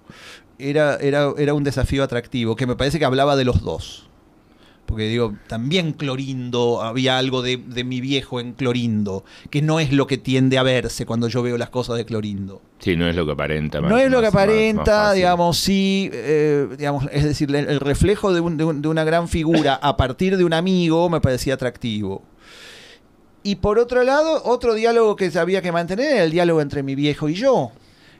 era, 0.60 0.98
era, 0.98 1.34
era 1.38 1.54
un 1.54 1.64
desafío 1.64 2.04
atractivo, 2.04 2.56
que 2.56 2.68
me 2.68 2.76
parece 2.76 3.00
que 3.00 3.06
hablaba 3.06 3.36
de 3.36 3.46
los 3.46 3.62
dos. 3.62 4.09
Porque 4.90 5.08
digo, 5.08 5.36
también 5.48 5.94
Clorindo, 5.94 6.82
había 6.82 7.20
algo 7.20 7.44
de, 7.44 7.58
de 7.58 7.84
mi 7.84 8.02
viejo 8.02 8.40
en 8.40 8.54
Clorindo, 8.54 9.24
que 9.52 9.62
no 9.62 9.80
es 9.80 9.94
lo 9.94 10.08
que 10.08 10.18
tiende 10.18 10.58
a 10.58 10.64
verse 10.64 11.06
cuando 11.06 11.28
yo 11.28 11.44
veo 11.44 11.60
las 11.60 11.70
cosas 11.70 11.96
de 11.98 12.06
Clorindo. 12.06 12.60
Sí, 12.80 12.96
no 12.96 13.08
es 13.08 13.16
lo 13.16 13.24
que 13.26 13.34
aparenta. 13.34 13.80
No 13.82 13.98
es 14.00 14.10
lo 14.10 14.18
que 14.20 14.26
más- 14.26 14.34
más- 14.34 14.46
más 14.48 14.50
aparenta, 14.50 15.14
digamos, 15.14 15.58
sí, 15.58 16.10
eh, 16.12 16.68
digamos, 16.76 17.06
es 17.12 17.24
decir, 17.24 17.56
el, 17.56 17.68
el 17.70 17.80
reflejo 17.80 18.34
de, 18.34 18.40
un- 18.42 18.58
de 18.58 18.64
un- 18.64 18.82
de 18.82 18.88
una 18.88 19.04
gran 19.04 19.28
figura 19.28 19.76
a 19.76 19.96
partir 19.96 20.38
de 20.38 20.44
un 20.44 20.54
amigo 20.54 21.08
me 21.08 21.22
parecía 21.22 21.54
atractivo. 21.54 22.24
Y 23.44 23.56
por 23.58 23.78
otro 23.80 24.04
lado, 24.04 24.42
otro 24.44 24.74
diálogo 24.74 25.16
que 25.16 25.32
había 25.38 25.62
que 25.62 25.72
mantener 25.72 26.14
era 26.14 26.24
el 26.24 26.32
diálogo 26.32 26.62
entre 26.62 26.82
mi 26.84 26.96
viejo 26.96 27.30
y 27.30 27.36
yo. 27.36 27.72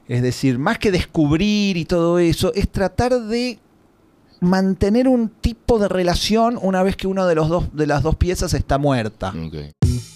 Es 0.08 0.22
decir, 0.22 0.58
más 0.58 0.78
que 0.78 0.90
descubrir 0.90 1.76
y 1.76 1.84
todo 1.84 2.18
eso, 2.18 2.52
es 2.54 2.68
tratar 2.70 3.20
de 3.20 3.58
mantener 4.40 5.06
un 5.08 5.28
tipo 5.28 5.78
de 5.78 5.88
relación 5.88 6.58
una 6.60 6.82
vez 6.82 6.96
que 6.96 7.06
uno 7.06 7.26
de 7.26 7.34
los 7.34 7.48
dos 7.48 7.74
de 7.74 7.86
las 7.86 8.02
dos 8.02 8.16
piezas 8.16 8.54
está 8.54 8.78
muerta. 8.78 9.32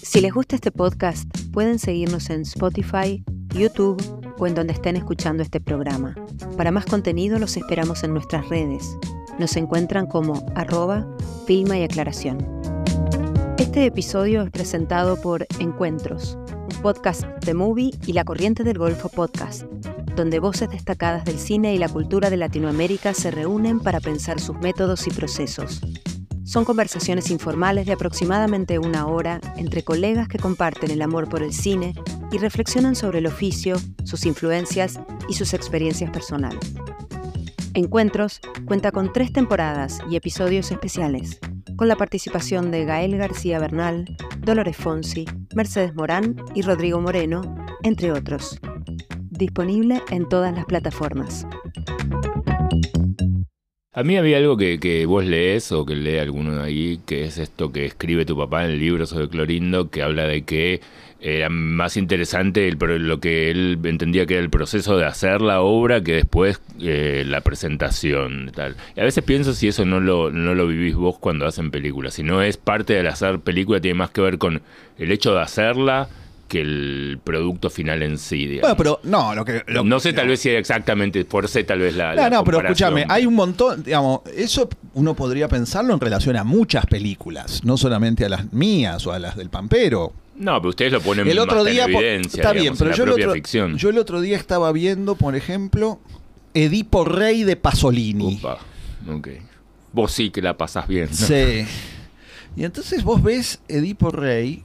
Si 0.01 0.21
les 0.21 0.33
gusta 0.33 0.55
este 0.55 0.71
podcast, 0.71 1.29
pueden 1.51 1.79
seguirnos 1.79 2.29
en 2.29 2.41
Spotify, 2.41 3.23
YouTube 3.53 4.01
o 4.37 4.47
en 4.47 4.55
donde 4.55 4.73
estén 4.73 4.95
escuchando 4.95 5.43
este 5.43 5.59
programa. 5.59 6.15
Para 6.57 6.71
más 6.71 6.85
contenido 6.85 7.39
los 7.39 7.57
esperamos 7.57 8.03
en 8.03 8.13
nuestras 8.13 8.47
redes. 8.49 8.97
Nos 9.39 9.55
encuentran 9.57 10.07
como 10.07 10.45
arroba 10.55 11.05
filma 11.45 11.77
y 11.77 11.83
aclaración. 11.83 12.37
Este 13.57 13.85
episodio 13.85 14.41
es 14.41 14.51
presentado 14.51 15.21
por 15.21 15.45
Encuentros, 15.59 16.37
un 16.51 16.81
podcast 16.81 17.23
de 17.43 17.53
Movie 17.53 17.91
y 18.05 18.13
La 18.13 18.23
Corriente 18.23 18.63
del 18.63 18.77
Golfo 18.77 19.09
Podcast, 19.09 19.63
donde 20.15 20.39
voces 20.39 20.69
destacadas 20.69 21.25
del 21.25 21.39
cine 21.39 21.75
y 21.75 21.77
la 21.77 21.89
cultura 21.89 22.29
de 22.29 22.37
Latinoamérica 22.37 23.13
se 23.13 23.31
reúnen 23.31 23.79
para 23.79 23.99
pensar 23.99 24.39
sus 24.39 24.57
métodos 24.59 25.07
y 25.07 25.11
procesos. 25.11 25.81
Son 26.45 26.63
conversaciones 26.63 27.31
informales 27.31 27.85
de 27.85 27.93
aproximadamente 27.93 28.77
una 28.79 29.07
hora 29.07 29.41
entre 29.57 29.83
colegas 29.83 30.27
que 30.27 30.37
comparten 30.37 30.91
el 30.91 31.01
amor 31.01 31.27
por 31.27 31.41
el 31.41 31.53
cine 31.53 31.95
y 32.31 32.37
reflexionan 32.37 32.95
sobre 32.95 33.19
el 33.19 33.25
oficio, 33.25 33.77
sus 34.03 34.25
influencias 34.25 34.99
y 35.27 35.33
sus 35.33 35.53
experiencias 35.53 36.11
personales. 36.11 36.75
Encuentros 37.73 38.39
cuenta 38.65 38.91
con 38.91 39.11
tres 39.11 39.33
temporadas 39.33 39.99
y 40.09 40.15
episodios 40.15 40.71
especiales, 40.71 41.39
con 41.75 41.87
la 41.87 41.95
participación 41.95 42.71
de 42.71 42.85
Gael 42.85 43.17
García 43.17 43.59
Bernal, 43.59 44.15
Dolores 44.39 44.77
Fonsi, 44.77 45.25
Mercedes 45.55 45.93
Morán 45.95 46.35
y 46.53 46.61
Rodrigo 46.61 47.01
Moreno, 47.01 47.55
entre 47.83 48.11
otros. 48.11 48.59
Disponible 49.37 50.01
en 50.11 50.29
todas 50.29 50.55
las 50.55 50.65
plataformas. 50.65 51.45
A 53.91 54.03
mí 54.03 54.17
había 54.17 54.37
algo 54.37 54.57
que, 54.57 55.05
vos 55.07 55.25
lees 55.25 55.71
o 55.71 55.85
que 55.85 55.95
lee 55.95 56.17
alguno 56.19 56.55
de 56.55 56.63
ahí, 56.63 56.99
que 57.05 57.25
es 57.25 57.37
esto 57.37 57.71
que 57.71 57.85
escribe 57.85 58.25
tu 58.25 58.37
papá 58.37 58.65
en 58.65 58.71
el 58.71 58.79
libro 58.79 59.05
sobre 59.05 59.29
Clorindo, 59.29 59.89
que 59.89 60.03
habla 60.03 60.23
de 60.23 60.43
que 60.43 60.81
era 61.19 61.49
más 61.49 61.97
interesante 61.97 62.67
el, 62.67 62.77
lo 62.77 63.19
que 63.19 63.49
él 63.51 63.79
entendía 63.83 64.25
que 64.25 64.35
era 64.35 64.43
el 64.43 64.49
proceso 64.49 64.97
de 64.97 65.05
hacer 65.05 65.41
la 65.41 65.61
obra 65.61 66.01
que 66.01 66.13
después 66.13 66.61
eh, 66.81 67.23
la 67.25 67.41
presentación. 67.41 68.51
Tal. 68.53 68.75
Y 68.95 68.99
a 68.99 69.03
veces 69.03 69.23
pienso 69.23 69.53
si 69.53 69.67
eso 69.67 69.85
no 69.85 69.99
lo, 69.99 70.29
no 70.29 70.55
lo 70.55 70.67
vivís 70.67 70.95
vos 70.95 71.17
cuando 71.17 71.45
hacen 71.45 71.71
películas. 71.71 72.13
Si 72.15 72.23
no 72.23 72.41
es 72.41 72.57
parte 72.57 72.93
del 72.93 73.07
hacer 73.07 73.39
película, 73.39 73.81
tiene 73.81 73.95
más 73.95 74.11
que 74.11 74.21
ver 74.21 74.37
con 74.37 74.61
el 74.97 75.11
hecho 75.11 75.33
de 75.33 75.41
hacerla 75.41 76.09
que 76.47 76.61
el 76.61 77.19
producto 77.23 77.69
final 77.69 78.03
en 78.03 78.17
sí. 78.17 78.45
digamos. 78.45 78.61
Bueno, 78.61 78.77
pero 78.77 78.99
no, 79.11 79.33
lo 79.33 79.43
que 79.43 79.63
lo- 79.67 79.83
no 79.83 79.99
sé 79.99 80.13
tal 80.13 80.27
vez 80.27 80.39
si 80.39 80.49
exactamente, 80.49 81.25
por 81.25 81.47
sé 81.47 81.63
tal 81.63 81.79
vez 81.79 81.95
la... 81.95 82.09
No, 82.15 82.21
la 82.21 82.29
no, 82.29 82.43
pero 82.43 82.61
escúchame, 82.61 83.05
hay 83.09 83.25
un 83.25 83.33
montón, 83.33 83.83
digamos, 83.83 84.21
eso 84.35 84.69
uno 84.93 85.15
podría 85.15 85.47
pensarlo 85.47 85.93
en 85.93 85.99
relación 85.99 86.35
a 86.37 86.43
muchas 86.43 86.85
películas, 86.85 87.63
no 87.63 87.77
solamente 87.77 88.25
a 88.25 88.29
las 88.29 88.53
mías 88.53 89.05
o 89.07 89.11
a 89.11 89.19
las 89.19 89.35
del 89.35 89.49
Pampero. 89.49 90.13
No, 90.37 90.59
pero 90.59 90.69
ustedes 90.69 90.91
lo 90.91 91.01
ponen 91.01 91.27
El 91.27 91.39
otro 91.39 91.63
más 91.63 91.71
día, 91.71 91.85
en 91.85 91.95
evidencia, 91.95 92.41
está 92.41 92.51
bien, 92.51 92.73
digamos, 92.73 92.79
pero 92.79 92.89
en 92.89 92.91
la 92.91 92.97
yo 92.97 93.03
el, 93.03 93.09
otro, 93.11 93.33
ficción. 93.33 93.77
yo 93.77 93.89
el 93.89 93.97
otro 93.97 94.21
día 94.21 94.37
estaba 94.37 94.71
viendo, 94.71 95.15
por 95.15 95.35
ejemplo, 95.35 95.99
Edipo 96.53 97.05
Rey 97.05 97.43
de 97.43 97.55
Pasolini. 97.55 98.35
Upa, 98.39 98.59
ok. 99.09 99.27
Vos 99.93 100.11
sí 100.11 100.29
que 100.29 100.41
la 100.41 100.57
pasás 100.57 100.87
bien. 100.87 101.07
¿no? 101.09 101.15
Sí. 101.27 101.65
Y 102.57 102.63
entonces 102.65 103.03
vos 103.03 103.23
ves 103.23 103.59
Edipo 103.67 104.11
Rey, 104.11 104.63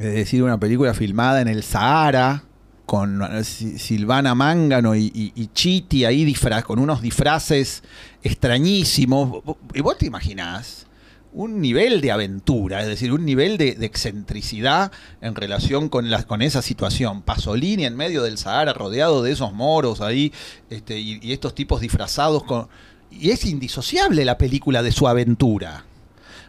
es 0.00 0.14
decir, 0.14 0.42
una 0.42 0.58
película 0.60 0.94
filmada 0.94 1.40
en 1.40 1.48
el 1.48 1.62
Sahara, 1.62 2.44
con 2.84 3.22
Si- 3.44 3.78
Silvana 3.78 4.34
Mángano 4.34 4.94
y, 4.94 5.10
y- 5.34 5.46
Chiti 5.48 6.04
ahí 6.04 6.24
con 6.64 6.78
unos 6.78 7.02
disfraces 7.02 7.82
extrañísimos. 8.22 9.42
Y 9.74 9.80
vos 9.80 9.98
te 9.98 10.06
imaginás 10.06 10.86
un 11.32 11.60
nivel 11.60 12.00
de 12.00 12.12
aventura, 12.12 12.80
es 12.80 12.86
decir, 12.86 13.12
un 13.12 13.24
nivel 13.26 13.58
de, 13.58 13.74
de 13.74 13.84
excentricidad 13.86 14.90
en 15.20 15.34
relación 15.34 15.88
con, 15.88 16.10
la, 16.10 16.22
con 16.22 16.40
esa 16.42 16.62
situación. 16.62 17.22
Pasolini 17.22 17.84
en 17.84 17.96
medio 17.96 18.22
del 18.22 18.38
Sahara, 18.38 18.72
rodeado 18.72 19.22
de 19.22 19.32
esos 19.32 19.52
moros 19.52 20.00
ahí, 20.00 20.32
este, 20.70 20.98
y, 20.98 21.18
y 21.22 21.32
estos 21.32 21.54
tipos 21.54 21.80
disfrazados 21.80 22.44
con... 22.44 22.68
Y 23.10 23.30
es 23.30 23.44
indisociable 23.44 24.24
la 24.24 24.38
película 24.38 24.82
de 24.82 24.92
su 24.92 25.08
aventura. 25.08 25.84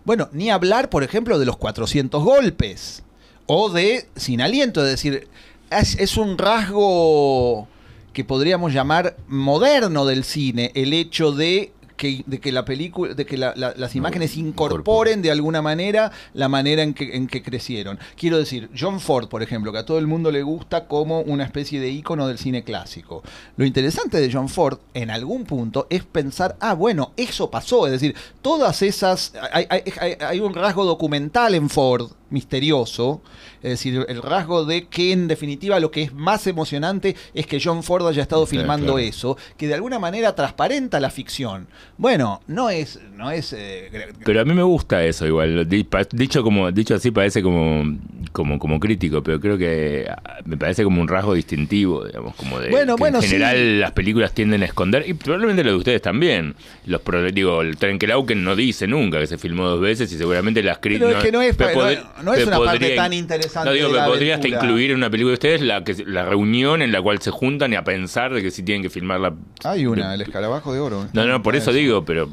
Bueno, 0.06 0.30
ni 0.32 0.50
hablar, 0.52 0.90
por 0.90 1.04
ejemplo, 1.04 1.38
de 1.40 1.46
los 1.46 1.58
400 1.58 2.24
golpes 2.24 3.04
o 3.48 3.70
de 3.70 4.06
Sin 4.16 4.42
Aliento, 4.42 4.84
es 4.84 4.92
decir, 4.92 5.28
es, 5.72 5.96
es 6.00 6.18
un 6.18 6.38
rasgo 6.38 7.68
que 8.14 8.24
podríamos 8.24 8.74
llamar 8.74 9.16
moderno 9.28 10.06
del 10.06 10.24
cine, 10.24 10.72
el 10.76 10.94
hecho 10.94 11.32
de 11.32 11.72
que, 11.98 12.24
de 12.28 12.40
que 12.40 12.52
la 12.52 12.64
película, 12.64 13.16
de 13.16 13.26
que 13.26 13.38
la- 13.38 13.54
la- 13.56 13.74
las 13.76 13.96
imágenes 13.96 14.38
incorporen 14.38 15.24
de 15.24 15.32
alguna 15.32 15.64
manera 15.64 16.12
la 16.36 16.48
manera 16.48 16.84
en 16.84 16.94
que, 16.94 17.16
en 17.16 17.26
que 17.28 17.42
crecieron. 17.42 17.98
Quiero 18.16 18.38
decir, 18.38 18.70
John 18.80 19.00
Ford, 19.00 19.30
por 19.30 19.42
ejemplo, 19.42 19.72
que 19.72 19.80
a 19.80 19.86
todo 19.86 19.98
el 19.98 20.06
mundo 20.06 20.30
le 20.30 20.44
gusta 20.44 20.88
como 20.88 21.22
una 21.22 21.44
especie 21.44 21.80
de 21.80 21.90
ícono 21.90 22.28
del 22.28 22.38
cine 22.38 22.64
clásico. 22.64 23.24
Lo 23.56 23.66
interesante 23.66 24.22
de 24.22 24.32
John 24.32 24.48
Ford, 24.48 24.78
en 24.94 25.10
algún 25.10 25.46
punto, 25.46 25.88
es 25.90 26.04
pensar, 26.04 26.56
ah, 26.60 26.76
bueno, 26.76 27.14
eso 27.18 27.50
pasó. 27.50 27.88
Es 27.88 27.94
decir, 27.94 28.16
todas 28.44 28.84
esas. 28.84 29.34
Hay, 29.52 29.66
hay- 29.70 29.82
hay- 30.00 30.18
hay 30.20 30.40
un 30.40 30.54
rasgo 30.54 30.86
documental 30.86 31.56
en 31.56 31.68
Ford 31.68 32.12
misterioso, 32.30 33.22
es 33.63 33.72
decir, 33.72 34.06
el 34.08 34.22
rasgo 34.22 34.66
de 34.66 34.88
que 34.88 35.12
en 35.12 35.28
definitiva 35.28 35.80
lo 35.80 35.92
que 35.92 36.04
es 36.04 36.13
más 36.13 36.48
emocionante 36.48 37.16
es 37.34 37.48
que 37.48 37.60
John 37.63 37.84
Ford 37.84 38.08
haya 38.08 38.22
estado 38.22 38.46
filmando 38.46 38.94
claro. 38.94 39.00
eso, 39.00 39.38
que 39.58 39.68
de 39.68 39.74
alguna 39.74 40.00
manera 40.00 40.36
transparenta 40.36 41.00
la 41.00 41.10
ficción. 41.10 41.68
Bueno, 41.98 42.42
no 42.48 42.70
es, 42.70 43.00
no 43.16 43.32
es 43.32 43.54
eh, 43.54 43.90
Pero 44.24 44.42
a 44.42 44.46
mí 44.46 44.54
me 44.54 44.63
gusta 44.63 45.04
eso 45.04 45.26
igual. 45.26 45.68
Dicho 46.12 46.44
como 46.44 46.72
dicho 46.72 46.96
así 46.96 47.12
parece 47.12 47.42
como, 47.42 47.98
como, 48.32 48.60
como 48.60 48.80
crítico, 48.80 49.24
pero 49.24 49.40
creo 49.40 49.58
que 49.58 50.08
ah, 50.10 50.38
me 50.46 50.58
parece 50.58 50.84
como 50.84 51.02
un 51.02 51.08
rasgo 51.08 51.34
distintivo, 51.34 52.06
digamos, 52.06 52.36
como 52.36 52.60
de 52.60 52.70
Bueno, 52.70 52.96
que 52.96 53.00
bueno, 53.02 53.18
en 53.18 53.24
general 53.24 53.56
sí. 53.58 53.78
las 53.80 53.92
películas 53.92 54.34
tienden 54.34 54.63
a 54.63 54.66
esconder, 54.66 55.08
y 55.08 55.13
probablemente 55.13 55.63
lo 55.63 55.72
de 55.72 55.78
ustedes 55.78 56.02
también. 56.02 56.56
Los 56.86 57.02
digo, 57.34 57.62
el 57.62 57.78
Trenkelauken 57.78 58.44
no 58.44 58.56
dice 58.56 58.88
nunca 58.88 59.20
que 59.20 59.28
se 59.28 59.38
filmó 59.38 59.66
dos 59.66 59.82
veces 59.82 60.12
y 60.12 60.18
seguramente 60.18 60.62
las 60.63 60.80
Pero 60.80 60.98
críticas. 61.00 61.18
es 61.18 61.24
que 61.24 61.32
no 61.32 61.42
es 61.42 61.58
no- 61.58 62.16
no 62.23 62.34
es 62.34 62.45
una 62.45 62.60
parte 62.60 62.95
tan 62.95 63.13
interesante 63.13 63.69
No 63.69 63.75
digo, 63.75 63.89
pero 63.91 64.06
podría 64.06 64.36
hasta 64.36 64.47
incluir 64.47 64.91
en 64.91 64.97
una 64.97 65.10
película 65.10 65.32
de 65.32 65.34
ustedes 65.36 65.62
la, 65.62 65.84
que, 65.84 65.95
la 66.06 66.25
reunión 66.25 66.82
en 66.82 66.91
la 66.91 67.01
cual 67.01 67.21
se 67.21 67.32
juntan 67.32 67.73
y 67.73 67.75
a 67.75 67.84
pensar 67.84 68.34
de 68.34 68.41
que 68.41 68.51
si 68.51 68.63
tienen 68.63 68.82
que 68.82 68.89
filmar 68.89 69.19
la. 69.19 69.34
Hay 69.63 69.86
una, 69.86 70.13
el 70.13 70.21
escarabajo 70.21 70.73
de 70.73 70.80
oro. 70.80 71.08
No, 71.13 71.25
no, 71.25 71.41
por 71.43 71.56
eso 71.56 71.71
digo, 71.71 72.06
pero 72.06 72.30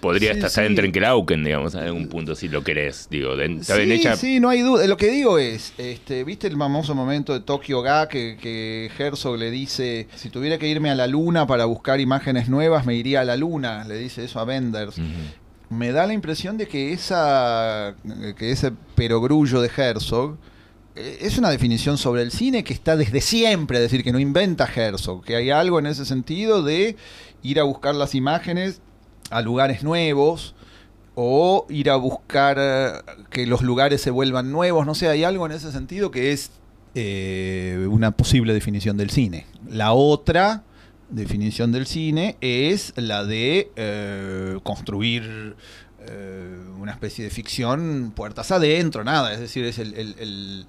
podría 0.00 0.32
Sí, 0.32 0.38
hasta 0.38 0.46
estar 0.48 0.64
sí. 0.64 0.70
en 0.70 0.76
Trenkelauken, 0.76 1.44
digamos, 1.44 1.74
en 1.74 1.80
algún 1.80 2.08
punto, 2.08 2.34
si 2.34 2.48
lo 2.48 2.62
querés. 2.62 3.06
Digo, 3.08 3.36
de, 3.36 3.62
Sí. 3.62 3.72
Ella, 3.72 4.16
sí, 4.16 4.40
no 4.40 4.48
hay 4.50 4.60
duda. 4.60 4.86
Lo 4.86 4.96
que 4.96 5.08
digo 5.08 5.38
es, 5.38 5.72
este, 5.78 6.24
¿viste 6.24 6.48
el 6.48 6.56
famoso 6.56 6.94
momento 6.94 7.32
de 7.32 7.40
Tokyo 7.40 7.80
Ga 7.82 8.08
que, 8.08 8.36
que 8.40 8.90
Herzog 8.98 9.38
le 9.38 9.50
dice, 9.50 10.08
si 10.16 10.28
tuviera 10.28 10.58
que 10.58 10.68
irme 10.68 10.90
a 10.90 10.94
la 10.94 11.06
luna 11.06 11.46
para 11.46 11.64
buscar 11.64 12.00
imágenes 12.00 12.48
nuevas, 12.48 12.84
me 12.84 12.94
iría 12.94 13.20
a 13.20 13.24
la 13.24 13.36
luna? 13.36 13.84
Le 13.84 13.96
dice 13.96 14.24
eso 14.24 14.40
a 14.40 14.44
Benders. 14.44 14.96
Me 15.72 15.90
da 15.92 16.06
la 16.06 16.12
impresión 16.12 16.58
de 16.58 16.68
que 16.68 16.92
esa 16.92 17.94
que 18.36 18.50
ese 18.50 18.72
perogrullo 18.94 19.60
de 19.60 19.70
Herzog 19.74 20.36
eh, 20.94 21.18
es 21.22 21.38
una 21.38 21.50
definición 21.50 21.96
sobre 21.96 22.22
el 22.22 22.30
cine 22.30 22.62
que 22.62 22.74
está 22.74 22.96
desde 22.96 23.22
siempre, 23.22 23.78
es 23.78 23.84
decir, 23.84 24.04
que 24.04 24.12
no 24.12 24.18
inventa 24.18 24.66
Herzog, 24.66 25.24
que 25.24 25.36
hay 25.36 25.50
algo 25.50 25.78
en 25.78 25.86
ese 25.86 26.04
sentido 26.04 26.62
de 26.62 26.96
ir 27.42 27.58
a 27.58 27.62
buscar 27.62 27.94
las 27.94 28.14
imágenes 28.14 28.82
a 29.30 29.40
lugares 29.40 29.82
nuevos 29.82 30.54
o 31.14 31.66
ir 31.70 31.88
a 31.88 31.96
buscar 31.96 32.58
eh, 32.60 32.92
que 33.30 33.46
los 33.46 33.62
lugares 33.62 34.02
se 34.02 34.10
vuelvan 34.10 34.52
nuevos, 34.52 34.84
no 34.84 34.94
sé, 34.94 35.08
hay 35.08 35.24
algo 35.24 35.46
en 35.46 35.52
ese 35.52 35.72
sentido 35.72 36.10
que 36.10 36.32
es 36.32 36.50
eh, 36.94 37.86
una 37.90 38.10
posible 38.10 38.52
definición 38.52 38.98
del 38.98 39.08
cine. 39.08 39.46
La 39.66 39.94
otra 39.94 40.64
definición 41.12 41.72
del 41.72 41.86
cine 41.86 42.36
es 42.40 42.92
la 42.96 43.24
de 43.24 43.70
eh, 43.76 44.58
construir 44.62 45.54
eh, 46.08 46.58
una 46.78 46.92
especie 46.92 47.24
de 47.24 47.30
ficción 47.30 48.12
puertas 48.16 48.50
adentro, 48.50 49.04
nada, 49.04 49.32
es 49.32 49.40
decir, 49.40 49.64
es 49.64 49.78
el, 49.78 49.94
el- 49.94 50.66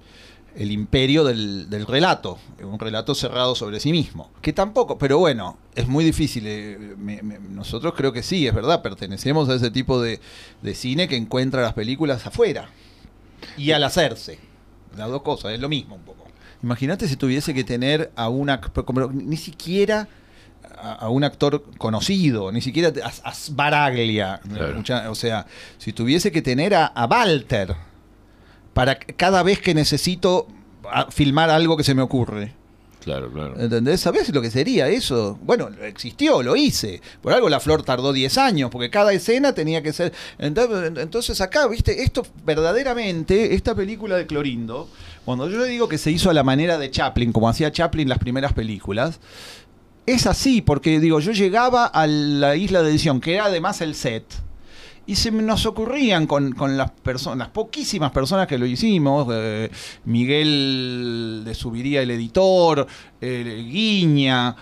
imperio 0.70 1.24
del, 1.24 1.68
del 1.68 1.84
relato, 1.86 2.38
un 2.62 2.78
relato 2.78 3.14
cerrado 3.16 3.56
sobre 3.56 3.80
sí 3.80 3.90
mismo, 3.90 4.30
que 4.40 4.52
tampoco, 4.52 4.96
pero 4.98 5.18
bueno, 5.18 5.58
es 5.74 5.88
muy 5.88 6.04
difícil, 6.04 6.44
eh, 6.46 6.94
me- 6.96 7.20
nosotros 7.50 7.94
creo 7.96 8.12
que 8.12 8.22
sí, 8.22 8.46
es 8.46 8.54
verdad, 8.54 8.80
pertenecemos 8.80 9.48
a 9.48 9.54
ese 9.56 9.72
tipo 9.72 10.00
de, 10.00 10.20
de 10.62 10.74
cine 10.76 11.08
que 11.08 11.16
encuentra 11.16 11.62
las 11.62 11.72
películas 11.72 12.24
afuera 12.26 12.68
y 13.56 13.72
al 13.72 13.82
hacerse, 13.82 14.38
las 14.96 15.08
dos 15.08 15.22
cosas, 15.22 15.52
es 15.52 15.58
lo 15.60 15.68
mismo 15.68 15.96
un 15.96 16.02
poco. 16.02 16.24
Imagínate 16.62 17.08
si 17.08 17.16
tuviese 17.16 17.52
que 17.52 17.64
tener 17.64 18.12
a 18.14 18.28
una, 18.28 18.60
como 18.60 19.08
ni 19.08 19.36
siquiera 19.36 20.08
a, 20.78 20.92
a 20.94 21.08
un 21.08 21.24
actor 21.24 21.64
conocido, 21.78 22.50
ni 22.52 22.60
siquiera 22.60 22.92
a, 23.04 23.28
a 23.28 23.34
Sbaraglia, 23.34 24.40
Claro. 24.48 24.74
mucha- 24.74 25.10
o 25.10 25.14
sea, 25.14 25.46
si 25.78 25.92
tuviese 25.92 26.30
que 26.32 26.42
tener 26.42 26.74
a, 26.74 26.86
a 26.86 27.06
Walter 27.06 27.74
para 28.72 28.96
cada 28.98 29.42
vez 29.42 29.60
que 29.60 29.74
necesito 29.74 30.46
filmar 31.10 31.50
algo 31.50 31.76
que 31.76 31.84
se 31.84 31.94
me 31.94 32.02
ocurre. 32.02 32.52
Claro, 33.02 33.30
claro. 33.30 33.60
¿Entendés? 33.60 34.00
¿Sabés 34.00 34.30
lo 34.34 34.40
que 34.40 34.50
sería 34.50 34.88
eso? 34.88 35.38
Bueno, 35.42 35.68
existió, 35.82 36.42
lo 36.42 36.56
hice. 36.56 37.02
Por 37.20 37.34
algo 37.34 37.50
la 37.50 37.60
flor 37.60 37.82
tardó 37.82 38.14
10 38.14 38.38
años, 38.38 38.70
porque 38.70 38.88
cada 38.88 39.12
escena 39.12 39.52
tenía 39.52 39.82
que 39.82 39.92
ser... 39.92 40.14
Ent- 40.38 40.98
Entonces 40.98 41.38
acá, 41.42 41.66
viste, 41.68 42.02
esto 42.02 42.26
verdaderamente, 42.46 43.54
esta 43.54 43.74
película 43.74 44.16
de 44.16 44.26
Clorindo, 44.26 44.88
cuando 45.26 45.50
yo 45.50 45.62
digo 45.64 45.86
que 45.86 45.98
se 45.98 46.10
hizo 46.12 46.30
a 46.30 46.34
la 46.34 46.42
manera 46.44 46.78
de 46.78 46.90
Chaplin, 46.90 47.30
como 47.32 47.46
hacía 47.48 47.70
Chaplin 47.70 48.08
las 48.08 48.18
primeras 48.18 48.54
películas, 48.54 49.20
es 50.06 50.26
así, 50.26 50.60
porque 50.62 51.00
digo, 51.00 51.20
yo 51.20 51.32
llegaba 51.32 51.86
a 51.86 52.06
la 52.06 52.56
isla 52.56 52.82
de 52.82 52.90
edición, 52.90 53.20
que 53.20 53.34
era 53.34 53.46
además 53.46 53.80
el 53.80 53.94
set, 53.94 54.24
y 55.06 55.16
se 55.16 55.30
nos 55.30 55.66
ocurrían 55.66 56.26
con, 56.26 56.52
con 56.52 56.76
las 56.76 56.90
personas, 56.90 57.38
las 57.38 57.48
poquísimas 57.48 58.10
personas 58.10 58.46
que 58.46 58.56
lo 58.58 58.66
hicimos, 58.66 59.28
eh, 59.32 59.70
Miguel 60.04 61.42
de 61.44 61.54
Subiría 61.54 62.02
el 62.02 62.10
editor, 62.10 62.86
eh, 63.20 63.64
Guiña, 63.70 64.56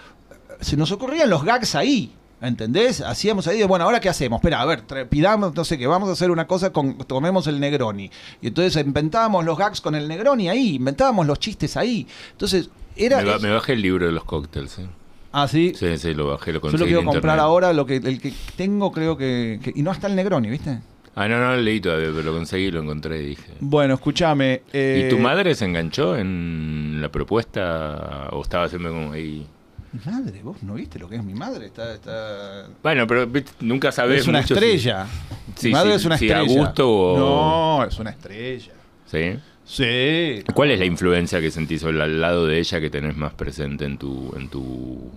se 0.61 0.77
nos 0.77 0.91
ocurrían 0.93 1.31
los 1.31 1.45
gags 1.45 1.75
ahí. 1.75 2.13
¿Entendés? 2.41 3.01
Hacíamos 3.03 3.47
ahí, 3.47 3.63
bueno, 3.63 3.85
¿ahora 3.85 4.01
qué 4.01 4.09
hacemos? 4.09 4.39
Espera, 4.39 4.61
a 4.61 4.67
ver, 4.67 4.83
pidamos, 5.09 5.55
no 5.55 5.65
sé 5.65 5.79
qué, 5.79 5.87
vamos 5.87 6.09
a 6.09 6.13
hacer 6.13 6.29
una 6.29 6.49
cosa 6.49 6.73
con, 6.73 6.99
tomemos 6.99 7.47
el 7.47 7.61
Negroni. 7.61 8.11
Y 8.41 8.49
entonces 8.49 8.85
inventábamos 8.85 9.45
los 9.45 9.57
gags 9.57 9.81
con 9.81 9.95
el 9.95 10.09
Negroni 10.09 10.49
ahí, 10.49 10.75
inventábamos 10.75 11.25
los 11.25 11.39
chistes 11.39 11.77
ahí. 11.77 12.05
Entonces, 12.33 12.69
era... 12.97 13.19
me, 13.19 13.25
ba- 13.27 13.39
me 13.39 13.51
bajé 13.53 13.75
el 13.75 13.83
libro 13.83 14.07
de 14.07 14.13
los 14.13 14.25
cócteles. 14.25 14.77
¿eh? 14.81 14.89
Ah, 15.33 15.49
sí. 15.49 15.73
Sí, 15.75 15.97
sí, 15.99 16.15
lo 16.15 16.29
bajé, 16.29 16.53
lo 16.53 16.59
Yo 16.59 16.61
conseguí 16.61 16.81
lo 16.81 16.87
quiero 16.87 17.01
comprar 17.05 17.17
internet. 17.37 17.41
ahora, 17.41 17.73
lo 17.73 17.87
que, 17.87 17.97
el 17.97 18.21
que 18.21 18.33
tengo 18.57 18.93
creo 18.93 19.17
que, 19.17 19.59
que- 19.63 19.73
Y 19.75 19.83
no 19.83 19.91
está 19.93 20.07
el 20.07 20.15
Negroni, 20.15 20.51
¿viste? 20.51 20.79
Ah, 21.15 21.29
no, 21.29 21.39
no 21.41 21.55
lo 21.55 21.61
leí 21.61 21.81
todavía, 21.81 22.09
pero 22.11 22.23
lo 22.23 22.33
conseguí, 22.33 22.71
lo 22.71 22.81
encontré 22.83 23.23
y 23.23 23.27
dije. 23.29 23.53
Bueno, 23.61 23.95
escúchame. 23.95 24.63
eh, 24.73 25.05
¿Y 25.07 25.11
tu 25.11 25.19
madre 25.19 25.55
se 25.55 25.65
enganchó 25.67 26.17
en 26.17 26.99
la 27.03 27.11
propuesta 27.11 28.29
o 28.33 28.43
estaba 28.43 28.69
siempre 28.69 28.91
como 28.91 29.13
ahí? 29.13 29.47
Mi 29.93 30.01
madre, 30.11 30.41
vos 30.43 30.63
no 30.63 30.73
viste 30.75 30.99
lo 30.99 31.07
que 31.09 31.17
es 31.17 31.23
mi 31.25 31.35
madre. 31.35 31.67
Está, 31.67 31.93
está... 31.93 32.67
Bueno, 32.83 33.07
pero 33.07 33.29
nunca 33.61 33.93
sabes 33.93 34.23
es 34.23 34.27
una 34.29 34.41
mucho 34.41 34.55
si- 34.55 34.65
estrella. 34.65 35.07
Sí, 35.55 35.67
mi 35.69 35.73
madre 35.75 35.91
sí, 35.91 35.97
es 35.97 36.05
una 36.07 36.17
sí, 36.19 36.29
estrella. 36.29 36.51
a 36.51 36.65
gusto 36.65 36.91
o- 36.91 37.19
No, 37.19 37.85
es 37.87 37.99
una 37.99 38.11
estrella. 38.11 38.73
¿Sí? 39.07 39.39
Sí. 39.65 40.43
¿Cuál 40.55 40.71
es 40.73 40.79
la 40.79 40.85
influencia 40.85 41.41
que 41.41 41.51
sentís 41.51 41.85
al 41.85 42.21
lado 42.21 42.47
de 42.47 42.59
ella 42.59 42.81
que 42.81 42.91
tenés 42.91 43.17
más 43.17 43.33
presente 43.35 43.85
en 43.85 43.97
tu 43.97 44.35
en 44.37 44.49
tu 44.49 45.11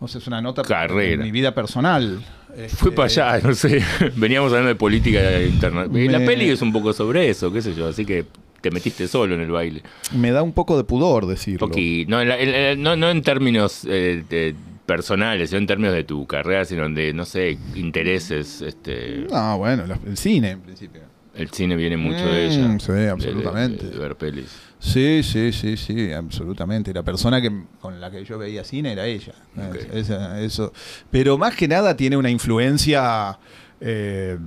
O 0.00 0.08
sea, 0.08 0.20
es 0.20 0.26
una 0.26 0.40
nota 0.40 0.62
Carrera. 0.62 1.14
en 1.14 1.22
mi 1.22 1.30
vida 1.30 1.54
personal. 1.54 2.20
Fue 2.54 2.64
Este, 2.66 2.90
para 2.92 3.06
allá, 3.06 3.40
no 3.48 3.54
sé. 3.54 3.82
Veníamos 4.16 4.50
hablando 4.52 4.68
de 4.68 4.76
política 4.76 5.40
interna. 5.42 5.86
Me- 5.88 6.08
La 6.08 6.20
peli 6.24 6.48
es 6.50 6.62
un 6.62 6.72
poco 6.72 6.92
sobre 6.92 7.28
eso, 7.28 7.52
qué 7.52 7.60
sé 7.60 7.74
yo, 7.74 7.88
así 7.88 8.04
que 8.06 8.24
te 8.60 8.70
metiste 8.70 9.08
solo 9.08 9.34
en 9.34 9.40
el 9.40 9.50
baile. 9.50 9.82
Me 10.12 10.30
da 10.30 10.42
un 10.42 10.52
poco 10.52 10.76
de 10.76 10.84
pudor 10.84 11.26
decirlo. 11.26 11.68
Poqui- 11.68 12.06
no, 12.06 12.20
en 12.22 12.28
la- 12.28 12.38
en 12.38 12.52
la- 12.52 12.76
no, 12.76 12.96
no 12.96 13.10
en 13.10 13.22
términos 13.22 13.84
eh, 13.90 14.22
de- 14.30 14.54
personales, 14.86 15.50
sino 15.50 15.58
en 15.60 15.66
términos 15.66 15.94
de 15.94 16.04
tu 16.04 16.26
carrera, 16.26 16.64
sino 16.64 16.88
de, 16.88 17.12
no 17.12 17.24
sé, 17.24 17.58
intereses. 17.74 18.62
este 18.62 19.26
No, 19.30 19.58
bueno, 19.58 19.82
el 20.06 20.16
cine 20.16 20.50
en 20.50 20.60
principio. 20.60 21.00
El 21.36 21.50
cine 21.50 21.74
viene 21.76 21.96
mucho 21.96 22.24
Mm, 22.24 22.28
de 22.28 22.46
ella. 22.46 22.78
sí, 22.78 22.92
de- 22.92 22.98
de- 23.00 23.10
absolutamente. 23.10 23.86
De, 23.90 23.98
ver 23.98 24.16
pelis. 24.16 24.50
Sí, 24.78 25.22
sí, 25.22 25.50
sí, 25.52 25.76
sí, 25.76 26.12
absolutamente. 26.12 26.92
La 26.94 27.02
persona 27.02 27.40
que 27.40 27.50
con 27.80 28.00
la 28.00 28.10
que 28.10 28.24
yo 28.24 28.38
veía 28.38 28.62
cine 28.64 28.92
era 28.92 29.06
ella. 29.06 29.32
Ok. 29.68 29.74
Es- 29.76 30.10
esa- 30.10 30.40
eso. 30.40 30.72
Pero 31.10 31.36
más 31.38 31.54
que 31.56 31.66
nada 31.66 31.96
tiene 31.96 32.16
una 32.16 32.30
influencia 32.30 33.38
eh, 33.80 34.38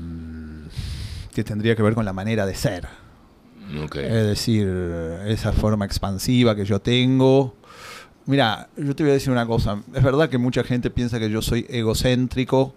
que 1.33 1.43
tendría 1.43 1.75
que 1.75 1.83
ver 1.83 1.93
con 1.93 2.05
la 2.05 2.13
manera 2.13 2.45
de 2.45 2.55
ser. 2.55 2.87
Es 3.93 4.25
decir, 4.25 4.65
esa 5.27 5.51
forma 5.51 5.85
expansiva 5.85 6.55
que 6.55 6.63
yo 6.65 6.79
tengo. 6.79 7.55
Mira, 8.25 8.69
yo 8.77 8.95
te 8.95 9.03
voy 9.03 9.11
a 9.11 9.13
decir 9.15 9.31
una 9.31 9.45
cosa. 9.45 9.81
Es 9.93 10.01
verdad 10.03 10.29
que 10.29 10.37
mucha 10.37 10.63
gente 10.63 10.89
piensa 10.89 11.19
que 11.19 11.29
yo 11.29 11.41
soy 11.41 11.65
egocéntrico 11.69 12.75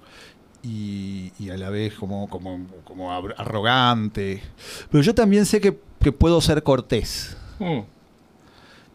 y, 0.62 1.32
y 1.38 1.50
a 1.50 1.56
la 1.56 1.70
vez 1.70 1.94
como, 1.94 2.28
como, 2.28 2.60
como 2.84 3.12
arrogante. 3.12 4.42
Pero 4.90 5.02
yo 5.02 5.14
también 5.14 5.46
sé 5.46 5.60
que, 5.60 5.78
que 6.00 6.12
puedo 6.12 6.40
ser 6.40 6.62
cortés 6.62 7.36
Mm. 7.58 7.80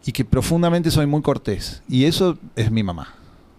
y 0.04 0.12
que 0.12 0.24
profundamente 0.24 0.90
soy 0.90 1.06
muy 1.06 1.22
cortés. 1.22 1.82
Y 1.88 2.04
eso 2.04 2.36
es 2.56 2.70
mi 2.70 2.82
mamá. 2.82 3.14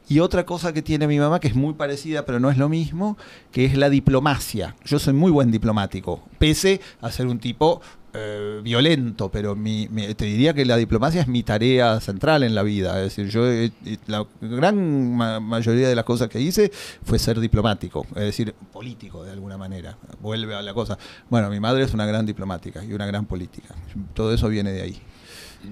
Y 0.09 0.19
otra 0.19 0.45
cosa 0.45 0.71
que 0.73 0.81
tiene 0.81 1.07
mi 1.07 1.19
mamá, 1.19 1.39
que 1.41 1.49
es 1.49 1.55
muy 1.55 1.73
parecida, 1.73 2.25
pero 2.25 2.39
no 2.39 2.49
es 2.49 2.57
lo 2.57 2.69
mismo, 2.69 3.17
que 3.51 3.65
es 3.65 3.77
la 3.77 3.89
diplomacia. 3.89 4.75
Yo 4.85 4.99
soy 4.99 5.13
muy 5.13 5.31
buen 5.31 5.51
diplomático, 5.51 6.23
pese 6.39 6.79
a 7.01 7.11
ser 7.11 7.27
un 7.27 7.39
tipo 7.39 7.81
eh, 8.17 8.59
violento, 8.63 9.29
pero 9.29 9.55
mi- 9.55 9.87
mi- 9.89 10.13
te 10.15 10.25
diría 10.25 10.53
que 10.53 10.65
la 10.65 10.75
diplomacia 10.77 11.21
es 11.21 11.27
mi 11.27 11.43
tarea 11.43 11.99
central 11.99 12.43
en 12.43 12.55
la 12.55 12.63
vida. 12.63 12.97
Es 13.03 13.15
decir, 13.15 13.29
yo 13.31 13.45
eh, 13.49 13.71
la 14.07 14.25
gran 14.41 15.15
ma- 15.15 15.39
mayoría 15.39 15.87
de 15.87 15.95
las 15.95 16.05
cosas 16.05 16.29
que 16.29 16.41
hice 16.41 16.71
fue 17.03 17.19
ser 17.19 17.39
diplomático, 17.39 18.05
es 18.15 18.23
decir, 18.23 18.53
político 18.73 19.23
de 19.23 19.31
alguna 19.31 19.57
manera. 19.57 19.97
Vuelve 20.19 20.55
a 20.55 20.61
la 20.61 20.73
cosa. 20.73 20.97
Bueno, 21.29 21.49
mi 21.49 21.59
madre 21.59 21.83
es 21.83 21.93
una 21.93 22.05
gran 22.05 22.25
diplomática 22.25 22.83
y 22.83 22.93
una 22.93 23.05
gran 23.05 23.25
política. 23.25 23.75
Todo 24.13 24.33
eso 24.33 24.49
viene 24.49 24.71
de 24.71 24.81
ahí. 24.81 25.01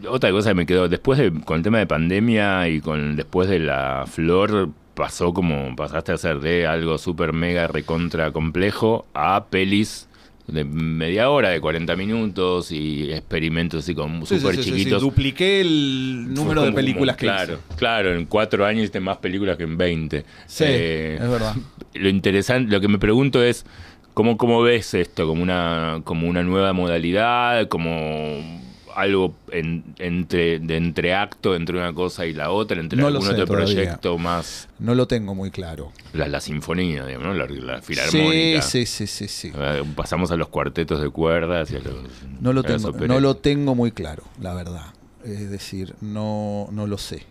Otra 0.10 0.32
cosa 0.32 0.50
que 0.50 0.56
me 0.56 0.66
quedó, 0.66 0.88
después 0.90 1.20
de, 1.20 1.32
con 1.44 1.58
el 1.58 1.64
tema 1.64 1.78
de 1.80 1.88
pandemia 1.88 2.68
y 2.70 2.82
con 2.82 3.16
después 3.16 3.48
de 3.50 3.60
la 3.60 4.06
flor, 4.08 4.70
pasó 4.94 5.34
como, 5.34 5.76
pasaste 5.76 6.12
a 6.14 6.18
ser 6.18 6.40
de 6.40 6.66
algo 6.68 6.98
súper 6.98 7.34
mega 7.34 7.68
recontra 7.68 8.32
complejo 8.32 9.06
a 9.14 9.46
pelis 9.50 10.08
de 10.48 10.64
media 10.64 11.30
hora, 11.32 11.50
de 11.50 11.60
40 11.60 11.96
minutos 11.96 12.72
y 12.72 13.12
experimentos 13.12 13.84
así 13.84 13.96
como 13.96 14.26
sí, 14.26 14.40
súper 14.40 14.56
sí, 14.58 14.64
chiquitos. 14.72 15.02
Dupliqué 15.02 15.62
el 15.62 16.34
número 16.34 16.62
de 16.62 16.68
como- 16.68 16.76
películas 16.76 17.16
que 17.18 17.26
Claro, 17.26 17.54
hice. 17.54 17.76
claro, 17.78 18.14
en 18.16 18.26
cuatro 18.26 18.66
años 18.66 18.84
hiciste 18.84 19.00
más 19.00 19.18
películas 19.18 19.58
que 19.58 19.64
en 19.64 19.78
20. 19.78 20.26
Sí, 20.46 20.64
Eh, 20.68 21.18
es 21.22 21.30
verdad. 21.30 21.56
lo 21.96 22.10
interesante, 22.10 22.72
lo 22.72 22.80
que 22.80 22.88
me 22.88 23.00
pregunto 23.00 23.44
es 23.44 23.66
cómo, 24.14 24.38
cómo 24.38 24.62
ves 24.62 24.94
esto, 24.94 25.26
como 25.28 25.42
una, 25.42 26.02
como 26.04 26.28
una 26.28 26.44
nueva 26.44 26.74
modalidad, 26.74 27.68
como 27.68 28.64
algo 28.96 29.36
en- 29.52 29.84
entre, 30.00 30.60
de 30.60 30.78
entreacto 30.78 31.56
entre 31.56 31.78
una 31.78 31.94
cosa 31.94 32.26
y 32.26 32.34
la 32.34 32.52
otra, 32.52 32.80
entre 32.80 32.98
No 33.00 33.08
algún 33.08 33.28
otro 33.28 33.46
todavía. 33.46 33.66
proyecto 33.76 34.18
más, 34.18 34.68
No 34.80 34.96
lo 34.96 35.08
tengo 35.08 35.36
muy 35.36 35.52
claro. 35.52 35.92
la, 36.14 36.28
la 36.28 36.42
sinfonía, 36.42 37.06
digamos, 37.06 37.28
¿no? 37.28 37.34
la, 37.34 37.46
la 37.48 37.82
filarmónica. 37.82 38.62
Sí, 38.62 38.86
sí, 38.86 39.08
sí, 39.08 39.28
sí, 39.28 39.52
sí. 39.52 39.52
Pasamos 39.96 40.32
a 40.32 40.36
los 40.38 40.48
cuartetos 40.50 41.02
de 41.02 41.10
cuerdas 41.10 41.70
y 41.72 41.76
a 41.76 41.80
los, 41.80 41.96
No 42.40 42.54
lo 42.54 42.64
tengo, 42.64 42.92
no 42.92 43.20
lo 43.20 43.36
tengo 43.36 43.76
muy 43.76 43.92
claro, 43.92 44.24
la 44.42 44.54
verdad. 44.54 44.94
Es 45.24 45.50
decir, 45.50 45.96
no, 46.02 46.68
no 46.72 46.88
lo 46.88 46.98
sé. 46.98 47.24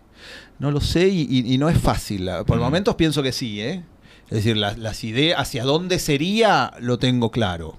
No 0.58 0.70
lo 0.70 0.80
sé 0.80 1.08
y, 1.08 1.22
y- 1.30 1.52
y 1.54 1.58
no 1.58 1.68
es 1.68 1.78
fácil. 1.78 2.28
Por 2.46 2.58
Mm. 2.58 2.60
momentos 2.60 2.94
pienso 2.96 3.22
que 3.22 3.32
sí, 3.32 3.60
¿eh? 3.60 3.82
Es 4.26 4.36
decir, 4.38 4.56
las, 4.56 4.78
las 4.78 5.04
ideas, 5.04 5.38
hacia 5.40 5.64
dónde 5.64 5.98
sería, 5.98 6.72
lo 6.80 6.98
tengo 6.98 7.30
claro. 7.30 7.76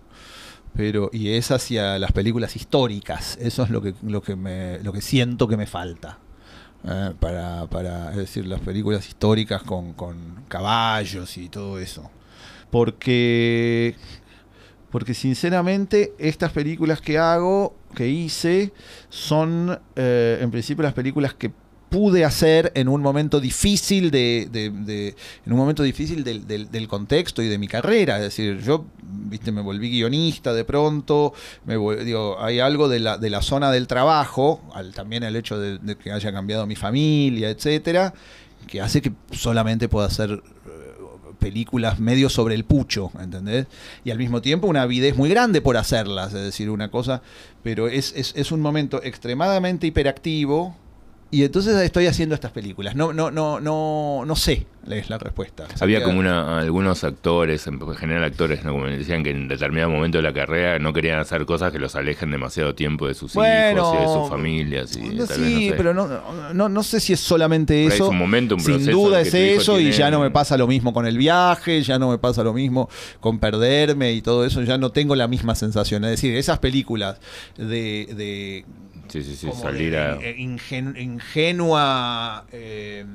Pero, 0.75 1.09
y 1.13 1.29
es 1.29 1.51
hacia 1.51 1.97
las 1.99 2.11
películas 2.11 2.55
históricas. 2.55 3.37
Eso 3.41 3.63
es 3.63 3.69
lo 3.69 3.81
que, 3.81 3.93
lo 4.03 4.21
que, 4.21 4.35
me, 4.35 4.79
lo 4.79 4.91
que 4.93 5.01
siento 5.01 5.47
que 5.47 5.57
me 5.57 5.67
falta. 5.67 6.19
eh, 6.87 7.13
para, 7.19 7.67
para, 7.67 8.11
es 8.11 8.17
decir, 8.17 8.45
las 8.47 8.61
películas 8.61 9.07
históricas 9.07 9.63
con, 9.63 9.93
con 9.93 10.45
caballos 10.47 11.37
y 11.37 11.49
todo 11.49 11.79
eso. 11.79 12.11
Porque 12.71 13.95
porque 14.91 15.13
sinceramente 15.13 16.13
estas 16.19 16.53
películas 16.53 17.01
que 17.01 17.17
hago, 17.17 17.75
que 17.95 18.07
hice, 18.07 18.71
son 19.09 19.77
eh, 19.95 20.39
en 20.41 20.51
principio 20.51 20.83
las 20.83 20.93
películas 20.93 21.33
que 21.33 21.51
pude 21.89 22.25
hacer 22.25 22.71
en 22.75 22.89
un 22.89 23.01
momento 23.01 23.39
difícil 23.39 24.11
de, 24.11 24.43
en 25.45 25.53
un 25.53 25.57
momento 25.57 25.83
difícil 25.83 26.23
del, 26.23 26.45
del- 26.47 26.69
del 26.69 26.87
contexto 26.87 27.41
y 27.41 27.47
de 27.47 27.57
mi 27.57 27.67
carrera. 27.67 28.17
Es 28.17 28.23
decir, 28.23 28.59
yo 28.61 28.85
viste 29.01 29.51
me 29.51 29.61
volví 29.61 29.89
guionista 29.89 30.53
de 30.53 30.65
pronto, 30.65 31.33
me 31.65 31.75
digo, 32.03 32.41
hay 32.43 32.59
algo 32.59 32.89
de 32.89 32.99
la, 32.99 33.17
de 33.17 33.29
la 33.29 33.41
zona 33.41 33.71
del 33.71 33.87
trabajo, 33.87 34.61
al, 34.73 34.93
también 34.93 35.23
el 35.23 35.35
hecho 35.35 35.57
de, 35.59 35.77
de 35.77 35.95
que 35.95 36.11
haya 36.11 36.31
cambiado 36.33 36.65
mi 36.67 36.75
familia, 36.75 37.49
etcétera, 37.49 38.13
que 38.67 38.81
hace 38.81 39.01
que 39.01 39.13
solamente 39.31 39.87
pueda 39.87 40.07
hacer 40.07 40.31
eh, 40.31 40.41
películas 41.39 41.99
medio 41.99 42.29
sobre 42.29 42.55
el 42.55 42.65
pucho, 42.65 43.11
¿entendés? 43.21 43.67
Y 44.03 44.11
al 44.11 44.17
mismo 44.17 44.41
tiempo 44.41 44.67
una 44.67 44.81
avidez 44.81 45.15
muy 45.15 45.29
grande 45.29 45.61
por 45.61 45.77
hacerlas, 45.77 46.33
es 46.33 46.43
decir, 46.43 46.69
una 46.69 46.89
cosa, 46.89 47.21
pero 47.63 47.87
es, 47.87 48.11
es, 48.15 48.33
es 48.35 48.51
un 48.51 48.61
momento 48.61 49.01
extremadamente 49.03 49.87
hiperactivo 49.87 50.75
y 51.35 51.43
entonces 51.43 51.75
estoy 51.81 52.07
haciendo 52.07 52.33
estas 52.33 52.51
películas. 52.51 52.95
No, 52.95 53.11
no, 53.11 53.29
no, 53.29 53.59
no, 53.59 54.23
no 54.25 54.35
sé, 54.37 54.67
es 54.89 55.09
la 55.09 55.17
respuesta. 55.17 55.65
Había 55.81 56.01
como 56.01 56.17
una, 56.17 56.59
algunos 56.59 57.03
actores, 57.03 57.67
en 57.67 57.77
general 57.95 58.23
actores, 58.23 58.63
¿no? 58.63 58.71
como 58.71 58.85
decían 58.85 59.21
que 59.21 59.31
en 59.31 59.49
determinado 59.49 59.89
momento 59.89 60.19
de 60.19 60.21
la 60.21 60.31
carrera 60.31 60.79
no 60.79 60.93
querían 60.93 61.19
hacer 61.19 61.45
cosas 61.45 61.73
que 61.73 61.79
los 61.79 61.93
alejen 61.97 62.31
demasiado 62.31 62.73
tiempo 62.73 63.05
de 63.05 63.15
sus 63.15 63.33
Bueno, 63.33 63.81
hijos 63.81 63.95
y 63.95 64.01
de 64.01 64.13
sus 64.13 64.29
familias. 64.29 64.95
Y 64.95 64.99
no, 65.09 65.25
tal 65.25 65.41
vez, 65.41 65.49
sí, 65.49 65.65
no 65.65 65.71
sé. 65.71 65.73
pero 65.75 65.93
no, 65.93 66.53
no, 66.53 66.69
no 66.69 66.83
sé 66.83 67.01
si 67.01 67.11
es 67.11 67.19
solamente 67.19 67.85
eso. 67.85 68.05
es 68.05 68.09
un 68.11 68.17
momento, 68.17 68.55
un 68.55 68.61
Sin 68.61 68.85
duda 68.85 69.19
es 69.19 69.33
eso 69.33 69.77
y 69.77 69.91
ya 69.91 70.09
no 70.09 70.21
me 70.21 70.31
pasa 70.31 70.55
lo 70.55 70.67
mismo 70.67 70.93
con 70.93 71.05
el 71.05 71.17
viaje, 71.17 71.83
ya 71.83 71.99
no 71.99 72.11
me 72.11 72.17
pasa 72.17 72.45
lo 72.45 72.53
mismo 72.53 72.89
con 73.19 73.39
perderme 73.39 74.13
y 74.13 74.21
todo 74.21 74.45
eso, 74.45 74.61
ya 74.63 74.77
no 74.77 74.93
tengo 74.93 75.17
la 75.17 75.27
misma 75.27 75.53
sensación. 75.53 76.05
Es 76.05 76.11
decir, 76.11 76.33
esas 76.37 76.59
películas 76.59 77.19
de... 77.57 78.07
de 78.15 78.65
Sí, 79.07 79.23
sí, 79.23 79.35
sí, 79.35 79.47
como 79.47 79.61
salir 79.61 79.91
de 79.91 79.99
a... 79.99 80.15
ingen- 80.17 80.97
ingenua 80.99 82.45
eh, 82.51 83.05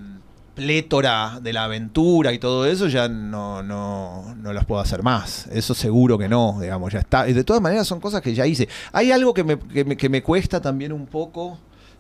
plétora 0.55 1.41
de 1.41 1.53
la 1.53 1.65
aventura 1.65 2.33
y 2.33 2.39
todo 2.39 2.67
eso, 2.67 2.89
ya 2.89 3.09
no, 3.09 3.63
no, 3.63 4.35
no 4.37 4.53
las 4.53 4.65
puedo 4.67 4.81
hacer 4.81 5.03
más. 5.03 5.47
Eso 5.49 5.75
seguro 5.75 6.19
que 6.19 6.29
no, 6.29 6.59
digamos, 6.61 6.93
ya 6.93 6.99
está. 7.01 7.29
Y 7.29 7.33
de 7.33 7.45
todas 7.45 7.63
maneras 7.63 7.87
son 7.87 8.01
cosas 8.01 8.21
que 8.23 8.35
ya 8.35 8.47
hice. 8.47 8.69
Hay 8.93 9.11
algo 9.13 9.33
que 9.35 9.45
me, 9.45 9.59
que 9.59 9.85
me, 9.85 9.97
que 9.97 10.09
me 10.09 10.23
cuesta 10.23 10.61
también 10.61 10.93
un 10.93 11.07
poco 11.07 11.59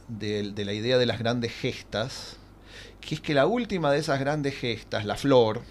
de, 0.09 0.53
de 0.53 0.64
la 0.64 0.72
idea 0.72 0.99
de 0.99 1.07
las 1.07 1.18
grandes 1.18 1.53
gestas, 1.53 2.36
que 3.01 3.14
es 3.14 3.20
que 3.20 3.32
la 3.34 3.47
última 3.47 3.91
de 3.93 3.99
esas 3.99 4.20
grandes 4.20 4.55
gestas, 4.57 5.05
la 5.07 5.16
flor, 5.16 5.62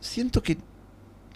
siento 0.00 0.42
que 0.42 0.58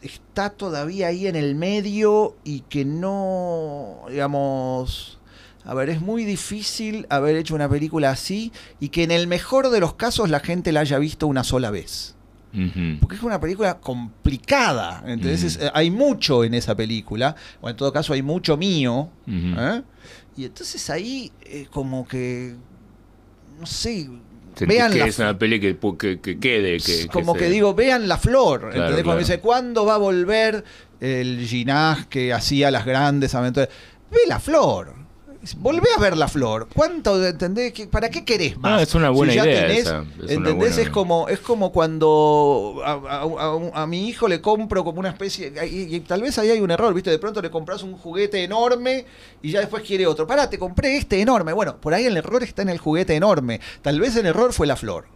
está 0.03 0.51
todavía 0.51 1.09
ahí 1.09 1.27
en 1.27 1.37
el 1.37 1.55
medio 1.55 2.37
y 2.45 2.61
que 2.61 2.85
no, 2.85 4.03
digamos, 4.09 5.19
a 5.65 5.75
ver, 5.75 5.89
es 5.91 6.01
muy 6.01 6.25
difícil 6.25 7.07
haber 7.11 7.37
hecho 7.37 7.55
una 7.55 7.69
película 7.69 8.11
así 8.11 8.53
y 8.81 8.89
que 8.89 9.05
en 9.05 9.11
el 9.11 9.27
mejor 9.27 9.71
de 9.71 9.81
los 9.81 9.95
casos 9.95 10.29
la 10.31 10.41
gente 10.41 10.73
la 10.73 10.81
haya 10.81 10.99
visto 10.99 11.27
una 11.27 11.45
sola 11.45 11.71
vez. 11.71 12.15
Porque 13.01 13.17
es 13.17 13.23
una 13.23 13.41
película 13.41 13.79
complicada. 13.81 15.03
Entonces 15.07 15.59
eh, 15.61 15.71
hay 15.73 15.91
mucho 15.91 16.45
en 16.45 16.53
esa 16.53 16.75
película, 16.75 17.35
o 17.63 17.71
en 17.71 17.77
todo 17.77 17.91
caso 17.93 18.13
hay 18.13 18.21
mucho 18.23 18.57
mío. 18.59 19.09
¿eh? 19.27 19.83
Y 20.37 20.45
entonces 20.45 20.91
ahí 20.91 21.33
eh, 21.43 21.67
como 21.71 22.07
que, 22.07 22.55
no 23.59 23.65
sé, 23.67 24.09
vean 24.67 24.93
que 24.93 24.99
la 24.99 25.07
es 25.07 25.19
una 25.19 25.39
peli 25.39 25.61
que, 25.61 25.79
que, 25.99 26.21
que 26.21 26.39
quede, 26.39 26.79
que, 26.79 27.07
como 27.09 27.33
que, 27.33 27.45
se- 27.47 27.51
digo, 27.51 27.73
vean 27.75 28.07
la 28.07 28.19
flor. 28.19 28.65
¿entendés? 28.65 28.89
claro. 28.89 29.05
Cuando 29.05 29.19
dice, 29.21 29.41
¿cuándo 29.41 29.87
va 29.87 29.95
a 29.95 29.99
volver 29.99 30.63
el 31.01 31.47
Ginás 31.47 32.07
que 32.07 32.35
hacía 32.35 32.71
las 32.71 32.85
grandes 32.85 33.35
aventuras? 33.35 33.71
Ve 34.11 34.19
la 34.27 34.39
flor. 34.41 34.95
Volvé 35.57 35.89
a 35.97 36.01
ver 36.01 36.17
la 36.17 36.29
flor. 36.29 36.69
¿Cuánto 36.75 37.25
entendés? 37.27 37.73
¿Qué- 37.73 37.87
¿Para 37.89 38.09
qué 38.11 38.25
querés 38.25 38.57
más? 38.59 38.79
Ah, 38.79 38.83
es 38.83 38.95
una 38.95 39.11
buena 39.11 39.35
ya 39.35 39.45
idea 39.45 39.67
tenés- 39.69 39.79
esa, 39.81 39.99
es 40.23 40.31
¿Entendés? 40.31 40.55
buena- 40.55 40.77
Es 40.83 40.91
como, 40.91 41.29
es 41.29 41.41
como 41.41 41.73
cuando 41.73 42.81
a, 42.85 42.93
a- 42.93 43.21
a 43.23 43.55
un- 43.57 43.71
a 43.75 43.87
mi 43.87 44.09
hijo 44.09 44.29
le 44.29 44.41
compro 44.41 44.85
como 44.85 45.01
una 45.01 45.09
especie. 45.11 45.53
Y, 45.69 45.97
y 45.97 46.01
tal 46.01 46.23
vez 46.23 46.39
ahí 46.39 46.51
hay 46.51 46.61
un 46.61 46.71
error, 46.71 46.95
¿viste? 46.95 47.11
De 47.11 47.19
pronto 47.19 47.43
le 47.43 47.51
compras 47.51 47.83
un 47.83 47.97
juguete 47.97 48.43
enorme 48.45 49.05
y 49.43 49.51
ya 49.51 49.61
después 49.61 49.83
quiere 49.83 50.07
otro. 50.07 50.27
Pará, 50.27 50.49
te 50.49 50.59
compré 50.59 50.97
este 50.97 51.21
enorme. 51.21 51.53
Bueno, 51.53 51.77
por 51.81 51.93
ahí 51.95 52.05
el 52.05 52.17
error 52.17 52.43
está 52.43 52.63
en 52.63 52.69
el 52.69 52.79
juguete 52.79 53.15
enorme. 53.17 53.61
Tal 53.83 53.99
vez 54.01 54.15
el 54.17 54.27
error 54.27 54.53
fue 54.53 54.67
la 54.67 54.77
flor. 54.77 55.07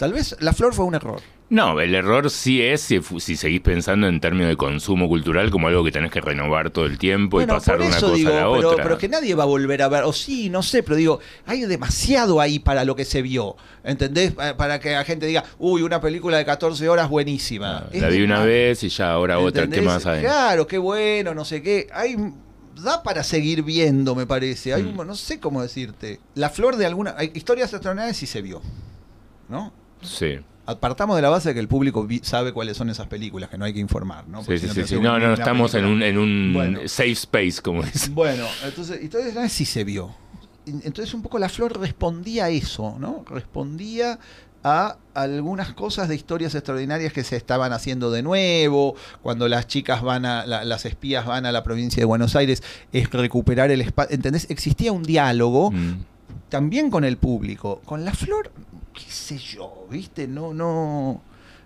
Tal 0.00 0.14
vez 0.14 0.34
la 0.40 0.54
flor 0.54 0.72
fue 0.72 0.86
un 0.86 0.94
error. 0.94 1.20
No, 1.50 1.78
el 1.80 1.94
error 1.94 2.30
sí 2.30 2.62
es 2.62 2.80
si, 2.80 3.00
si 3.18 3.36
seguís 3.36 3.60
pensando 3.60 4.08
en 4.08 4.18
términos 4.18 4.48
de 4.48 4.56
consumo 4.56 5.08
cultural 5.08 5.50
como 5.50 5.68
algo 5.68 5.84
que 5.84 5.92
tenés 5.92 6.10
que 6.10 6.20
renovar 6.22 6.70
todo 6.70 6.86
el 6.86 6.96
tiempo 6.96 7.42
y 7.42 7.44
pasar 7.46 7.78
de 7.80 7.86
una 7.88 8.00
cosa 8.00 8.14
digo, 8.14 8.30
a 8.30 8.34
la 8.34 8.50
pero, 8.56 8.70
otra. 8.70 8.82
pero 8.84 8.96
que 8.98 9.08
nadie 9.08 9.34
va 9.34 9.42
a 9.42 9.46
volver 9.46 9.82
a 9.82 9.88
ver, 9.88 10.04
o 10.04 10.12
sí, 10.14 10.48
no 10.48 10.62
sé, 10.62 10.82
pero 10.82 10.96
digo, 10.96 11.20
hay 11.44 11.60
demasiado 11.62 12.40
ahí 12.40 12.60
para 12.60 12.84
lo 12.86 12.96
que 12.96 13.04
se 13.04 13.20
vio, 13.20 13.56
¿entendés? 13.84 14.32
Pa- 14.32 14.56
Para 14.56 14.80
que 14.80 14.92
la 14.92 15.04
gente 15.04 15.26
diga, 15.26 15.44
uy, 15.58 15.82
una 15.82 16.00
película 16.00 16.38
de 16.38 16.46
14 16.46 16.88
horas 16.88 17.10
buenísima. 17.10 17.88
La 17.92 18.08
vi 18.08 18.22
una 18.22 18.42
vez 18.42 18.82
y 18.84 18.88
ya 18.88 19.12
ahora 19.12 19.38
otra, 19.38 19.68
¿qué 19.68 19.82
más 19.82 20.06
hay? 20.06 20.20
Claro, 20.22 20.66
qué 20.66 20.78
bueno, 20.78 21.34
no 21.34 21.44
sé 21.44 21.60
qué. 21.62 21.88
Hay 21.92 22.16
da 22.82 23.02
para 23.02 23.22
seguir 23.22 23.62
viendo, 23.64 24.14
me 24.14 24.24
parece. 24.26 24.72
Hay 24.72 24.82
Mm. 24.84 24.98
un- 25.00 25.06
no 25.06 25.14
sé 25.14 25.38
cómo 25.40 25.60
decirte. 25.60 26.20
La 26.36 26.48
flor 26.48 26.76
de 26.76 26.86
alguna 26.86 27.14
hay 27.18 27.32
historias 27.34 27.70
extraordinarias 27.74 28.16
sí 28.16 28.26
se 28.26 28.40
vio. 28.40 28.62
¿No? 29.48 29.72
Sí. 30.02 30.38
Apartamos 30.66 31.16
de 31.16 31.22
la 31.22 31.30
base 31.30 31.48
de 31.48 31.54
que 31.54 31.60
el 31.60 31.68
público 31.68 32.06
sabe 32.22 32.52
cuáles 32.52 32.76
son 32.76 32.90
esas 32.90 33.06
películas, 33.08 33.50
que 33.50 33.58
no 33.58 33.64
hay 33.64 33.72
que 33.72 33.80
informar, 33.80 34.28
¿no? 34.28 34.38
Sí, 34.40 34.46
Porque 34.46 34.58
sí, 34.60 34.68
si 34.68 34.74
sí, 34.82 34.86
sí. 34.88 34.94
No, 34.94 35.14
una 35.16 35.28
no, 35.28 35.34
estamos 35.34 35.74
en 35.74 35.84
un, 35.84 36.02
en 36.02 36.16
un 36.18 36.52
Bueno. 36.54 36.80
safe 36.86 37.10
space, 37.12 37.60
como 37.62 37.82
es. 37.82 38.08
Bueno, 38.14 38.44
entonces, 38.64 39.00
entonces 39.02 39.34
no 39.34 39.48
si 39.48 39.64
se 39.64 39.82
vio. 39.84 40.14
Entonces 40.66 41.12
un 41.14 41.22
poco 41.22 41.38
la 41.40 41.48
flor 41.48 41.80
respondía 41.80 42.44
a 42.44 42.50
eso, 42.50 42.96
¿no? 43.00 43.24
Respondía 43.28 44.18
a 44.62 44.98
algunas 45.14 45.72
cosas 45.72 46.08
de 46.08 46.14
historias 46.14 46.54
extraordinarias 46.54 47.12
que 47.14 47.24
se 47.24 47.34
estaban 47.34 47.72
haciendo 47.72 48.10
de 48.12 48.22
nuevo, 48.22 48.94
cuando 49.22 49.48
las 49.48 49.66
chicas 49.66 50.02
van 50.02 50.24
a, 50.26 50.44
la- 50.46 50.64
las 50.64 50.84
espías 50.84 51.24
van 51.26 51.46
a 51.46 51.50
la 51.52 51.64
provincia 51.64 52.00
de 52.00 52.04
Buenos 52.04 52.36
Aires, 52.36 52.62
es 52.92 53.10
recuperar 53.10 53.70
el 53.70 53.80
espacio, 53.80 54.14
¿entendés? 54.14 54.46
Existía 54.50 54.92
un 54.92 55.02
diálogo 55.02 55.70
Mm. 55.72 56.04
también 56.50 56.90
con 56.90 57.04
el 57.04 57.16
público. 57.16 57.80
Con 57.86 58.04
la 58.04 58.12
flor, 58.12 58.52
qué 59.04 59.10
sé 59.10 59.38
yo, 59.38 59.86
¿viste? 59.90 60.26
No, 60.28 60.52
no. 60.54 61.22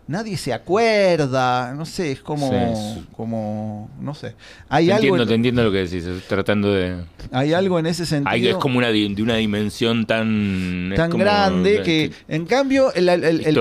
Nadie 0.06 0.36
se 0.36 0.52
acuerda, 0.52 1.72
no 1.72 1.86
sé, 1.86 2.12
es 2.12 2.20
como, 2.20 2.50
Sí. 2.94 3.06
como, 3.16 3.88
no 3.98 4.14
sé. 4.14 4.34
Hay 4.68 4.88
Te 4.88 4.92
algo, 4.92 5.16
entiendo, 5.16 5.22
en- 5.22 5.28
te 5.30 5.34
entiendo 5.34 5.64
lo 5.64 5.72
que 5.72 5.78
decís. 5.86 6.04
Tratando 6.28 6.74
de. 6.74 6.96
hay 7.32 7.54
algo 7.54 7.78
en 7.78 7.86
ese 7.86 8.04
sentido 8.04 8.50
es 8.50 8.56
como 8.56 8.76
una 8.76 8.88
de 8.88 9.06
una 9.22 9.36
dimensión 9.36 10.04
tan. 10.04 10.92
tan 10.94 11.10
como- 11.10 11.24
grande 11.24 11.80
que, 11.82 12.12
en 12.28 12.44
cambio, 12.44 12.92
el, 12.92 13.06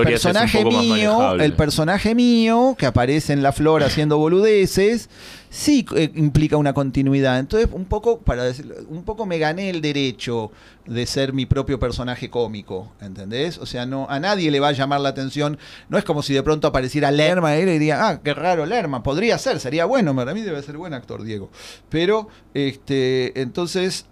personaje 0.04 0.62
mío, 0.66 1.34
el 1.36 1.54
personaje 1.54 2.14
mío 2.14 2.76
que 2.78 2.84
aparece 2.84 3.32
en 3.32 3.42
la 3.42 3.52
flor 3.52 3.82
haciendo 3.82 4.18
boludeces, 4.18 5.08
sí 5.54 5.86
eh, 5.94 6.10
implica 6.16 6.56
una 6.56 6.72
continuidad. 6.72 7.38
Entonces, 7.38 7.68
un 7.72 7.84
poco, 7.84 8.18
para 8.18 8.42
decirlo, 8.42 8.74
un 8.88 9.04
poco 9.04 9.24
me 9.24 9.38
gané 9.38 9.70
el 9.70 9.80
derecho 9.80 10.50
de 10.84 11.06
ser 11.06 11.32
mi 11.32 11.46
propio 11.46 11.78
personaje 11.78 12.28
cómico, 12.28 12.92
¿entendés? 13.00 13.58
O 13.58 13.66
sea, 13.66 13.86
no 13.86 14.06
a 14.10 14.18
nadie 14.18 14.50
le 14.50 14.58
va 14.58 14.68
a 14.68 14.72
llamar 14.72 15.00
la 15.00 15.10
atención. 15.10 15.56
No 15.88 15.96
es 15.96 16.02
como 16.02 16.24
si 16.24 16.34
de 16.34 16.42
pronto 16.42 16.66
apareciera 16.66 17.12
Lerma 17.12 17.56
y 17.56 17.64
le 17.64 17.72
diría, 17.74 18.08
ah, 18.08 18.20
qué 18.20 18.34
raro 18.34 18.66
Lerma, 18.66 19.04
podría 19.04 19.38
ser, 19.38 19.60
sería 19.60 19.84
bueno, 19.84 20.14
para 20.16 20.34
mí 20.34 20.40
debe 20.40 20.60
ser 20.62 20.76
buen 20.76 20.92
actor 20.92 21.22
Diego. 21.22 21.50
Pero, 21.88 22.26
este, 22.52 23.40
entonces 23.40 24.06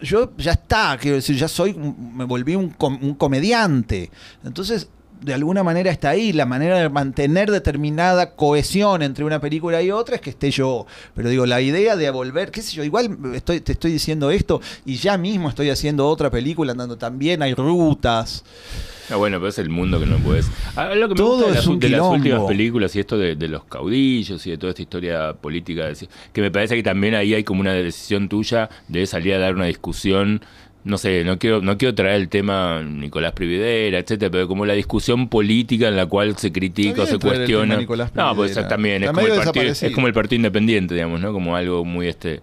yo 0.00 0.32
ya 0.36 0.52
está, 0.52 0.96
quiero 1.00 1.16
decir, 1.16 1.36
ya 1.36 1.48
soy, 1.48 1.74
me 1.74 2.24
volví 2.26 2.54
un, 2.54 2.70
com- 2.70 2.98
un 3.02 3.14
comediante. 3.14 4.10
Entonces, 4.44 4.88
de 5.20 5.34
alguna 5.34 5.62
manera 5.62 5.90
está 5.90 6.10
ahí. 6.10 6.32
La 6.32 6.46
manera 6.46 6.78
de 6.78 6.88
mantener 6.88 7.50
determinada 7.50 8.34
cohesión 8.34 9.02
entre 9.02 9.24
una 9.24 9.40
película 9.40 9.82
y 9.82 9.90
otra 9.90 10.16
es 10.16 10.20
que 10.20 10.30
esté 10.30 10.50
yo. 10.50 10.86
Pero 11.14 11.28
digo, 11.28 11.46
la 11.46 11.60
idea 11.60 11.96
de 11.96 12.10
volver, 12.10 12.50
qué 12.50 12.62
sé 12.62 12.74
yo, 12.74 12.84
igual 12.84 13.18
estoy, 13.34 13.60
te 13.60 13.72
estoy 13.72 13.92
diciendo 13.92 14.30
esto 14.30 14.60
y 14.84 14.96
ya 14.96 15.18
mismo 15.18 15.48
estoy 15.48 15.70
haciendo 15.70 16.08
otra 16.08 16.30
película 16.30 16.72
andando 16.72 16.96
también, 16.96 17.42
hay 17.42 17.54
rutas. 17.54 18.44
Ah, 19.08 19.16
bueno, 19.16 19.38
pero 19.38 19.48
es 19.48 19.58
el 19.58 19.70
mundo 19.70 20.00
que 20.00 20.06
no 20.06 20.18
puedes. 20.18 20.50
Ah, 20.74 20.94
lo 20.94 21.08
que 21.08 21.14
me 21.14 21.18
Todo 21.18 21.36
gusta 21.36 21.52
de 21.52 21.58
es 21.58 21.66
un 21.66 21.78
de 21.78 21.88
las 21.90 22.02
últimas 22.02 22.42
películas 22.42 22.96
y 22.96 23.00
esto 23.00 23.16
de, 23.16 23.36
de 23.36 23.48
los 23.48 23.64
caudillos 23.64 24.44
y 24.46 24.50
de 24.50 24.58
toda 24.58 24.70
esta 24.70 24.82
historia 24.82 25.32
política, 25.34 25.88
que 26.32 26.40
me 26.40 26.50
parece 26.50 26.74
que 26.74 26.82
también 26.82 27.14
ahí 27.14 27.34
hay 27.34 27.44
como 27.44 27.60
una 27.60 27.72
decisión 27.72 28.28
tuya 28.28 28.68
de 28.88 29.06
salir 29.06 29.34
a 29.34 29.38
dar 29.38 29.54
una 29.54 29.66
discusión. 29.66 30.42
No 30.86 30.98
sé, 30.98 31.24
no 31.24 31.36
quiero, 31.36 31.60
no 31.62 31.76
quiero 31.76 31.96
traer 31.96 32.14
el 32.14 32.28
tema 32.28 32.80
Nicolás 32.80 33.32
Prividera, 33.32 33.98
etcétera, 33.98 34.30
pero 34.30 34.46
como 34.46 34.64
la 34.64 34.74
discusión 34.74 35.28
política 35.28 35.88
en 35.88 35.96
la 35.96 36.06
cual 36.06 36.36
se 36.36 36.52
critica 36.52 37.02
o 37.02 37.06
se 37.06 37.18
cuestiona. 37.18 37.80
No, 38.14 38.36
pues 38.36 38.54
también 38.68 39.02
es 39.02 39.10
como, 39.10 39.26
el 39.26 39.34
partido, 39.34 39.64
es 39.64 39.90
como 39.92 40.06
el 40.06 40.12
partido 40.12 40.36
independiente, 40.36 40.94
digamos, 40.94 41.20
¿no? 41.20 41.32
Como 41.32 41.56
algo 41.56 41.84
muy 41.84 42.06
este 42.06 42.40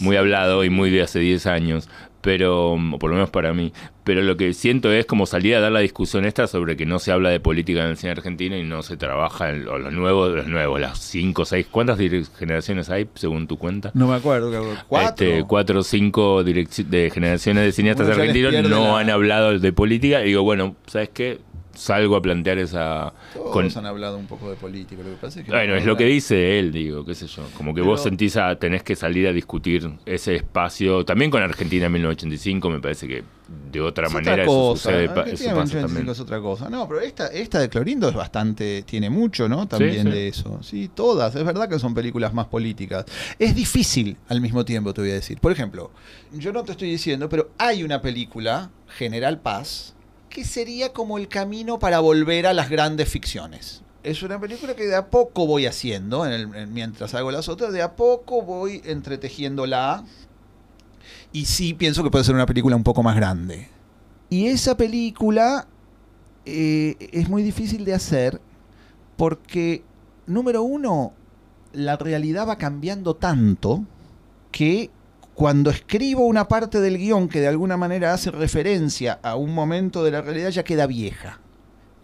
muy 0.00 0.16
hablado 0.16 0.62
y 0.62 0.68
muy 0.68 0.90
de 0.90 1.00
hace 1.00 1.20
10 1.20 1.46
años, 1.46 1.88
pero 2.26 2.72
o 2.72 2.98
por 2.98 3.10
lo 3.10 3.14
menos 3.14 3.30
para 3.30 3.54
mí, 3.54 3.72
pero 4.02 4.20
lo 4.20 4.36
que 4.36 4.52
siento 4.52 4.90
es 4.92 5.06
como 5.06 5.26
salir 5.26 5.54
a 5.54 5.60
dar 5.60 5.70
la 5.70 5.78
discusión 5.78 6.24
esta 6.24 6.48
sobre 6.48 6.76
que 6.76 6.84
no 6.84 6.98
se 6.98 7.12
habla 7.12 7.30
de 7.30 7.38
política 7.38 7.84
en 7.84 7.90
el 7.90 7.96
cine 7.96 8.10
argentino 8.12 8.56
y 8.56 8.64
no 8.64 8.82
se 8.82 8.96
trabaja 8.96 9.50
en 9.50 9.64
lo- 9.64 9.78
los 9.78 9.92
nuevos, 9.92 10.34
los 10.34 10.48
nuevos, 10.48 10.80
las 10.80 10.98
5 10.98 11.44
seis, 11.44 11.66
¿cuántas 11.70 11.98
direc- 12.00 12.28
generaciones 12.36 12.90
hay 12.90 13.06
según 13.14 13.46
tu 13.46 13.56
cuenta? 13.58 13.92
No 13.94 14.08
me 14.08 14.16
acuerdo, 14.16 14.50
cuatro. 14.88 15.26
Este, 15.26 15.44
cuatro 15.46 15.80
o 15.80 15.82
cinco 15.84 16.42
de 16.42 17.10
generaciones 17.14 17.64
de 17.64 17.70
cineastas 17.72 18.08
argentinos 18.08 18.52
no 18.68 18.94
la- 18.94 18.98
han 18.98 19.10
hablado 19.10 19.56
de 19.56 19.72
política 19.72 20.22
y 20.22 20.26
digo, 20.26 20.42
bueno, 20.42 20.74
¿sabes 20.88 21.10
qué? 21.10 21.38
Salgo 21.76 22.16
a 22.16 22.22
plantear 22.22 22.58
esa... 22.58 23.12
Todos 23.34 23.52
con- 23.52 23.66
han 23.76 23.86
hablado 23.86 24.16
un 24.18 24.26
poco 24.26 24.50
de 24.50 24.56
política, 24.56 25.02
lo 25.02 25.10
que 25.10 25.16
pasa 25.16 25.40
es 25.40 25.46
que... 25.46 25.52
bueno, 25.52 25.74
es 25.76 25.84
lo 25.84 25.96
que 25.96 26.04
dice 26.04 26.58
él, 26.58 26.72
digo, 26.72 27.04
qué 27.04 27.14
sé 27.14 27.26
yo. 27.26 27.42
Como 27.56 27.74
que 27.74 27.80
Pero- 27.82 27.90
vos 27.92 28.02
sentís 28.02 28.36
a, 28.36 28.56
tenés 28.58 28.82
que 28.82 28.96
salir 28.96 29.26
a 29.28 29.32
discutir 29.32 29.90
ese 30.06 30.34
espacio. 30.36 31.04
También 31.04 31.30
con 31.30 31.42
Argentina 31.42 31.86
en 31.86 31.92
1985 31.92 32.70
me 32.70 32.80
parece 32.80 33.06
que 33.06 33.24
de 33.70 33.80
otra 33.80 34.08
Es 34.08 34.12
manera 34.12 34.32
otra 34.32 34.42
eso 34.44 34.52
cosa. 34.52 34.82
sucede, 34.90 35.04
eso 35.04 35.14
pasa 35.14 35.32
85 35.32 35.86
también. 35.86 36.08
es 36.08 36.20
otra 36.20 36.40
cosa. 36.40 36.68
No, 36.70 36.88
pero 36.88 37.00
esta, 37.00 37.26
esta 37.28 37.60
de 37.60 37.68
Clorindo 37.68 38.08
es 38.08 38.14
bastante, 38.14 38.82
tiene 38.82 39.08
mucho, 39.10 39.48
¿no? 39.48 39.68
También 39.68 40.02
sí. 40.04 40.10
de 40.10 40.28
eso. 40.28 40.58
Sí, 40.62 40.90
todas. 40.92 41.34
Es 41.36 41.44
verdad 41.44 41.68
que 41.68 41.78
son 41.78 41.94
películas 41.94 42.32
más 42.34 42.46
políticas. 42.46 43.04
Es 43.38 43.54
difícil 43.54 44.16
al 44.28 44.40
mismo 44.40 44.64
tiempo, 44.64 44.92
te 44.94 45.00
voy 45.02 45.10
a 45.10 45.14
decir. 45.14 45.38
Por 45.40 45.52
ejemplo, 45.52 45.90
yo 46.32 46.52
no 46.52 46.64
te 46.64 46.72
estoy 46.72 46.90
diciendo, 46.90 47.28
pero 47.28 47.50
hay 47.58 47.84
una 47.84 48.00
película, 48.00 48.70
General 48.88 49.38
Paz, 49.40 49.94
que 50.28 50.44
sería 50.44 50.92
como 50.92 51.18
el 51.18 51.28
camino 51.28 51.78
para 51.78 52.00
volver 52.00 52.46
a 52.46 52.52
las 52.52 52.68
grandes 52.70 53.08
ficciones. 53.08 53.82
Es 54.02 54.22
una 54.22 54.38
película 54.40 54.74
que 54.76 54.86
de 54.86 54.94
a 54.94 55.08
poco 55.10 55.46
voy 55.46 55.66
haciendo, 55.66 56.24
en 56.26 56.32
el- 56.32 56.54
en- 56.54 56.72
mientras 56.72 57.14
hago 57.14 57.30
las 57.32 57.48
otras, 57.48 57.72
de 57.72 57.82
a 57.82 57.96
poco 57.96 58.42
voy 58.42 58.80
entretejiéndola. 58.84 60.04
Y 61.32 61.46
sí 61.46 61.74
pienso 61.74 62.02
que 62.04 62.10
puede 62.10 62.24
ser 62.24 62.34
una 62.34 62.46
película 62.46 62.76
un 62.76 62.84
poco 62.84 63.02
más 63.02 63.16
grande. 63.16 63.68
Y 64.30 64.46
esa 64.46 64.76
película 64.76 65.66
eh, 66.44 66.96
es 67.12 67.28
muy 67.28 67.42
difícil 67.42 67.84
de 67.84 67.94
hacer 67.94 68.40
porque, 69.16 69.82
número 70.26 70.62
uno, 70.62 71.12
la 71.72 71.96
realidad 71.96 72.46
va 72.48 72.56
cambiando 72.56 73.16
tanto 73.16 73.84
que 74.52 74.90
cuando 75.36 75.68
escribo 75.68 76.24
una 76.24 76.48
parte 76.48 76.80
del 76.80 76.96
guion 76.96 77.28
que 77.28 77.40
de 77.40 77.48
alguna 77.48 77.76
manera 77.76 78.14
hace 78.14 78.30
referencia 78.30 79.20
a 79.22 79.36
un 79.36 79.52
momento 79.52 80.02
de 80.02 80.10
la 80.10 80.22
realidad 80.22 80.48
ya 80.48 80.64
queda 80.64 80.86
vieja. 80.86 81.40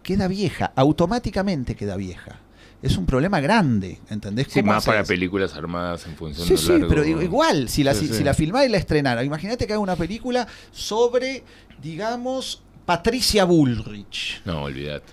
Queda 0.03 0.29
vieja, 0.29 0.71
automáticamente 0.77 1.75
queda 1.75 1.97
vieja. 1.97 2.41
Es 2.83 2.99
un 2.99 3.07
problema 3.07 3.41
grande, 3.41 3.99
¿entendés? 4.11 4.49
Sí, 4.51 4.61
¿Cómo 4.61 4.73
más 4.75 4.85
para 4.85 5.03
películas 5.03 5.55
armadas 5.55 6.05
en 6.07 6.15
función 6.17 6.47
Sí, 6.47 6.53
de 6.55 6.59
sí, 6.59 6.69
largo. 6.73 6.89
pero 6.89 7.03
digo, 7.05 7.23
igual, 7.23 7.71
si 7.71 7.83
la, 7.83 7.95
Sí, 7.95 8.01
si, 8.01 8.09
sí. 8.09 8.19
si 8.19 8.25
la 8.25 8.35
filmara 8.35 8.67
y 8.67 8.69
la 8.69 8.77
estrenara, 8.77 9.25
imagínate 9.25 9.67
que 9.67 9.73
haga 9.73 9.81
una 9.81 9.97
película 9.97 10.47
sobre, 10.71 11.43
digamos, 11.81 12.63
Patricia 12.85 13.45
Bullrich. 13.45 14.43
No, 14.45 14.65
olvídate. 14.65 15.13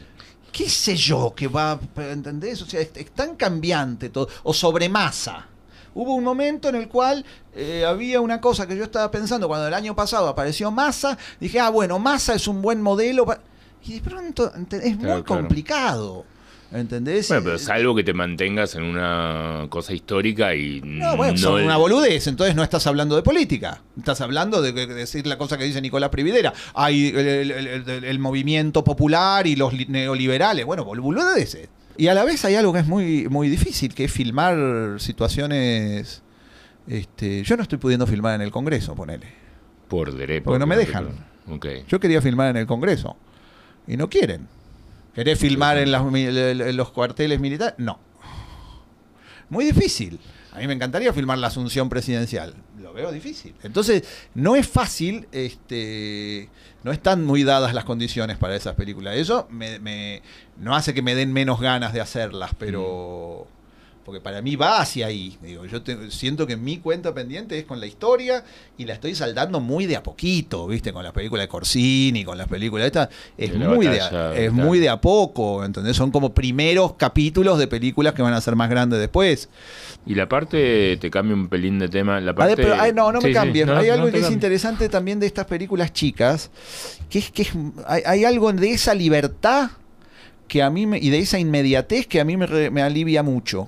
¿Qué 0.51 0.67
sé 0.67 0.97
yo 0.97 1.33
que 1.33 1.47
va, 1.47 1.79
¿entendés? 1.95 2.61
O 2.63 2.65
sea, 2.65 2.81
es, 2.81 2.89
es 2.95 3.11
tan 3.11 3.35
cambiante 3.37 4.09
todo. 4.09 4.27
O 4.43 4.53
sobre 4.53 4.89
masa. 4.89 5.47
Hubo 5.95 6.13
un 6.15 6.23
momento 6.23 6.69
en 6.69 6.75
el 6.75 6.87
cual 6.87 7.25
eh, 7.55 7.83
había 7.85 8.21
una 8.21 8.39
cosa 8.41 8.67
que 8.67 8.75
yo 8.77 8.83
estaba 8.83 9.09
pensando 9.11 9.47
cuando 9.47 9.67
el 9.67 9.73
año 9.73 9.95
pasado 9.95 10.27
apareció 10.27 10.71
Massa. 10.71 11.17
Dije, 11.39 11.59
ah, 11.59 11.69
bueno, 11.69 11.99
Massa 11.99 12.35
es 12.35 12.47
un 12.47 12.61
buen 12.61 12.81
modelo. 12.81 13.25
pa-". 13.25 13.39
Y 13.85 13.93
de 13.93 14.01
pronto 14.01 14.51
es 14.55 14.67
Claro, 14.69 14.89
muy 14.95 14.97
claro. 14.97 15.25
complicado. 15.25 16.25
¿Entendés? 16.71 17.27
Bueno, 17.29 17.43
pero 17.45 17.57
salvo 17.57 17.95
que 17.95 18.03
te 18.03 18.13
mantengas 18.13 18.75
en 18.75 18.83
una 18.83 19.65
cosa 19.69 19.91
histórica 19.91 20.53
y 20.53 20.79
No, 20.83 21.17
bueno, 21.17 21.35
son 21.35 21.63
una 21.63 21.77
boludez, 21.77 22.27
entonces 22.27 22.55
no 22.55 22.61
estás 22.61 22.85
hablando 22.85 23.15
de 23.15 23.23
política. 23.23 23.81
Estás 23.97 24.21
hablando 24.21 24.61
de, 24.61 24.71
de 24.73 24.85
decir 24.85 25.25
la 25.25 25.39
cosa 25.39 25.57
que 25.57 25.63
dice 25.63 25.81
Nicolás 25.81 26.11
Prividera. 26.11 26.53
Hay 26.75 27.07
el, 27.07 27.17
el- 27.17 27.51
el- 27.51 27.89
el- 27.89 28.03
el 28.03 28.19
movimiento 28.19 28.83
popular 28.83 29.47
y 29.47 29.55
los 29.55 29.73
li- 29.73 29.87
neoliberales. 29.87 30.63
Bueno, 30.63 30.85
bol- 30.85 30.99
boludeces. 30.99 31.69
Y 31.99 32.07
a 32.07 32.13
la 32.13 32.23
vez 32.23 32.45
hay 32.45 32.55
algo 32.55 32.71
que 32.71 32.79
es 32.79 32.87
muy, 32.87 33.27
muy 33.27 33.49
difícil, 33.49 33.93
que 33.93 34.05
es 34.05 34.11
filmar 34.11 35.01
situaciones... 35.01 36.23
Este, 36.87 37.43
yo 37.43 37.57
no 37.57 37.63
estoy 37.63 37.77
pudiendo 37.77 38.07
filmar 38.07 38.35
en 38.35 38.41
el 38.41 38.51
Congreso, 38.51 38.95
ponele. 38.95 39.27
Por 39.89 40.15
derecho. 40.15 40.45
Porque 40.45 40.59
no 40.59 40.65
me 40.65 40.77
dejan. 40.77 41.09
Yo 41.89 41.99
quería 41.99 42.21
filmar 42.21 42.51
en 42.51 42.55
el 42.55 42.67
Congreso. 42.67 43.17
Y 43.85 43.97
no 43.97 44.09
quieren. 44.09 44.47
¿Querés 45.13 45.39
filmar 45.39 45.77
en, 45.77 45.91
las 45.91 46.01
en 46.13 46.77
los 46.77 46.89
cuarteles 46.91 47.41
militares? 47.41 47.75
No. 47.77 47.99
Muy 49.49 49.65
difícil. 49.65 50.21
A 50.51 50.59
mí 50.59 50.67
me 50.67 50.73
encantaría 50.73 51.13
filmar 51.13 51.37
la 51.37 51.47
asunción 51.47 51.89
presidencial. 51.89 52.55
Lo 52.79 52.93
veo 52.93 53.11
difícil. 53.11 53.53
Entonces, 53.63 54.03
no 54.33 54.55
es 54.55 54.67
fácil, 54.67 55.27
este, 55.31 56.49
no 56.83 56.91
están 56.91 57.23
muy 57.23 57.43
dadas 57.43 57.73
las 57.73 57.85
condiciones 57.85 58.37
para 58.37 58.55
esas 58.55 58.75
películas. 58.75 59.15
Eso 59.15 59.47
me, 59.51 60.21
no 60.57 60.75
hace 60.75 60.93
que 60.93 61.01
me 61.01 61.15
den 61.15 61.33
menos 61.33 61.59
ganas 61.59 61.93
de 61.93 62.01
hacerlas, 62.01 62.51
pero... 62.57 63.47
Porque 64.09 64.21
para 64.21 64.41
mí 64.41 64.55
va 64.55 64.81
hacia 64.81 65.05
ahí. 65.05 65.37
Digo, 65.43 65.65
yo 65.65 65.83
te- 65.83 66.09
siento 66.09 66.47
que 66.47 66.57
mi 66.57 66.79
cuenta 66.79 67.13
pendiente 67.13 67.59
es 67.59 67.65
con 67.65 67.79
la 67.79 67.85
historia 67.85 68.43
y 68.75 68.85
la 68.85 68.93
estoy 68.95 69.13
saltando 69.13 69.59
muy 69.59 69.85
de 69.85 69.97
a 69.97 70.01
poquito, 70.01 70.65
¿viste? 70.65 70.91
Con 70.91 71.03
las 71.03 71.13
películas 71.13 71.43
de 71.43 71.47
Corsini, 71.47 72.23
con 72.25 72.35
las 72.39 72.47
películas 72.47 72.87
estas. 72.87 73.09
Es, 73.37 73.51
De 73.51 73.59
muy, 73.59 73.85
de 73.85 73.99
batalla, 73.99 74.29
a, 74.31 74.35
es 74.35 74.49
claro. 74.51 74.67
muy 74.67 74.79
de 74.79 74.89
a 74.89 74.99
poco, 74.99 75.63
¿entendés? 75.63 75.95
Son 75.95 76.09
como 76.09 76.33
primeros 76.33 76.93
capítulos 76.93 77.59
de 77.59 77.67
películas 77.67 78.15
que 78.15 78.23
van 78.23 78.33
a 78.33 78.41
ser 78.41 78.55
más 78.55 78.67
grandes 78.71 78.99
después. 78.99 79.47
Y 80.07 80.15
la 80.15 80.27
parte, 80.27 80.97
te 80.97 81.11
cambio 81.11 81.35
un 81.35 81.49
pelín 81.49 81.77
de 81.77 81.87
tema, 81.87 82.19
la 82.19 82.31
Ah, 82.31 82.35
parte... 82.35 82.55
pero, 82.55 82.73
ay, 82.79 82.91
no, 82.91 83.11
no 83.11 83.21
Sí, 83.21 83.27
me 83.27 83.33
sí, 83.33 83.39
cambies. 83.39 83.67
no, 83.67 83.77
hay 83.77 83.89
no 83.89 83.93
algo 83.93 84.11
que 84.11 84.17
es 84.21 84.31
interesante 84.31 84.89
también 84.89 85.19
de 85.19 85.27
estas 85.27 85.45
películas 85.45 85.93
chicas, 85.93 86.49
que 87.11 87.19
es 87.19 87.29
que 87.29 87.43
es- 87.43 87.53
hay, 87.85 88.01
hay 88.07 88.25
algo 88.25 88.51
de 88.51 88.71
esa 88.71 88.95
libertad 88.95 89.69
que 90.47 90.63
a 90.63 90.71
mí 90.71 90.87
me- 90.87 90.97
y 90.97 91.11
de 91.11 91.19
esa 91.19 91.37
inmediatez 91.37 92.07
que 92.07 92.19
a 92.19 92.25
mí 92.25 92.35
me, 92.35 92.71
me 92.71 92.81
alivia 92.81 93.21
mucho. 93.21 93.67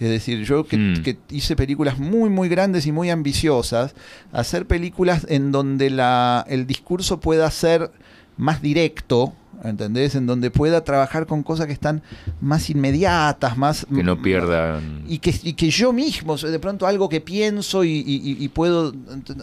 Es 0.00 0.08
decir, 0.08 0.44
yo 0.44 0.64
que, 0.64 0.76
Mm. 0.76 1.02
que 1.02 1.18
hice 1.30 1.56
películas 1.56 1.98
muy, 1.98 2.28
muy 2.30 2.48
grandes 2.48 2.86
y 2.86 2.92
muy 2.92 3.10
ambiciosas, 3.10 3.94
hacer 4.32 4.66
películas 4.66 5.26
en 5.28 5.52
donde 5.52 5.90
la, 5.90 6.44
el 6.48 6.66
discurso 6.66 7.20
pueda 7.20 7.50
ser 7.50 7.90
más 8.36 8.62
directo, 8.62 9.34
¿entendés? 9.64 10.14
En 10.14 10.26
donde 10.26 10.50
pueda 10.50 10.84
trabajar 10.84 11.26
con 11.26 11.42
cosas 11.42 11.66
que 11.66 11.72
están 11.72 12.02
más 12.40 12.70
inmediatas, 12.70 13.56
más... 13.56 13.86
Que 13.94 14.02
no 14.02 14.20
pierdan... 14.20 15.04
Y 15.08 15.18
que, 15.18 15.34
y 15.42 15.52
que 15.54 15.70
yo 15.70 15.92
mismo, 15.92 16.36
de 16.36 16.58
pronto 16.58 16.86
algo 16.86 17.08
que 17.08 17.20
pienso 17.20 17.84
y, 17.84 17.90
y- 18.06 18.36
y 18.44 18.48
puedo, 18.48 18.92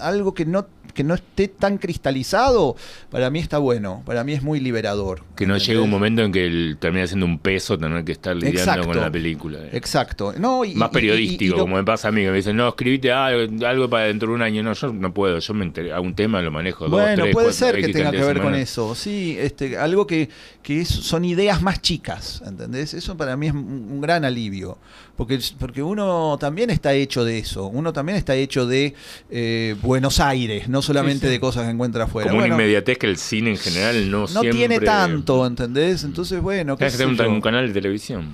algo 0.01 0.33
que 0.33 0.45
no, 0.45 0.65
que 0.93 1.03
no 1.03 1.13
esté 1.13 1.47
tan 1.47 1.77
cristalizado, 1.77 2.75
para 3.11 3.29
mí 3.29 3.39
está 3.39 3.57
bueno, 3.59 4.01
para 4.05 4.23
mí 4.23 4.33
es 4.33 4.41
muy 4.41 4.59
liberador. 4.59 5.21
Que 5.35 5.45
no 5.45 5.55
llegue 5.57 5.79
un 5.79 5.89
momento 5.89 6.21
en 6.23 6.31
que 6.31 6.45
el- 6.45 6.77
termina 6.79 7.05
siendo 7.07 7.25
un 7.25 7.39
peso 7.39 7.77
tener 7.77 8.03
que 8.03 8.11
estar 8.11 8.35
lidiando 8.35 8.59
Exacto. 8.59 8.87
con 8.87 8.97
la 8.99 9.11
película. 9.11 9.59
Exacto. 9.71 10.33
No, 10.37 10.65
y- 10.65 10.75
Más 10.75 10.89
periodístico, 10.89 11.43
y- 11.43 11.47
y 11.47 11.49
lo- 11.51 11.57
como 11.59 11.75
me 11.77 11.83
pasa 11.83 12.07
a 12.09 12.11
mí, 12.11 12.21
que 12.23 12.29
me 12.31 12.37
dicen, 12.37 12.57
no, 12.57 12.67
escribite 12.69 13.11
algo, 13.11 13.65
algo 13.65 13.89
para 13.89 14.05
dentro 14.05 14.29
de 14.29 14.35
un 14.35 14.41
año. 14.41 14.63
No, 14.63 14.73
yo 14.73 14.91
no 14.91 15.13
puedo, 15.13 15.39
yo 15.39 15.53
me 15.53 15.71
a 15.93 15.99
un 16.01 16.15
tema 16.15 16.41
lo 16.41 16.51
manejo 16.51 16.85
dos, 16.85 16.91
Bueno, 16.99 17.23
tres, 17.23 17.33
puede 17.33 17.47
cuatro, 17.47 17.67
ser 17.67 17.75
que 17.79 17.93
tenga 17.93 18.11
que 18.11 18.17
ver 18.23 18.41
con 18.41 18.55
eso. 18.55 18.95
Sí, 18.95 19.37
este, 19.39 19.77
algo 19.77 20.07
que, 20.09 20.29
que 20.61 20.81
es- 20.81 20.89
son 20.89 21.23
ideas 21.23 21.61
más 21.61 21.81
chicas, 21.81 22.41
¿entendés? 22.45 22.93
Eso 22.93 23.15
para 23.15 23.37
mí 23.37 23.47
es 23.47 23.53
un, 23.53 23.59
un 23.91 24.01
gran 24.01 24.25
alivio. 24.25 24.77
Porque, 25.15 25.39
porque 25.59 25.83
uno 25.83 26.37
también 26.39 26.69
está 26.69 26.93
hecho 26.93 27.23
de 27.25 27.39
eso. 27.39 27.67
Uno 27.67 27.91
también 27.93 28.17
está 28.17 28.35
hecho 28.35 28.65
de 28.65 28.93
eh, 29.29 29.75
Buenos 29.81 30.19
Aires, 30.19 30.67
no 30.69 30.81
solamente 30.81 31.21
Sí, 31.21 31.27
sí. 31.27 31.31
de 31.33 31.39
cosas 31.39 31.65
que 31.65 31.71
encuentra 31.71 32.05
afuera. 32.05 32.29
Como 32.29 32.39
Bueno, 32.41 32.55
una 32.55 32.63
inmediatez 32.63 32.97
que 32.97 33.07
el 33.07 33.17
cine 33.17 33.51
en 33.51 33.57
general 33.57 34.09
no, 34.09 34.21
no 34.21 34.27
siempre... 34.27 34.51
tiene 34.51 34.79
tanto, 34.79 35.45
¿entendés? 35.45 36.03
Entonces, 36.05 36.41
bueno, 36.41 36.75
qué 36.75 36.85
Tienes 36.85 36.97
que 36.97 37.15
tener 37.15 37.27
un, 37.31 37.41
canal 37.41 37.67
de 37.67 37.73
televisión. 37.73 38.29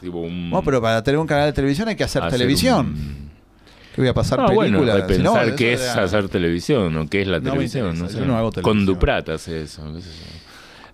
Tipo 0.00 0.18
un- 0.18 0.50
No, 0.50 0.62
pero 0.62 0.80
para 0.82 1.02
tener 1.02 1.18
un 1.18 1.26
canal 1.26 1.46
de 1.46 1.52
televisión 1.52 1.88
hay 1.88 1.96
que 1.96 2.04
hacer, 2.04 2.22
hacer 2.22 2.38
televisión. 2.38 2.86
un- 2.86 3.30
¿Qué 3.94 4.00
voy 4.02 4.08
a 4.08 4.14
pasar 4.14 4.38
Ah, 4.40 4.46
bueno, 4.52 4.78
películas? 4.78 5.08
de 5.08 5.16
Si 5.16 5.20
no, 5.22 5.32
pensar 5.32 5.48
eso 5.48 5.56
qué 5.56 5.72
es 5.74 5.80
hacer 5.82 6.28
televisión 6.28 6.96
o 6.96 7.08
qué 7.08 7.22
es 7.22 7.26
la 7.28 7.38
No 7.40 7.50
televisión. 7.50 7.86
interesa, 7.88 8.04
no 8.04 8.10
yo 8.10 8.20
sé. 8.20 8.26
no 8.26 8.38
hago 8.38 8.52
Con. 8.62 8.86
Duprat 8.86 9.28
hace 9.30 9.62
eso. 9.64 9.82
qué. 9.92 10.00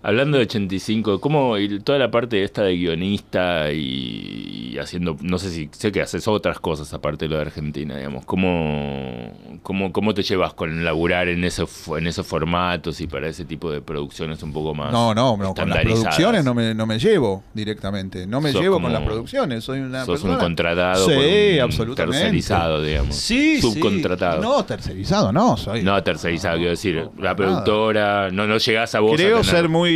Hablando 0.01 0.37
de 0.37 0.43
85, 0.43 1.19
¿cómo 1.19 1.57
y 1.57 1.79
toda 1.79 1.97
la 1.99 2.11
parte 2.11 2.43
esta 2.43 2.63
de 2.63 2.77
guionista 2.77 3.71
y, 3.71 4.71
y 4.73 4.77
haciendo, 4.77 5.17
no 5.21 5.37
sé 5.39 5.49
si 5.49 5.69
sé 5.71 5.91
que 5.91 6.01
haces 6.01 6.27
otras 6.27 6.59
cosas 6.59 6.93
aparte 6.93 7.25
de 7.25 7.29
lo 7.29 7.35
de 7.37 7.41
Argentina, 7.41 7.97
digamos, 7.97 8.23
¿cómo, 8.25 9.31
cómo, 9.63 9.91
cómo 9.91 10.13
te 10.13 10.23
llevas 10.23 10.53
con 10.53 10.83
laburar 10.85 11.27
en, 11.27 11.43
ese, 11.43 11.63
fo- 11.63 11.97
en 11.97 12.07
esos 12.07 12.25
formatos 12.27 13.01
y 13.01 13.07
para 13.07 13.27
ese 13.27 13.45
tipo 13.45 13.71
de 13.71 13.81
producciones 13.81 14.41
un 14.43 14.53
poco 14.53 14.73
más 14.75 14.91
No, 14.91 15.13
no, 15.15 15.35
no, 15.37 15.53
con 15.53 15.69
las 15.69 15.79
producciones 15.83 16.43
no 16.45 16.53
me, 16.53 16.73
no 16.73 16.85
me 16.85 16.99
llevo 16.99 17.43
directamente. 17.53 18.27
No 18.27 18.39
me 18.41 18.51
Sos 18.51 18.61
llevo 18.61 18.75
como- 18.75 18.85
con 18.87 18.93
las 18.93 19.01
producciones. 19.03 19.63
Soy 19.63 19.79
una 19.79 20.05
Sos 20.05 20.21
un 20.23 20.29
persona- 20.29 20.43
contratado 20.43 21.05
Sí, 21.09 21.55
un 21.55 21.61
absolutamente. 21.61 22.17
tercerizado, 22.19 22.81
digamos. 22.83 23.15
Sí, 23.15 23.59
Subcontratado. 23.61 24.41
sí. 24.41 24.47
No, 24.47 24.65
tercerizado 24.65 25.31
no, 25.33 25.57
soy. 25.57 25.83
No 25.83 26.01
tercerizado, 26.03 26.57
quiero 26.57 26.71
decir, 26.71 26.95
no, 26.95 27.11
la 27.23 27.35
productora, 27.35 28.29
no, 28.31 28.45
no 28.47 28.57
llegás 28.57 28.93
a 28.95 28.99
vos 28.99 29.13
a 29.13 29.15
Creo 29.15 29.41
tener- 29.41 29.45
ser 29.55 29.69
muy, 29.69 29.86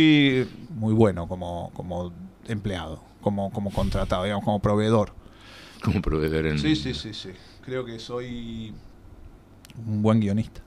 muy 0.70 0.92
bueno 0.94 1.28
como, 1.28 1.70
como 1.74 2.12
empleado, 2.48 3.02
como, 3.20 3.50
como 3.52 3.70
contratado, 3.70 4.24
digamos, 4.24 4.44
como 4.44 4.60
proveedor. 4.60 5.12
como 5.82 6.00
proveedor 6.02 6.46
en... 6.46 6.58
Sí, 6.58 6.74
sí, 6.76 6.94
sí, 6.94 7.12
sí. 7.14 7.30
Creo 7.64 7.84
que 7.84 7.98
soy 7.98 8.72
un 9.86 10.02
buen 10.02 10.20
guionista. 10.20 10.60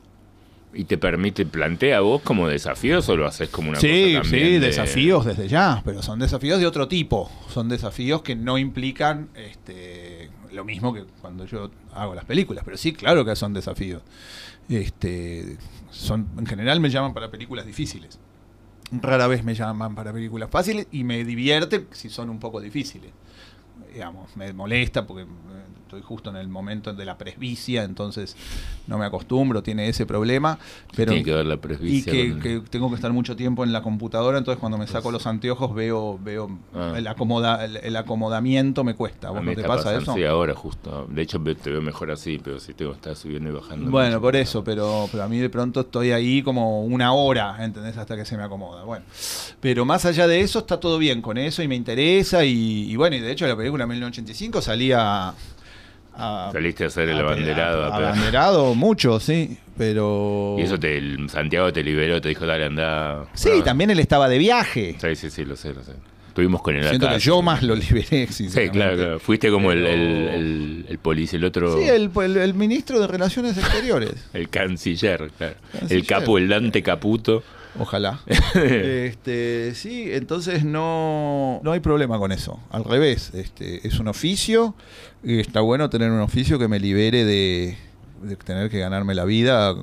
¿Y 0.74 0.84
te 0.84 0.98
permite, 0.98 1.46
plantea 1.46 2.02
vos 2.02 2.22
como 2.22 2.50
desafíos 2.50 3.08
o 3.08 3.16
lo 3.16 3.26
haces 3.26 3.48
como 3.48 3.70
una 3.70 3.80
Sí, 3.80 3.88
cosa 4.14 4.24
también 4.24 4.46
sí, 4.48 4.52
de- 4.54 4.60
desafíos 4.60 5.24
desde 5.26 5.48
ya, 5.48 5.82
pero 5.86 6.02
son 6.04 6.20
desafíos 6.20 6.60
de 6.60 6.68
otro 6.68 6.90
tipo. 6.90 7.32
Son 7.50 7.70
desafíos 7.70 8.22
que 8.24 8.36
no 8.36 8.58
implican 8.58 9.30
este, 9.36 10.30
lo 10.52 10.66
mismo 10.66 10.94
que 10.94 11.06
cuando 11.22 11.46
yo 11.46 11.72
hago 11.94 12.14
las 12.14 12.26
películas, 12.26 12.66
pero 12.66 12.76
sí, 12.76 12.92
claro 12.92 13.24
que 13.24 13.36
son 13.38 13.54
desafíos. 13.54 14.02
Este, 14.68 15.58
son, 15.92 16.28
en 16.38 16.46
general 16.46 16.82
me 16.82 16.90
llaman 16.90 17.14
para 17.14 17.32
películas 17.32 17.66
difíciles. 17.66 18.20
Rara 18.92 19.28
vez 19.28 19.44
me 19.44 19.56
llaman 19.56 19.96
para 19.96 20.14
películas 20.14 20.50
fáciles 20.50 20.88
y 20.92 21.04
me 21.04 21.24
divierte 21.24 21.88
si 21.92 22.10
son 22.10 22.30
un 22.30 22.40
poco 22.40 22.62
difíciles. 22.62 23.12
Digamos, 23.96 24.36
me 24.36 24.52
molesta 24.52 25.08
porque 25.08 25.24
eh, 25.24 25.26
estoy 25.84 26.02
justo 26.02 26.30
en 26.30 26.36
el 26.36 26.50
momento 26.50 26.91
de 26.93 27.06
la 27.06 27.18
presbicia, 27.18 27.84
entonces 27.84 28.36
no 28.88 28.98
me 28.98 29.06
acostumbro, 29.06 29.64
tiene 29.64 29.88
ese 29.88 30.06
problema. 30.06 30.60
Pero 30.96 31.12
Tiene 31.14 31.24
que 31.24 31.34
ver 31.34 31.46
la 31.46 31.54
y 31.54 31.58
presbicia. 31.58 32.12
que, 32.12 32.32
con- 32.32 32.41
que 32.41 32.60
tengo 32.70 32.89
que 32.89 32.96
estar 32.96 33.14
mucho 33.14 33.38
tiempo 33.38 33.64
en 33.64 33.72
la 33.72 33.82
computadora, 33.82 34.38
entonces 34.38 34.60
cuando 34.60 34.78
me 34.78 34.86
saco 34.88 35.12
los 35.12 35.26
anteojos 35.28 35.74
veo 35.74 36.20
veo 36.22 36.50
Ah. 36.74 36.93
el, 36.98 37.08
acomoda, 37.08 37.64
el, 37.64 37.78
el 37.78 37.96
acomodamiento 37.96 38.84
me 38.84 38.96
cuesta. 38.96 39.28
¿A 39.28 39.30
a 39.30 39.34
vos 39.34 39.43
no 39.46 39.54
te 39.56 39.64
pasa 39.64 39.96
eso? 39.96 40.14
Sí, 40.14 40.26
ahora 40.26 40.54
justo. 40.54 41.08
De 41.10 41.22
hecho, 41.22 41.39
te 41.41 41.70
veo 41.72 41.82
mejor 41.82 42.12
así, 42.12 42.39
pero 42.43 42.60
si 42.60 42.74
tengo 42.74 42.91
que 42.91 42.98
estar 42.98 43.16
subiendo 43.16 43.50
y 43.50 43.54
bajando. 43.54 43.89
Bueno, 43.89 44.20
por 44.20 44.36
eso, 44.36 44.62
pero, 44.64 45.08
pero 45.10 45.24
a 45.24 45.30
mí 45.30 45.38
de 45.39 45.50
pronto 45.50 45.80
estoy 45.82 46.12
ahí 46.12 46.43
como 46.43 46.84
una 46.84 47.14
hora, 47.14 47.56
¿entendés? 47.64 47.96
Hasta 47.98 48.18
que 48.18 48.26
se 48.26 48.36
me 48.36 48.43
acomoda. 48.43 48.84
Bueno, 48.84 49.06
pero 49.62 49.86
más 49.86 50.04
allá 50.06 50.28
de 50.28 50.41
eso, 50.41 50.60
está 50.60 50.80
todo 50.82 50.98
bien 50.98 51.22
con 51.22 51.38
eso 51.38 51.64
y 51.64 51.68
me 51.70 51.76
interesa. 51.76 52.43
Y, 52.43 52.91
y 52.91 52.96
bueno, 52.98 53.16
y 53.16 53.20
de 53.22 53.32
hecho 53.32 53.48
la 53.48 53.56
película 53.56 53.85
1985 53.88 54.62
salía 54.62 55.34
a... 56.18 56.50
Saliste 56.54 56.86
a 56.86 56.88
hacer 56.88 57.10
el 57.10 57.20
abanderado. 57.20 57.86
abanderado 57.94 58.74
mucho, 58.76 59.20
sí, 59.20 59.58
pero... 59.78 60.56
Y 60.58 60.62
eso 60.62 60.80
te, 60.80 60.98
el 60.98 61.30
Santiago 61.30 61.74
te 61.74 61.84
liberó, 61.84 62.22
te 62.22 62.30
dijo, 62.30 62.46
dale, 62.46 62.66
anda. 62.66 63.26
Sí, 63.34 63.50
también 63.66 63.90
él 63.92 64.00
estaba 64.00 64.30
de 64.30 64.38
viaje. 64.38 64.96
Sí, 65.02 65.16
sí, 65.16 65.30
sí, 65.30 65.44
lo 65.46 65.56
sé, 65.58 65.74
lo 65.74 65.84
sé. 65.84 65.92
Estuvimos 66.30 66.62
con 66.62 66.76
él 66.76 66.84
Siento 66.88 67.08
acá. 67.08 67.16
que 67.16 67.22
yo 67.22 67.42
más 67.42 67.64
lo 67.64 67.76
liberé, 67.76 68.28
Sí, 68.28 68.34
sinceramente. 68.34 68.78
claro, 68.78 68.96
claro. 68.98 69.20
Fuiste 69.20 69.50
como 69.50 69.72
el, 69.72 69.84
Pero- 69.84 69.94
el, 69.94 70.02
el, 70.30 70.86
el 70.90 70.98
policía, 71.00 71.38
el 71.40 71.46
otro. 71.46 71.78
Sí, 71.78 71.84
el, 71.88 72.12
el- 72.24 72.38
el 72.38 72.54
ministro 72.54 73.00
de 73.00 73.08
Relaciones 73.08 73.58
Exteriores. 73.58 74.12
el 74.34 74.50
canciller, 74.50 75.32
claro. 75.38 75.56
Canciller. 75.72 75.98
El 75.98 76.06
capo, 76.08 76.38
el 76.38 76.48
Dante 76.50 76.82
Caputo. 76.84 77.44
Ojalá. 77.80 78.20
este, 78.56 79.74
sí, 79.76 80.08
entonces 80.12 80.64
no, 80.64 81.60
no 81.64 81.72
hay 81.72 81.80
problema 81.80 82.18
con 82.18 82.32
eso. 82.32 82.60
Al 82.70 82.84
revés, 82.84 83.32
este, 83.34 83.88
es 83.88 84.00
un 84.00 84.08
oficio. 84.08 84.76
Y 85.24 85.40
está 85.40 85.62
bueno 85.62 85.90
tener 85.90 86.12
un 86.12 86.22
oficio 86.22 86.60
que 86.60 86.68
me 86.68 86.80
libere 86.80 87.26
de, 87.26 87.78
de 88.22 88.36
tener 88.36 88.70
que 88.70 88.80
ganarme 88.80 89.16
la 89.16 89.26
vida 89.26 89.76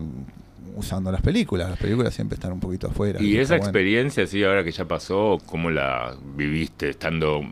usando 0.76 1.12
las 1.12 1.20
películas. 1.20 1.68
Las 1.68 1.78
películas 1.78 2.14
siempre 2.14 2.34
están 2.34 2.52
un 2.52 2.60
poquito 2.60 2.88
afuera. 2.88 3.20
Y 3.22 3.36
esa 3.36 3.54
bueno. 3.54 3.64
experiencia, 3.64 4.26
sí, 4.26 4.42
ahora 4.44 4.64
que 4.64 4.72
ya 4.72 4.86
pasó, 4.86 5.38
¿cómo 5.46 5.70
la 5.70 6.16
viviste? 6.36 6.90
Estando 6.90 7.42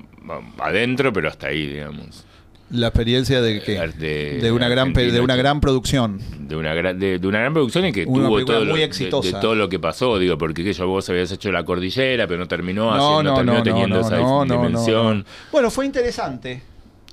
adentro, 0.58 1.12
pero 1.12 1.28
hasta 1.28 1.48
ahí, 1.48 1.66
digamos. 1.66 2.24
La 2.70 2.88
experiencia 2.88 3.40
de 3.42 3.60
que 3.62 3.72
De- 3.98 4.38
de 4.40 4.52
una 4.52 4.68
gran 4.68 4.92
de 4.92 5.20
una 5.20 5.34
gran 5.36 5.60
producción. 5.60 6.20
De 6.38 6.54
una, 6.56 6.72
gran, 6.74 6.98
de, 6.98 7.18
de 7.18 7.26
una 7.28 7.40
gran 7.40 7.52
producción 7.52 7.84
y 7.86 7.92
que 7.92 8.04
Una 8.06 8.26
tuvo 8.28 8.44
todo 8.44 8.64
lo, 8.64 8.70
muy 8.72 8.80
de- 8.80 8.86
exitosa. 8.86 9.36
De, 9.36 9.40
todo 9.40 9.54
lo 9.56 9.68
que 9.68 9.78
pasó, 9.78 10.18
digo, 10.18 10.38
porque 10.38 10.62
que 10.64 10.72
yo 10.72 10.86
vos 10.86 11.08
habías 11.08 11.30
hecho 11.32 11.50
la 11.52 11.64
cordillera, 11.64 12.26
pero 12.26 12.38
no 12.38 12.46
terminó, 12.48 12.84
No, 12.96 13.18
haciendo, 13.18 13.30
no, 13.30 13.34
terminó 13.36 13.54
no, 13.58 13.62
teniendo 13.64 14.00
no, 14.00 14.06
esa 14.06 14.54
dimensión. 14.54 15.18
no. 15.20 15.24
Bueno, 15.52 15.70
fue 15.70 15.86
interesante. 15.86 16.62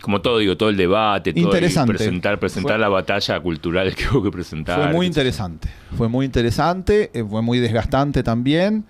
Como 0.01 0.21
todo, 0.21 0.37
digo, 0.37 0.55
todo 0.55 0.69
el 0.69 0.77
debate, 0.77 1.33
todo 1.33 1.45
Interesante. 1.45 1.93
y 1.93 1.97
presentar, 1.97 2.39
presentar 2.39 2.73
Fue- 2.73 2.79
la 2.81 2.89
batalla 2.89 3.39
cultural 3.39 3.95
que 3.95 4.05
hubo 4.09 4.21
que 4.23 4.29
presentar. 4.31 4.79
Fue 4.83 4.93
muy 4.93 5.07
interesante. 5.07 5.69
Fue 5.97 6.07
muy 6.07 6.25
interesante, 6.27 7.09
eh, 7.15 7.23
fue 7.27 7.41
muy 7.41 7.57
desgastante 7.57 8.21
también. 8.21 8.85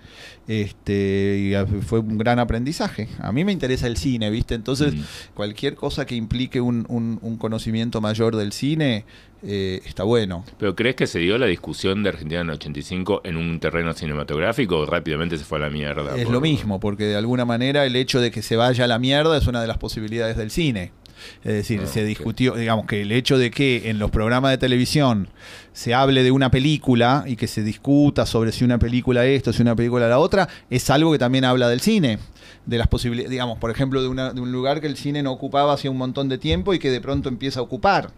Este, 0.48 1.38
y 1.38 1.82
fue 1.82 1.98
un 2.00 2.16
gran 2.18 2.38
aprendizaje. 2.38 3.06
A 3.20 3.32
mí 3.32 3.44
me 3.44 3.52
interesa 3.52 3.86
el 3.86 3.96
cine, 3.98 4.30
¿viste? 4.30 4.54
Entonces, 4.54 4.94
Mm. 4.94 5.00
cualquier 5.34 5.74
cosa 5.74 6.06
que 6.06 6.14
implique 6.16 6.60
un, 6.60 6.86
un- 6.88 7.18
un 7.22 7.36
conocimiento 7.36 8.00
mayor 8.00 8.34
del 8.34 8.52
cine 8.52 9.04
eh, 9.44 9.80
está 9.86 10.02
bueno. 10.02 10.44
¿Pero 10.58 10.74
crees 10.74 10.96
que 10.96 11.06
se 11.06 11.20
dio 11.20 11.38
la 11.38 11.46
discusión 11.46 12.02
de 12.02 12.08
Argentina 12.08 12.40
en 12.40 12.48
el 12.48 12.54
85 12.54 13.20
en 13.22 13.36
un 13.36 13.60
terreno 13.60 13.92
cinematográfico 13.92 14.78
o 14.78 14.86
rápidamente 14.86 15.38
se 15.38 15.44
fue 15.44 15.58
a 15.58 15.60
la 15.60 15.70
mierda? 15.70 16.16
Es 16.16 16.24
por- 16.24 16.32
lo 16.32 16.40
mismo, 16.40 16.80
porque 16.80 17.04
de 17.04 17.14
alguna 17.16 17.44
manera 17.44 17.86
el 17.86 17.94
hecho 17.94 18.20
de 18.20 18.32
que 18.32 18.42
se 18.42 18.56
vaya 18.56 18.84
a 18.84 18.88
la 18.88 18.98
mierda 18.98 19.36
es 19.36 19.46
una 19.46 19.60
de 19.60 19.68
las 19.68 19.78
posibilidades 19.78 20.36
del 20.36 20.50
cine. 20.50 20.90
Es 21.44 21.52
decir, 21.52 21.80
Ah, 21.82 21.86
se 21.86 22.04
discutió, 22.04 22.54
digamos 22.54 22.86
que 22.86 23.02
el 23.02 23.12
hecho 23.12 23.38
de 23.38 23.50
que 23.50 23.90
en 23.90 23.98
los 23.98 24.10
programas 24.10 24.50
de 24.50 24.58
televisión 24.58 25.28
se 25.72 25.94
hable 25.94 26.22
de 26.22 26.30
una 26.30 26.50
película 26.50 27.24
y 27.26 27.36
que 27.36 27.46
se 27.46 27.62
discuta 27.62 28.26
sobre 28.26 28.52
si 28.52 28.64
una 28.64 28.78
película 28.78 29.24
esto, 29.26 29.52
si 29.52 29.62
una 29.62 29.76
película 29.76 30.08
la 30.08 30.18
otra, 30.18 30.48
es 30.70 30.90
algo 30.90 31.12
que 31.12 31.18
también 31.18 31.44
habla 31.44 31.68
del 31.68 31.80
cine. 31.80 32.18
De 32.68 32.76
las 32.76 32.86
posibilidades, 32.86 33.30
digamos, 33.30 33.58
por 33.58 33.70
ejemplo, 33.70 34.02
de, 34.02 34.08
una- 34.08 34.32
de 34.34 34.40
un 34.42 34.52
lugar 34.52 34.80
que 34.82 34.86
el 34.86 34.96
cine 34.96 35.22
no 35.22 35.32
ocupaba 35.32 35.72
hacía 35.72 35.90
un 35.90 35.96
montón 35.96 36.28
de 36.28 36.36
tiempo 36.36 36.74
y 36.74 36.78
que 36.78 36.90
de 36.90 37.00
pronto 37.00 37.28
empieza 37.30 37.60
a 37.60 37.62
ocupar. 37.62 38.10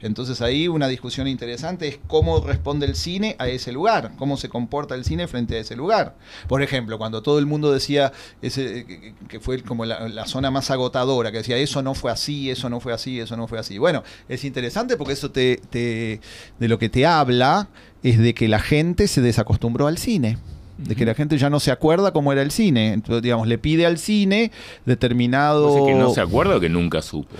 Entonces 0.00 0.40
ahí 0.40 0.68
una 0.68 0.88
discusión 0.88 1.26
interesante 1.26 1.88
es 1.88 1.98
cómo 2.06 2.40
responde 2.40 2.86
el 2.86 2.94
cine 2.94 3.34
a 3.38 3.48
ese 3.48 3.72
lugar, 3.72 4.12
cómo 4.16 4.36
se 4.36 4.48
comporta 4.48 4.94
el 4.94 5.04
cine 5.04 5.26
frente 5.26 5.56
a 5.56 5.58
ese 5.58 5.74
lugar. 5.76 6.14
Por 6.48 6.62
ejemplo, 6.62 6.96
cuando 6.98 7.20
todo 7.20 7.38
el 7.40 7.46
mundo 7.46 7.72
decía 7.72 8.12
ese, 8.40 8.86
que, 8.86 9.14
que 9.28 9.40
fue 9.40 9.60
como 9.62 9.84
la, 9.84 10.08
zona 10.26 10.50
más 10.52 10.70
agotadora, 10.70 11.30
que 11.32 11.38
decía 11.38 11.56
eso 11.58 11.82
no 11.82 11.94
fue 11.94 12.10
así, 12.12 12.48
eso 12.48 12.70
no 12.70 12.78
fue 12.80 12.92
así, 12.94 13.18
eso 13.20 13.36
no 13.36 13.48
fue 13.48 13.58
así. 13.58 13.76
Bueno, 13.76 14.02
es 14.28 14.44
interesante 14.44 14.96
porque 14.96 15.12
eso 15.14 15.30
te- 15.32 15.60
de 15.72 16.68
lo 16.68 16.78
que 16.78 16.88
te 16.88 17.04
habla 17.06 17.68
es 18.04 18.18
de 18.18 18.34
que 18.34 18.46
la 18.48 18.60
gente 18.60 19.08
se 19.08 19.20
desacostumbró 19.20 19.88
al 19.88 19.98
cine. 19.98 20.38
De 20.78 20.94
que 20.94 21.06
la 21.06 21.14
gente 21.14 21.38
ya 21.38 21.48
no 21.48 21.58
se 21.58 21.70
acuerda 21.70 22.12
cómo 22.12 22.32
era 22.32 22.42
el 22.42 22.50
cine. 22.50 22.92
Entonces, 22.92 23.22
digamos, 23.22 23.48
le 23.48 23.58
pide 23.58 23.86
al 23.86 23.98
cine 23.98 24.52
determinado. 24.84 25.72
O 25.72 25.76
sea, 25.76 25.86
que 25.86 25.98
no 25.98 26.10
se 26.12 26.20
acuerda 26.20 26.56
o 26.56 26.60
que 26.60 26.68
nunca 26.68 27.00
supo. 27.02 27.34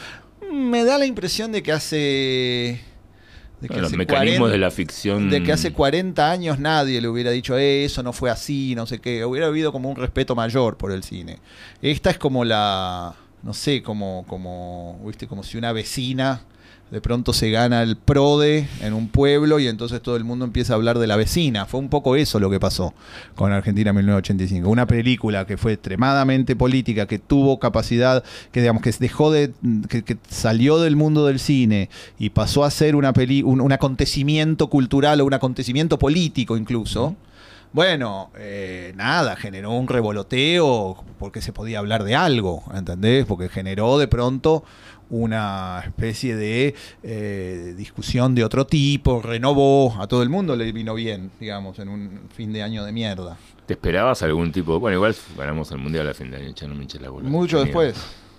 Me 0.52 0.84
da 0.84 0.96
la 0.98 1.06
impresión 1.06 1.52
de 1.52 1.62
que 1.62 1.72
hace 1.72 2.80
de 3.60 3.68
que 3.68 3.74
Bueno, 3.74 3.82
los 3.82 3.90
hace 3.90 3.96
mecanismos 3.96 4.48
40 4.48 4.52
de 4.52 4.58
la 4.58 4.70
ficción. 4.70 5.30
de 5.30 5.42
que 5.42 5.52
hace 5.52 5.72
40 5.72 6.30
años 6.30 6.58
nadie 6.58 7.00
le 7.00 7.08
hubiera 7.08 7.30
dicho, 7.30 7.56
eh, 7.56 7.84
eso 7.84 8.02
no 8.02 8.12
fue 8.12 8.30
así, 8.30 8.74
no 8.74 8.86
sé 8.86 9.00
qué. 9.00 9.24
Hubiera 9.24 9.46
habido 9.46 9.72
como 9.72 9.90
un 9.90 9.96
respeto 9.96 10.34
mayor 10.34 10.76
por 10.76 10.92
el 10.92 11.02
cine. 11.02 11.38
Esta 11.80 12.10
es 12.10 12.18
como 12.18 12.44
la, 12.44 13.14
no 13.42 13.54
sé, 13.54 13.82
como, 13.82 14.24
como, 14.26 15.00
viste, 15.06 15.26
como 15.26 15.42
si 15.42 15.56
una 15.56 15.72
vecina 15.72 16.42
de 16.90 17.00
pronto 17.00 17.32
se 17.32 17.50
gana 17.50 17.82
el 17.82 17.96
PRODE 17.96 18.68
en 18.80 18.92
un 18.94 19.08
pueblo 19.08 19.58
y 19.58 19.66
entonces 19.66 20.00
todo 20.00 20.16
el 20.16 20.22
mundo 20.22 20.44
empieza 20.44 20.72
a 20.72 20.76
hablar 20.76 20.98
de 20.98 21.08
la 21.08 21.16
vecina. 21.16 21.66
Fue 21.66 21.80
un 21.80 21.88
poco 21.88 22.14
eso 22.14 22.38
lo 22.38 22.48
que 22.48 22.60
pasó 22.60 22.94
con 23.34 23.52
Argentina 23.52 23.92
1985. 23.92 24.68
Una 24.68 24.86
película 24.86 25.46
que 25.46 25.56
fue 25.56 25.72
extremadamente 25.72 26.54
política, 26.54 27.06
que 27.06 27.18
tuvo 27.18 27.58
capacidad, 27.58 28.22
que 28.52 28.60
digamos 28.60 28.82
que 28.82 28.92
dejó 29.00 29.32
de, 29.32 29.52
que, 29.88 30.16
salió 30.28 30.78
del 30.78 30.94
mundo 30.94 31.26
del 31.26 31.40
cine 31.40 31.90
y 32.18 32.30
pasó 32.30 32.64
a 32.64 32.70
ser 32.70 32.94
una 32.94 33.12
peli, 33.12 33.42
un, 33.42 33.60
un 33.60 33.72
acontecimiento 33.72 34.68
cultural 34.68 35.20
o 35.20 35.24
un 35.24 35.34
acontecimiento 35.34 35.98
político 35.98 36.56
incluso. 36.56 37.16
Bueno, 37.72 38.30
eh, 38.38 38.92
nada, 38.96 39.36
generó 39.36 39.72
un 39.72 39.88
revoloteo 39.88 41.04
porque 41.18 41.42
se 41.42 41.52
podía 41.52 41.80
hablar 41.80 42.04
de 42.04 42.14
algo, 42.14 42.62
¿entendés? 42.74 43.26
Porque 43.26 43.48
generó 43.48 43.98
de 43.98 44.08
pronto 44.08 44.64
una 45.10 45.82
especie 45.84 46.36
de 46.36 46.74
eh, 47.02 47.74
discusión 47.76 48.34
de 48.34 48.44
otro 48.44 48.66
tipo, 48.66 49.22
renovó, 49.22 49.94
a 50.00 50.06
todo 50.06 50.22
el 50.22 50.28
mundo 50.28 50.56
le 50.56 50.72
vino 50.72 50.94
bien, 50.94 51.30
digamos, 51.38 51.78
en 51.78 51.88
un 51.88 52.20
fin 52.34 52.52
de 52.52 52.62
año 52.62 52.84
de 52.84 52.92
mierda. 52.92 53.36
¿Te 53.66 53.74
esperabas 53.74 54.22
algún 54.22 54.52
tipo? 54.52 54.78
Bueno, 54.78 54.96
igual 54.96 55.14
ganamos 55.36 55.70
el 55.72 55.78
mundial 55.78 56.08
a 56.08 56.14
fin 56.14 56.30
de 56.30 56.36
año, 56.36 56.54
ya 56.54 56.68
no 56.68 56.74
me 56.74 56.86
la 57.00 57.10
bola. 57.10 57.28
Mucho 57.28 57.60
después, 57.62 57.96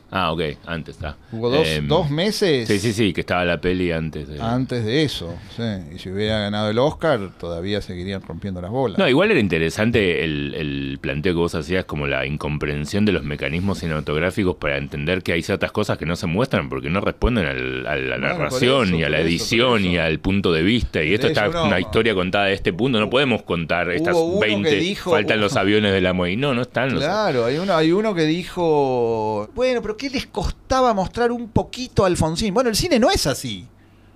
Ah, 0.09 0.31
ok, 0.31 0.41
antes 0.65 0.95
está. 0.95 1.17
hubo 1.33 1.49
dos, 1.49 1.67
Em, 1.67 1.87
dos 1.87 2.09
meses 2.09 2.67
Sí, 2.67 2.79
sí, 2.79 2.93
sí, 2.93 3.11
que 3.13 3.21
estaba 3.21 3.43
la 3.43 3.59
peli 3.59 3.91
antes 3.91 4.27
de. 4.27 4.41
antes 4.41 4.85
de 4.85 5.03
eso, 5.03 5.35
sí. 5.55 5.63
y 5.95 5.99
si 5.99 6.09
hubiera 6.09 6.39
ganado 6.39 6.69
el 6.69 6.79
Oscar 6.79 7.31
todavía 7.37 7.81
seguirían 7.81 8.21
rompiendo 8.21 8.61
las 8.61 8.71
bolas. 8.71 8.97
No, 8.97 9.07
igual 9.09 9.31
era 9.31 9.39
interesante 9.39 10.23
el, 10.23 10.53
el 10.55 10.97
planteo 11.01 11.33
que 11.33 11.39
vos 11.39 11.55
hacías, 11.55 11.83
como 11.85 12.07
la 12.07 12.25
incomprensión 12.25 13.03
de 13.03 13.11
los 13.11 13.23
mecanismos 13.23 13.79
cinematográficos 13.79 14.55
para 14.55 14.77
entender 14.77 15.23
que 15.23 15.33
hay 15.33 15.41
ciertas 15.41 15.71
cosas 15.73 15.97
que 15.97 16.05
no 16.05 16.15
se 16.15 16.25
muestran 16.27 16.69
porque 16.69 16.89
no 16.89 17.01
responden 17.01 17.45
al- 17.45 17.85
a 17.87 17.95
la 17.97 18.17
Bueno, 18.17 18.27
narración, 18.29 18.87
eso, 18.87 18.95
ni 18.95 19.03
a 19.03 19.09
la 19.09 19.17
eso, 19.19 19.27
edición, 19.27 19.79
eso. 19.81 19.89
ni 19.89 19.97
al 19.97 20.19
punto 20.19 20.53
de 20.53 20.63
vista. 20.63 21.03
Y 21.03 21.13
esto 21.13 21.27
está 21.27 21.49
no. 21.49 21.65
una 21.65 21.79
historia 21.81 22.13
contada 22.15 22.45
de 22.45 22.53
este 22.53 22.71
punto. 22.71 22.97
No 22.99 23.09
podemos 23.09 23.43
contar 23.43 23.89
estas 23.91 24.15
Hubo 24.15 24.23
uno 24.37 24.39
que 24.41 24.47
20. 24.47 24.75
dijo- 24.77 25.11
faltan 25.11 25.41
los 25.41 25.57
aviones 25.57 25.91
de 25.91 25.99
la 25.99 26.13
MOI. 26.13 26.37
No, 26.37 26.53
no 26.53 26.61
están 26.61 26.93
los 26.93 27.03
Claro, 27.03 27.43
hay 27.45 27.57
uno, 27.57 27.73
hay 27.75 27.91
uno 27.91 28.15
que 28.15 28.25
dijo, 28.25 29.49
bueno, 29.53 29.81
pero 29.81 29.96
¿qué 29.97 30.09
les 30.09 30.27
costaba 30.27 30.93
mostrar 30.93 31.31
un 31.31 31.49
poquito 31.49 32.03
a 32.03 32.07
Alfonsín? 32.07 32.53
Bueno, 32.53 32.69
el 32.69 32.75
cine 32.75 32.99
no 32.99 33.09
es 33.11 33.27
así. 33.27 33.67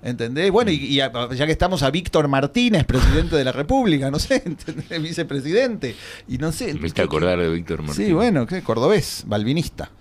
¿Entendés? 0.03 0.49
Bueno, 0.49 0.71
y, 0.71 0.75
y 0.77 0.99
a- 0.99 1.11
ya 1.33 1.45
que 1.45 1.51
estamos 1.51 1.83
a 1.83 1.91
Víctor 1.91 2.27
Martínez, 2.27 2.85
presidente 2.85 3.35
de 3.35 3.43
la 3.43 3.51
República, 3.51 4.09
no 4.09 4.17
sé, 4.17 4.41
¿entendés? 4.45 4.99
vicepresidente, 5.01 5.95
y 6.27 6.39
no 6.39 6.51
sé. 6.51 6.73
Me 6.73 6.89
¿qué- 6.89 7.03
acordar 7.03 7.37
de 7.39 7.49
Víctor 7.49 7.83
Martínez. 7.83 8.07
Sí, 8.07 8.11
bueno, 8.13 8.47
¿qué? 8.47 8.63
Cordobés, 8.63 9.23
balvinista. 9.27 9.91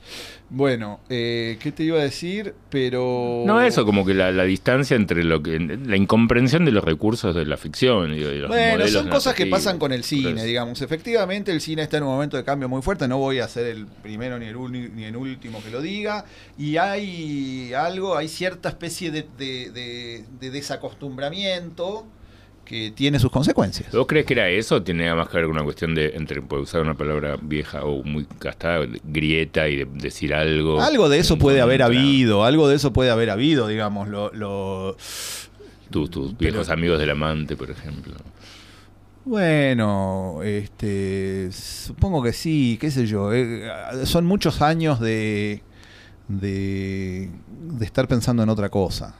Bueno, 0.52 0.98
eh, 1.08 1.58
¿qué 1.60 1.70
te 1.70 1.84
iba 1.84 2.00
a 2.00 2.02
decir? 2.02 2.54
Pero... 2.70 3.44
No, 3.46 3.62
eso, 3.62 3.84
como 3.86 4.04
que 4.04 4.14
la, 4.14 4.32
la 4.32 4.42
distancia 4.42 4.96
entre 4.96 5.22
lo 5.22 5.40
que. 5.44 5.58
la 5.60 5.96
incomprensión 5.96 6.64
de 6.64 6.72
los 6.72 6.82
recursos 6.82 7.36
de 7.36 7.46
la 7.46 7.56
ficción 7.56 8.12
y 8.12 8.18
de 8.18 8.34
los 8.38 8.48
Bueno, 8.48 8.86
son 8.88 9.08
cosas 9.08 9.34
que 9.36 9.46
pasan 9.46 9.78
con 9.78 9.92
el 9.92 10.02
cine, 10.02 10.44
digamos. 10.44 10.82
Efectivamente, 10.82 11.52
el 11.52 11.60
cine 11.60 11.82
está 11.82 11.98
en 11.98 12.02
un 12.02 12.08
momento 12.10 12.36
de 12.36 12.42
cambio 12.42 12.68
muy 12.68 12.82
fuerte. 12.82 13.06
No 13.06 13.18
voy 13.18 13.38
a 13.38 13.46
ser 13.46 13.66
el 13.66 13.86
primero 13.86 14.40
ni 14.40 14.46
el, 14.46 14.96
ni 14.96 15.04
el 15.04 15.14
último 15.16 15.62
que 15.62 15.70
lo 15.70 15.80
diga. 15.80 16.24
Y 16.58 16.78
hay 16.78 17.72
algo, 17.72 18.16
hay 18.16 18.26
cierta 18.26 18.70
especie 18.70 19.12
de, 19.12 19.26
de- 19.38 19.70
de- 19.70 20.24
de 20.40 20.50
desacostumbramiento 20.50 22.06
que 22.70 22.92
tiene 22.92 23.18
sus 23.18 23.32
consecuencias. 23.32 23.90
¿Vos 23.92 24.06
crees 24.06 24.24
que 24.24 24.34
era 24.34 24.48
eso 24.48 24.80
tiene 24.80 25.12
más 25.12 25.28
que 25.28 25.38
ver 25.38 25.46
con 25.46 25.56
una 25.56 25.64
cuestión 25.64 25.92
de, 25.92 26.10
entre, 26.14 26.38
usar 26.40 26.80
una 26.82 26.94
palabra 26.94 27.36
vieja 27.42 27.82
o 27.84 28.04
muy 28.04 28.28
gastada, 28.38 28.86
grieta 29.02 29.68
y 29.68 29.78
de 29.78 29.84
decir 29.86 30.32
algo? 30.32 30.80
Algo 30.80 31.08
de 31.08 31.18
eso 31.18 31.36
puede 31.36 31.60
haber 31.60 31.82
habido, 31.82 32.44
algo 32.44 32.68
de 32.68 32.76
eso 32.76 32.92
puede 32.92 33.10
haber 33.10 33.30
habido, 33.30 33.66
digamos. 33.66 34.06
Lo, 34.08 34.32
lo- 34.32 34.96
Tus, 35.90 36.08
Pero- 36.10 36.32
viejos 36.38 36.68
amigos 36.70 37.00
del 37.00 37.10
amante, 37.10 37.56
por 37.56 37.72
ejemplo. 37.72 38.14
Bueno, 39.24 40.40
este, 40.44 41.50
supongo 41.52 42.22
que 42.22 42.32
sí, 42.32 42.78
qué 42.80 42.92
sé 42.92 43.04
yo. 43.06 43.32
eh, 43.32 43.68
son 44.04 44.26
muchos 44.26 44.62
años 44.62 45.00
de, 45.00 45.62
de, 46.28 47.28
de 47.78 47.84
estar 47.84 48.06
pensando 48.06 48.44
en 48.44 48.48
otra 48.48 48.68
cosa. 48.70 49.14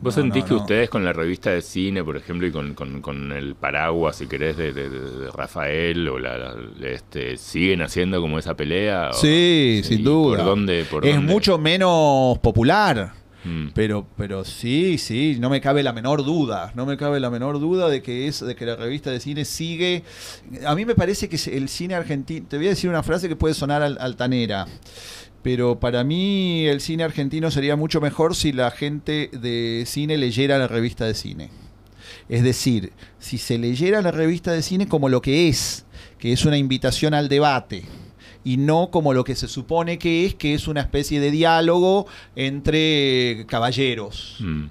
¿Vos 0.00 0.16
No, 0.16 0.22
sentís 0.22 0.42
no, 0.44 0.48
que 0.48 0.54
no. 0.54 0.60
ustedes 0.60 0.90
con 0.90 1.04
la 1.04 1.12
revista 1.12 1.50
de 1.50 1.60
cine, 1.62 2.04
por 2.04 2.16
ejemplo, 2.16 2.46
y 2.46 2.52
con, 2.52 2.74
con- 2.74 3.00
con 3.02 3.32
el 3.32 3.54
paraguas, 3.56 4.16
si 4.16 4.26
querés, 4.26 4.56
de, 4.56 4.72
de- 4.72 5.30
Rafael, 5.32 6.08
o 6.08 6.18
la, 6.18 6.38
la- 6.38 6.88
este, 6.88 7.36
siguen 7.36 7.82
haciendo 7.82 8.20
como 8.20 8.38
esa 8.38 8.54
pelea? 8.54 9.10
¿O- 9.10 9.14
Sí, 9.14 9.80
sin 9.84 10.00
¿Y 10.00 10.02
duda. 10.02 10.36
¿Por 10.38 10.46
dónde? 10.46 10.84
Por 10.90 11.04
es 11.06 11.16
dónde? 11.16 11.32
mucho 11.32 11.58
menos 11.58 12.38
popular. 12.38 13.12
Mm. 13.44 13.68
Pero, 13.72 14.04
pero 14.16 14.44
sí, 14.44 14.98
sí, 14.98 15.36
no 15.38 15.48
me 15.48 15.60
cabe 15.60 15.84
la 15.84 15.92
menor 15.92 16.24
duda, 16.24 16.72
no 16.74 16.84
me 16.86 16.96
cabe 16.96 17.20
la 17.20 17.30
menor 17.30 17.60
duda 17.60 17.88
de 17.88 18.02
que 18.02 18.26
es, 18.26 18.40
de 18.44 18.56
que 18.56 18.66
la 18.66 18.74
revista 18.74 19.10
de 19.12 19.20
cine 19.20 19.44
sigue. 19.44 20.02
A 20.66 20.74
mí 20.74 20.84
me 20.84 20.96
parece 20.96 21.28
que 21.28 21.36
el 21.56 21.68
cine 21.68 21.94
argentino, 21.94 22.46
te 22.48 22.56
voy 22.56 22.66
a 22.66 22.70
decir 22.70 22.90
una 22.90 23.04
frase 23.04 23.28
que 23.28 23.36
puede 23.36 23.54
sonar 23.54 23.80
al- 23.82 23.96
altanera, 24.00 24.66
pero 25.48 25.80
para 25.80 26.04
mí 26.04 26.66
el 26.66 26.82
cine 26.82 27.04
argentino 27.04 27.50
sería 27.50 27.74
mucho 27.74 28.02
mejor 28.02 28.36
si 28.36 28.52
la 28.52 28.70
gente 28.70 29.30
de 29.32 29.84
cine 29.86 30.18
leyera 30.18 30.58
la 30.58 30.68
revista 30.68 31.06
de 31.06 31.14
cine. 31.14 31.48
Es 32.28 32.42
decir, 32.42 32.92
si 33.18 33.38
se 33.38 33.56
leyera 33.56 34.02
la 34.02 34.10
revista 34.10 34.52
de 34.52 34.60
cine 34.60 34.88
como 34.88 35.08
lo 35.08 35.22
que 35.22 35.48
es, 35.48 35.86
que 36.18 36.32
es 36.34 36.44
una 36.44 36.58
invitación 36.58 37.14
al 37.14 37.30
debate, 37.30 37.84
y 38.44 38.58
no 38.58 38.90
como 38.90 39.14
lo 39.14 39.24
que 39.24 39.34
se 39.36 39.48
supone 39.48 39.98
que 39.98 40.26
es, 40.26 40.34
que 40.34 40.52
es 40.52 40.68
una 40.68 40.82
especie 40.82 41.18
de 41.18 41.30
diálogo 41.30 42.06
entre 42.36 43.46
caballeros. 43.48 44.36
Mm. 44.40 44.64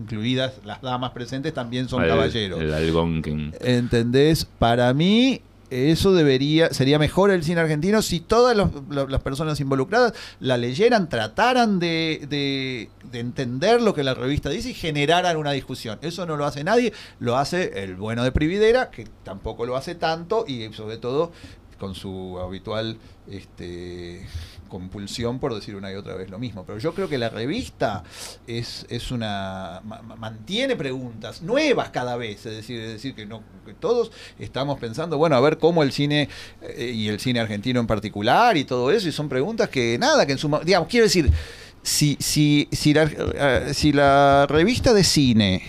Incluidas 0.00 0.54
las 0.64 0.80
damas 0.80 1.10
presentes 1.10 1.52
también 1.52 1.86
son 1.86 2.02
El- 2.02 2.08
caballeros. 2.08 2.62
El 2.62 2.72
Algonquin. 2.72 3.52
¿Entendés? 3.60 4.46
Para 4.58 4.94
mí 4.94 5.42
eso 5.74 6.12
debería 6.12 6.72
sería 6.72 6.98
mejor 6.98 7.30
el 7.30 7.42
cine 7.42 7.60
argentino 7.60 8.02
si 8.02 8.20
todas 8.20 8.56
las 8.56 9.22
personas 9.22 9.58
involucradas 9.60 10.12
la 10.40 10.56
leyeran, 10.56 11.08
trataran 11.08 11.78
de, 11.78 12.26
de- 12.28 12.90
de 13.10 13.20
entender 13.20 13.80
lo 13.82 13.94
que 13.94 14.02
la 14.02 14.14
revista 14.14 14.50
dice 14.50 14.70
y 14.70 14.74
generaran 14.74 15.36
una 15.36 15.52
discusión. 15.52 15.98
Eso 16.02 16.26
no 16.26 16.36
lo 16.36 16.44
hace 16.46 16.64
nadie, 16.64 16.92
lo 17.20 17.36
hace 17.36 17.84
el 17.84 17.96
bueno 17.96 18.24
de 18.24 18.32
Prividera, 18.32 18.90
que 18.90 19.06
tampoco 19.22 19.66
lo 19.66 19.76
hace 19.76 19.94
tanto 19.94 20.44
y 20.48 20.72
sobre 20.72 20.96
todo 20.96 21.32
con 21.78 21.94
su 21.94 22.38
habitual 22.40 22.96
este, 23.30 24.26
compulsión 24.68 25.38
por 25.38 25.54
decir 25.54 25.76
una 25.76 25.92
y 25.92 25.94
otra 25.94 26.14
vez 26.14 26.30
lo 26.30 26.38
mismo. 26.38 26.64
Pero 26.66 26.78
yo 26.78 26.94
creo 26.94 27.08
que 27.08 27.18
la 27.18 27.28
revista 27.28 28.02
es, 28.46 28.86
es 28.88 29.10
una 29.10 29.80
ma- 29.84 30.02
ma- 30.02 30.16
mantiene 30.16 30.76
preguntas 30.76 31.42
nuevas 31.42 31.90
cada 31.90 32.16
vez, 32.16 32.44
es 32.46 32.56
decir, 32.56 32.80
es 32.80 32.92
decir 32.92 33.14
que 33.14 33.26
no 33.26 33.42
que 33.64 33.72
todos 33.74 34.10
estamos 34.38 34.78
pensando, 34.78 35.16
bueno, 35.16 35.36
a 35.36 35.40
ver 35.40 35.58
cómo 35.58 35.82
el 35.82 35.92
cine 35.92 36.28
eh, 36.62 36.92
y 36.94 37.08
el 37.08 37.18
cine 37.20 37.40
argentino 37.40 37.80
en 37.80 37.86
particular 37.86 38.56
y 38.56 38.64
todo 38.64 38.90
eso 38.90 39.08
y 39.08 39.12
son 39.12 39.28
preguntas 39.28 39.68
que 39.68 39.96
nada, 39.98 40.26
que 40.26 40.32
en 40.32 40.38
su 40.38 40.48
mo- 40.48 40.60
digamos, 40.60 40.88
quiero 40.88 41.04
decir, 41.04 41.30
si 41.84 42.16
si 42.18 42.66
si 42.72 42.92
la, 42.94 43.04
eh, 43.04 43.72
si 43.74 43.92
la 43.92 44.46
revista 44.48 44.92
de 44.92 45.04
cine 45.04 45.62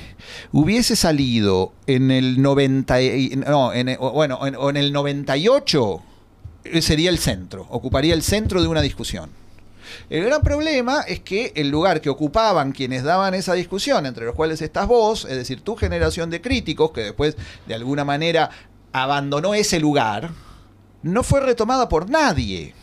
hubiese 0.51 0.95
salido 0.95 1.74
en 1.86 2.09
el 2.09 2.41
90 2.41 3.01
y- 3.01 3.36
no, 3.36 3.72
en, 3.74 3.95
bueno, 3.99 4.47
en, 4.47 4.55
o 4.55 4.70
en 4.72 4.78
el 4.78 4.91
98 4.91 6.01
eh, 6.63 6.82
sería 6.82 7.09
el 7.11 7.20
centro, 7.20 7.68
ocuparía 7.70 8.13
el 8.16 8.24
centro 8.24 8.61
de 8.61 8.68
una 8.68 8.82
discusión. 8.82 9.30
El 10.09 10.24
gran 10.26 10.41
problema 10.41 11.01
es 11.01 11.20
que 11.20 11.53
el 11.55 11.70
lugar 11.70 12.01
que 12.01 12.09
ocupaban 12.09 12.72
quienes 12.72 13.03
daban 13.03 13.34
esa 13.36 13.53
discusión, 13.53 14.05
entre 14.07 14.26
los 14.26 14.34
cuales 14.36 14.61
estás 14.61 14.88
vos, 14.88 15.26
es 15.30 15.38
decir, 15.38 15.61
tu 15.61 15.76
generación 15.76 16.32
de 16.32 16.41
críticos, 16.41 16.91
que 16.91 17.01
después 17.01 17.38
de 17.68 17.76
alguna 17.76 18.03
manera 18.03 18.49
abandonó 18.93 19.53
ese 19.53 19.80
lugar, 19.80 20.32
no 21.03 21.22
fue 21.24 21.39
retomada 21.41 21.88
por 21.88 22.09
nadie. 22.09 22.74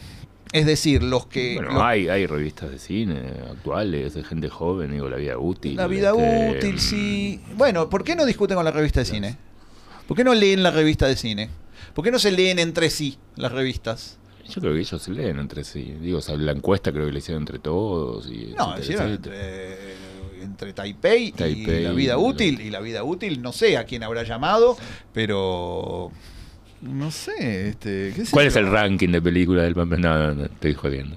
Es 0.52 0.66
decir, 0.66 1.02
los 1.02 1.26
que... 1.26 1.54
Bueno, 1.56 1.72
los- 1.72 1.82
hay, 1.82 2.08
hay 2.08 2.26
revistas 2.26 2.70
de 2.70 2.78
cine 2.78 3.22
actuales, 3.50 4.14
de 4.14 4.22
gente 4.22 4.48
joven, 4.50 4.92
digo, 4.92 5.08
La 5.08 5.16
Vida 5.16 5.38
Útil. 5.38 5.76
La 5.76 5.86
vida 5.86 6.10
este, 6.10 6.58
útil, 6.58 6.78
sí. 6.80 7.40
Bueno, 7.56 7.88
¿por 7.88 8.04
qué 8.04 8.14
no 8.14 8.26
discuten 8.26 8.56
con 8.56 8.64
la 8.64 8.70
revista 8.70 9.00
de 9.00 9.06
cine? 9.06 9.36
¿Por 10.06 10.16
qué 10.16 10.24
no 10.24 10.34
leen 10.34 10.62
la 10.62 10.70
revista 10.70 11.06
de 11.06 11.16
cine? 11.16 11.48
¿Por 11.94 12.04
qué 12.04 12.10
no 12.10 12.18
se 12.18 12.30
leen 12.32 12.58
entre 12.58 12.90
sí 12.90 13.18
las 13.36 13.52
revistas? 13.52 14.18
Yo 14.48 14.60
creo 14.60 14.74
que 14.74 14.80
ellos 14.80 15.00
se 15.02 15.10
leen 15.12 15.38
entre 15.38 15.64
sí. 15.64 15.94
Digo, 16.00 16.18
o 16.18 16.20
sea, 16.20 16.36
la 16.36 16.52
encuesta 16.52 16.92
creo 16.92 17.06
que 17.06 17.12
la 17.12 17.18
hicieron 17.18 17.42
entre 17.42 17.58
todos. 17.58 18.28
Y 18.30 18.54
No, 18.58 18.78
hicieron 18.78 19.10
entre, 19.12 19.94
entre 20.42 20.72
Taipei, 20.74 21.32
y 21.38 21.66
la 21.82 21.92
vida 21.92 22.18
útil. 22.18 22.60
Y 22.60 22.68
la 22.70 22.80
vida 22.80 23.04
útil, 23.04 23.40
no 23.40 23.52
sé 23.52 23.78
a 23.78 23.84
quién 23.84 24.02
habrá 24.02 24.22
llamado, 24.24 24.76
pero... 25.14 26.10
No 26.82 27.10
sé, 27.12 27.68
este, 27.68 28.12
¿qué 28.14 28.24
sé 28.26 28.32
¿Cuál 28.32 28.46
yo? 28.46 28.48
es 28.50 28.56
el 28.56 28.66
ranking 28.70 29.08
de 29.10 29.22
películas 29.22 29.64
del 29.64 29.74
papel? 29.74 30.00
No, 30.00 30.18
no, 30.18 30.34
no, 30.34 30.44
estoy 30.46 30.74
jodiendo. 30.74 31.16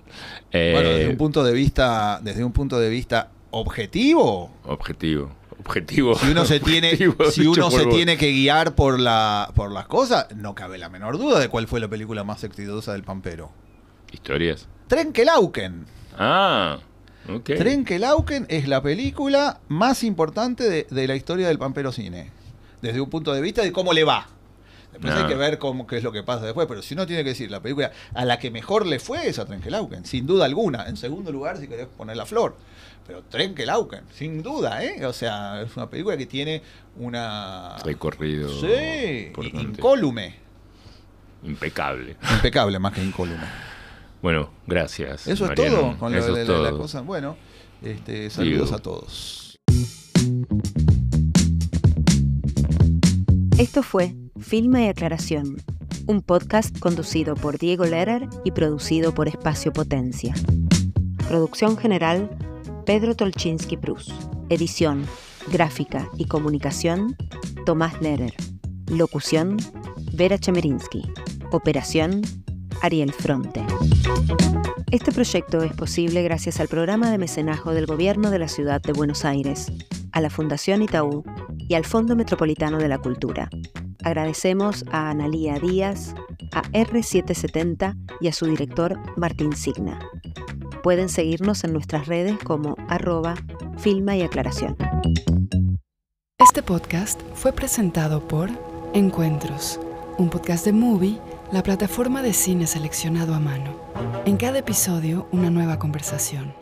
Eh, 0.51 0.71
Bueno, 0.73 0.89
desde 0.89 1.09
un 1.09 1.17
punto 1.17 1.43
de 1.43 1.53
vista, 1.53 2.19
desde 2.23 2.43
un 2.43 2.51
punto 2.51 2.79
de 2.79 2.89
vista 2.89 3.31
objetivo, 3.51 4.51
Objetivo. 4.65 5.31
objetivo. 5.59 6.15
Si 6.15 6.29
uno 6.29 6.45
se 6.45 6.59
tiene, 6.59 6.89
objetivo 6.91 7.31
si 7.31 7.47
uno 7.47 7.71
se 7.71 7.85
vos. 7.85 7.95
tiene 7.95 8.15
que 8.17 8.31
guiar 8.31 8.75
por 8.75 8.99
la 8.99 9.51
por 9.55 9.71
las 9.71 9.87
cosas, 9.87 10.27
no 10.35 10.53
cabe 10.53 10.77
la 10.77 10.89
menor 10.89 11.17
duda 11.17 11.39
de 11.39 11.49
cuál 11.49 11.67
fue 11.67 11.79
la 11.79 11.87
película 11.87 12.23
más 12.23 12.43
exitosa 12.43 12.93
del 12.93 13.03
Pampero. 13.03 13.51
Historias. 14.11 14.67
Trenkelauken. 14.87 15.85
Ah, 16.17 16.77
ok. 17.27 17.43
Trenkelauken 17.57 18.45
es 18.49 18.67
la 18.67 18.81
película 18.83 19.59
más 19.67 20.03
importante 20.03 20.69
de, 20.69 20.85
de 20.89 21.07
la 21.07 21.15
historia 21.15 21.47
del 21.47 21.57
Pampero 21.57 21.91
Cine. 21.91 22.29
Desde 22.83 23.01
un 23.01 23.09
punto 23.09 23.33
de 23.33 23.41
vista 23.41 23.63
de 23.63 23.71
cómo 23.71 23.93
le 23.93 24.03
va. 24.03 24.27
Después 24.95 25.13
hay 25.13 25.27
que 25.27 25.35
ver 25.35 25.59
cómo, 25.59 25.85
qué 25.87 25.97
es 25.97 26.03
lo 26.03 26.11
que 26.11 26.23
pasa 26.23 26.45
después. 26.45 26.67
Pero 26.67 26.81
si 26.81 26.93
uno 26.93 27.05
tiene 27.05 27.23
que 27.23 27.29
decir, 27.29 27.51
la 27.51 27.61
película 27.61 27.91
a 28.13 28.25
la 28.25 28.39
que 28.39 28.49
mejor 28.51 28.85
le 28.85 28.99
fue 28.99 29.27
es 29.27 29.39
a 29.39 29.45
Trenkelauken, 29.45 30.05
sin 30.05 30.25
duda 30.25 30.45
alguna. 30.45 30.87
En 30.87 30.97
segundo 30.97 31.31
lugar, 31.31 31.57
si 31.57 31.67
querés 31.67 31.87
poner 31.87 32.15
la 32.17 32.25
flor. 32.25 32.55
Pero 33.05 33.21
Trenkelauken, 33.23 34.03
sin 34.13 34.41
duda, 34.41 34.83
¿eh? 34.83 35.05
O 35.05 35.13
sea, 35.13 35.61
es 35.61 35.75
una 35.77 35.89
película 35.89 36.17
que 36.17 36.25
tiene 36.25 36.61
una... 36.97 37.77
Recorrido. 37.83 38.49
Sí, 38.49 39.25
importante. 39.27 39.61
incólume. 39.61 40.35
Impecable. 41.43 42.15
Impecable 42.31 42.79
más 42.79 42.93
que 42.93 43.03
incólume. 43.03 43.45
Bueno, 44.21 44.49
gracias. 44.65 45.27
Eso 45.27 45.45
Mariano. 45.45 45.75
es 45.75 45.81
todo 45.81 45.97
con 45.99 46.11
lo 46.13 46.17
Eso 46.17 46.33
de 46.33 46.41
es 46.41 46.47
la, 46.47 46.57
la 46.57 46.69
todo. 46.69 46.79
cosa. 46.79 47.01
Bueno, 47.01 47.37
este, 47.83 48.29
saludos 48.31 48.69
Digo. 48.69 48.75
a 48.75 48.79
todos. 48.79 49.55
Esto 53.59 53.83
fue 53.83 54.13
Filma 54.39 54.81
y 54.81 54.87
Aclaración, 54.87 55.57
un 56.07 56.21
podcast 56.21 56.77
conducido 56.79 57.35
por 57.35 57.57
Diego 57.57 57.85
Lerer 57.85 58.27
y 58.43 58.51
producido 58.51 59.13
por 59.13 59.27
Espacio 59.27 59.71
Potencia. 59.71 60.35
Producción 61.27 61.77
general, 61.77 62.29
Pedro 62.85 63.15
Tolchinsky 63.15 63.77
Prus. 63.77 64.13
Edición, 64.49 65.05
gráfica 65.51 66.09
y 66.17 66.25
comunicación, 66.25 67.15
Tomás 67.65 68.01
Lerer. 68.01 68.33
Locución, 68.87 69.57
Vera 70.13 70.37
Chemerinsky. 70.37 71.03
Operación, 71.51 72.21
Ariel 72.81 73.13
Fronte. 73.13 73.65
Este 74.91 75.11
proyecto 75.11 75.63
es 75.63 75.73
posible 75.73 76.21
gracias 76.23 76.59
al 76.59 76.67
programa 76.67 77.09
de 77.09 77.17
mecenazgo 77.17 77.73
del 77.73 77.85
Gobierno 77.85 78.29
de 78.31 78.39
la 78.39 78.47
Ciudad 78.49 78.81
de 78.81 78.93
Buenos 78.93 79.25
Aires, 79.25 79.71
a 80.11 80.21
la 80.21 80.29
Fundación 80.29 80.81
Itaú 80.81 81.23
y 81.57 81.73
al 81.73 81.85
Fondo 81.85 82.15
Metropolitano 82.15 82.77
de 82.77 82.89
la 82.89 82.99
Cultura. 82.99 83.49
Agradecemos 84.05 84.85
a 84.91 85.09
Analía 85.09 85.57
Díaz, 85.57 86.13
a 86.53 86.61
R770 86.73 87.97
y 88.21 88.27
a 88.27 88.33
su 88.33 88.45
director 88.45 88.99
Martín 89.17 89.55
Signa. 89.55 89.99
Pueden 90.83 91.09
seguirnos 91.09 91.63
en 91.63 91.73
nuestras 91.73 92.05
redes 92.05 92.37
como 92.43 92.75
arroba 92.87 93.33
filma 93.79 94.15
y 94.15 94.21
aclaración. 94.21 94.77
Este 96.37 96.61
podcast 96.61 97.19
fue 97.33 97.51
presentado 97.51 98.27
por 98.27 98.51
Encuentros, 98.93 99.79
un 100.19 100.29
podcast 100.29 100.65
de 100.65 100.73
Movie, 100.73 101.19
la 101.51 101.63
plataforma 101.63 102.21
de 102.21 102.33
cine 102.33 102.67
seleccionado 102.67 103.33
a 103.33 103.39
mano. 103.39 103.75
En 104.27 104.37
cada 104.37 104.59
episodio, 104.59 105.27
una 105.31 105.49
nueva 105.49 105.79
conversación. 105.79 106.53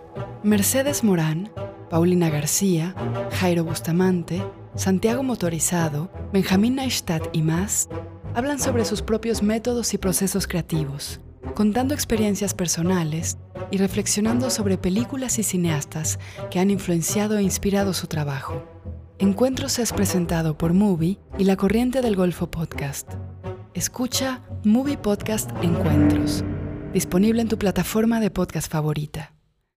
Mercedes 0.43 1.03
Morán, 1.03 1.51
Paulina 1.89 2.29
García, 2.29 2.95
Jairo 3.31 3.65
Bustamante, 3.65 4.41
Santiago 4.75 5.21
Motorizado, 5.21 6.09
Benjamín 6.31 6.75
Neistat 6.75 7.27
y 7.31 7.43
más 7.43 7.89
hablan 8.33 8.59
sobre 8.59 8.85
sus 8.85 9.03
propios 9.03 9.43
métodos 9.43 9.93
y 9.93 9.99
procesos 9.99 10.47
creativos, 10.47 11.21
contando 11.53 11.93
experiencias 11.93 12.55
personales 12.55 13.37
y 13.69 13.77
reflexionando 13.77 14.49
sobre 14.49 14.79
películas 14.79 15.37
y 15.37 15.43
cineastas 15.43 16.17
que 16.49 16.59
han 16.59 16.71
influenciado 16.71 17.37
e 17.37 17.43
inspirado 17.43 17.93
su 17.93 18.07
trabajo. 18.07 18.63
Encuentros 19.19 19.77
es 19.77 19.93
presentado 19.93 20.57
por 20.57 20.73
Movie 20.73 21.19
y 21.37 21.43
la 21.43 21.55
Corriente 21.55 22.01
del 22.01 22.15
Golfo 22.15 22.49
Podcast. 22.49 23.11
Escucha 23.75 24.41
Movie 24.63 24.97
Podcast 24.97 25.51
Encuentros, 25.61 26.43
disponible 26.93 27.43
en 27.43 27.47
tu 27.47 27.59
plataforma 27.59 28.19
de 28.19 28.31
podcast 28.31 28.71
favorita. 28.71 29.32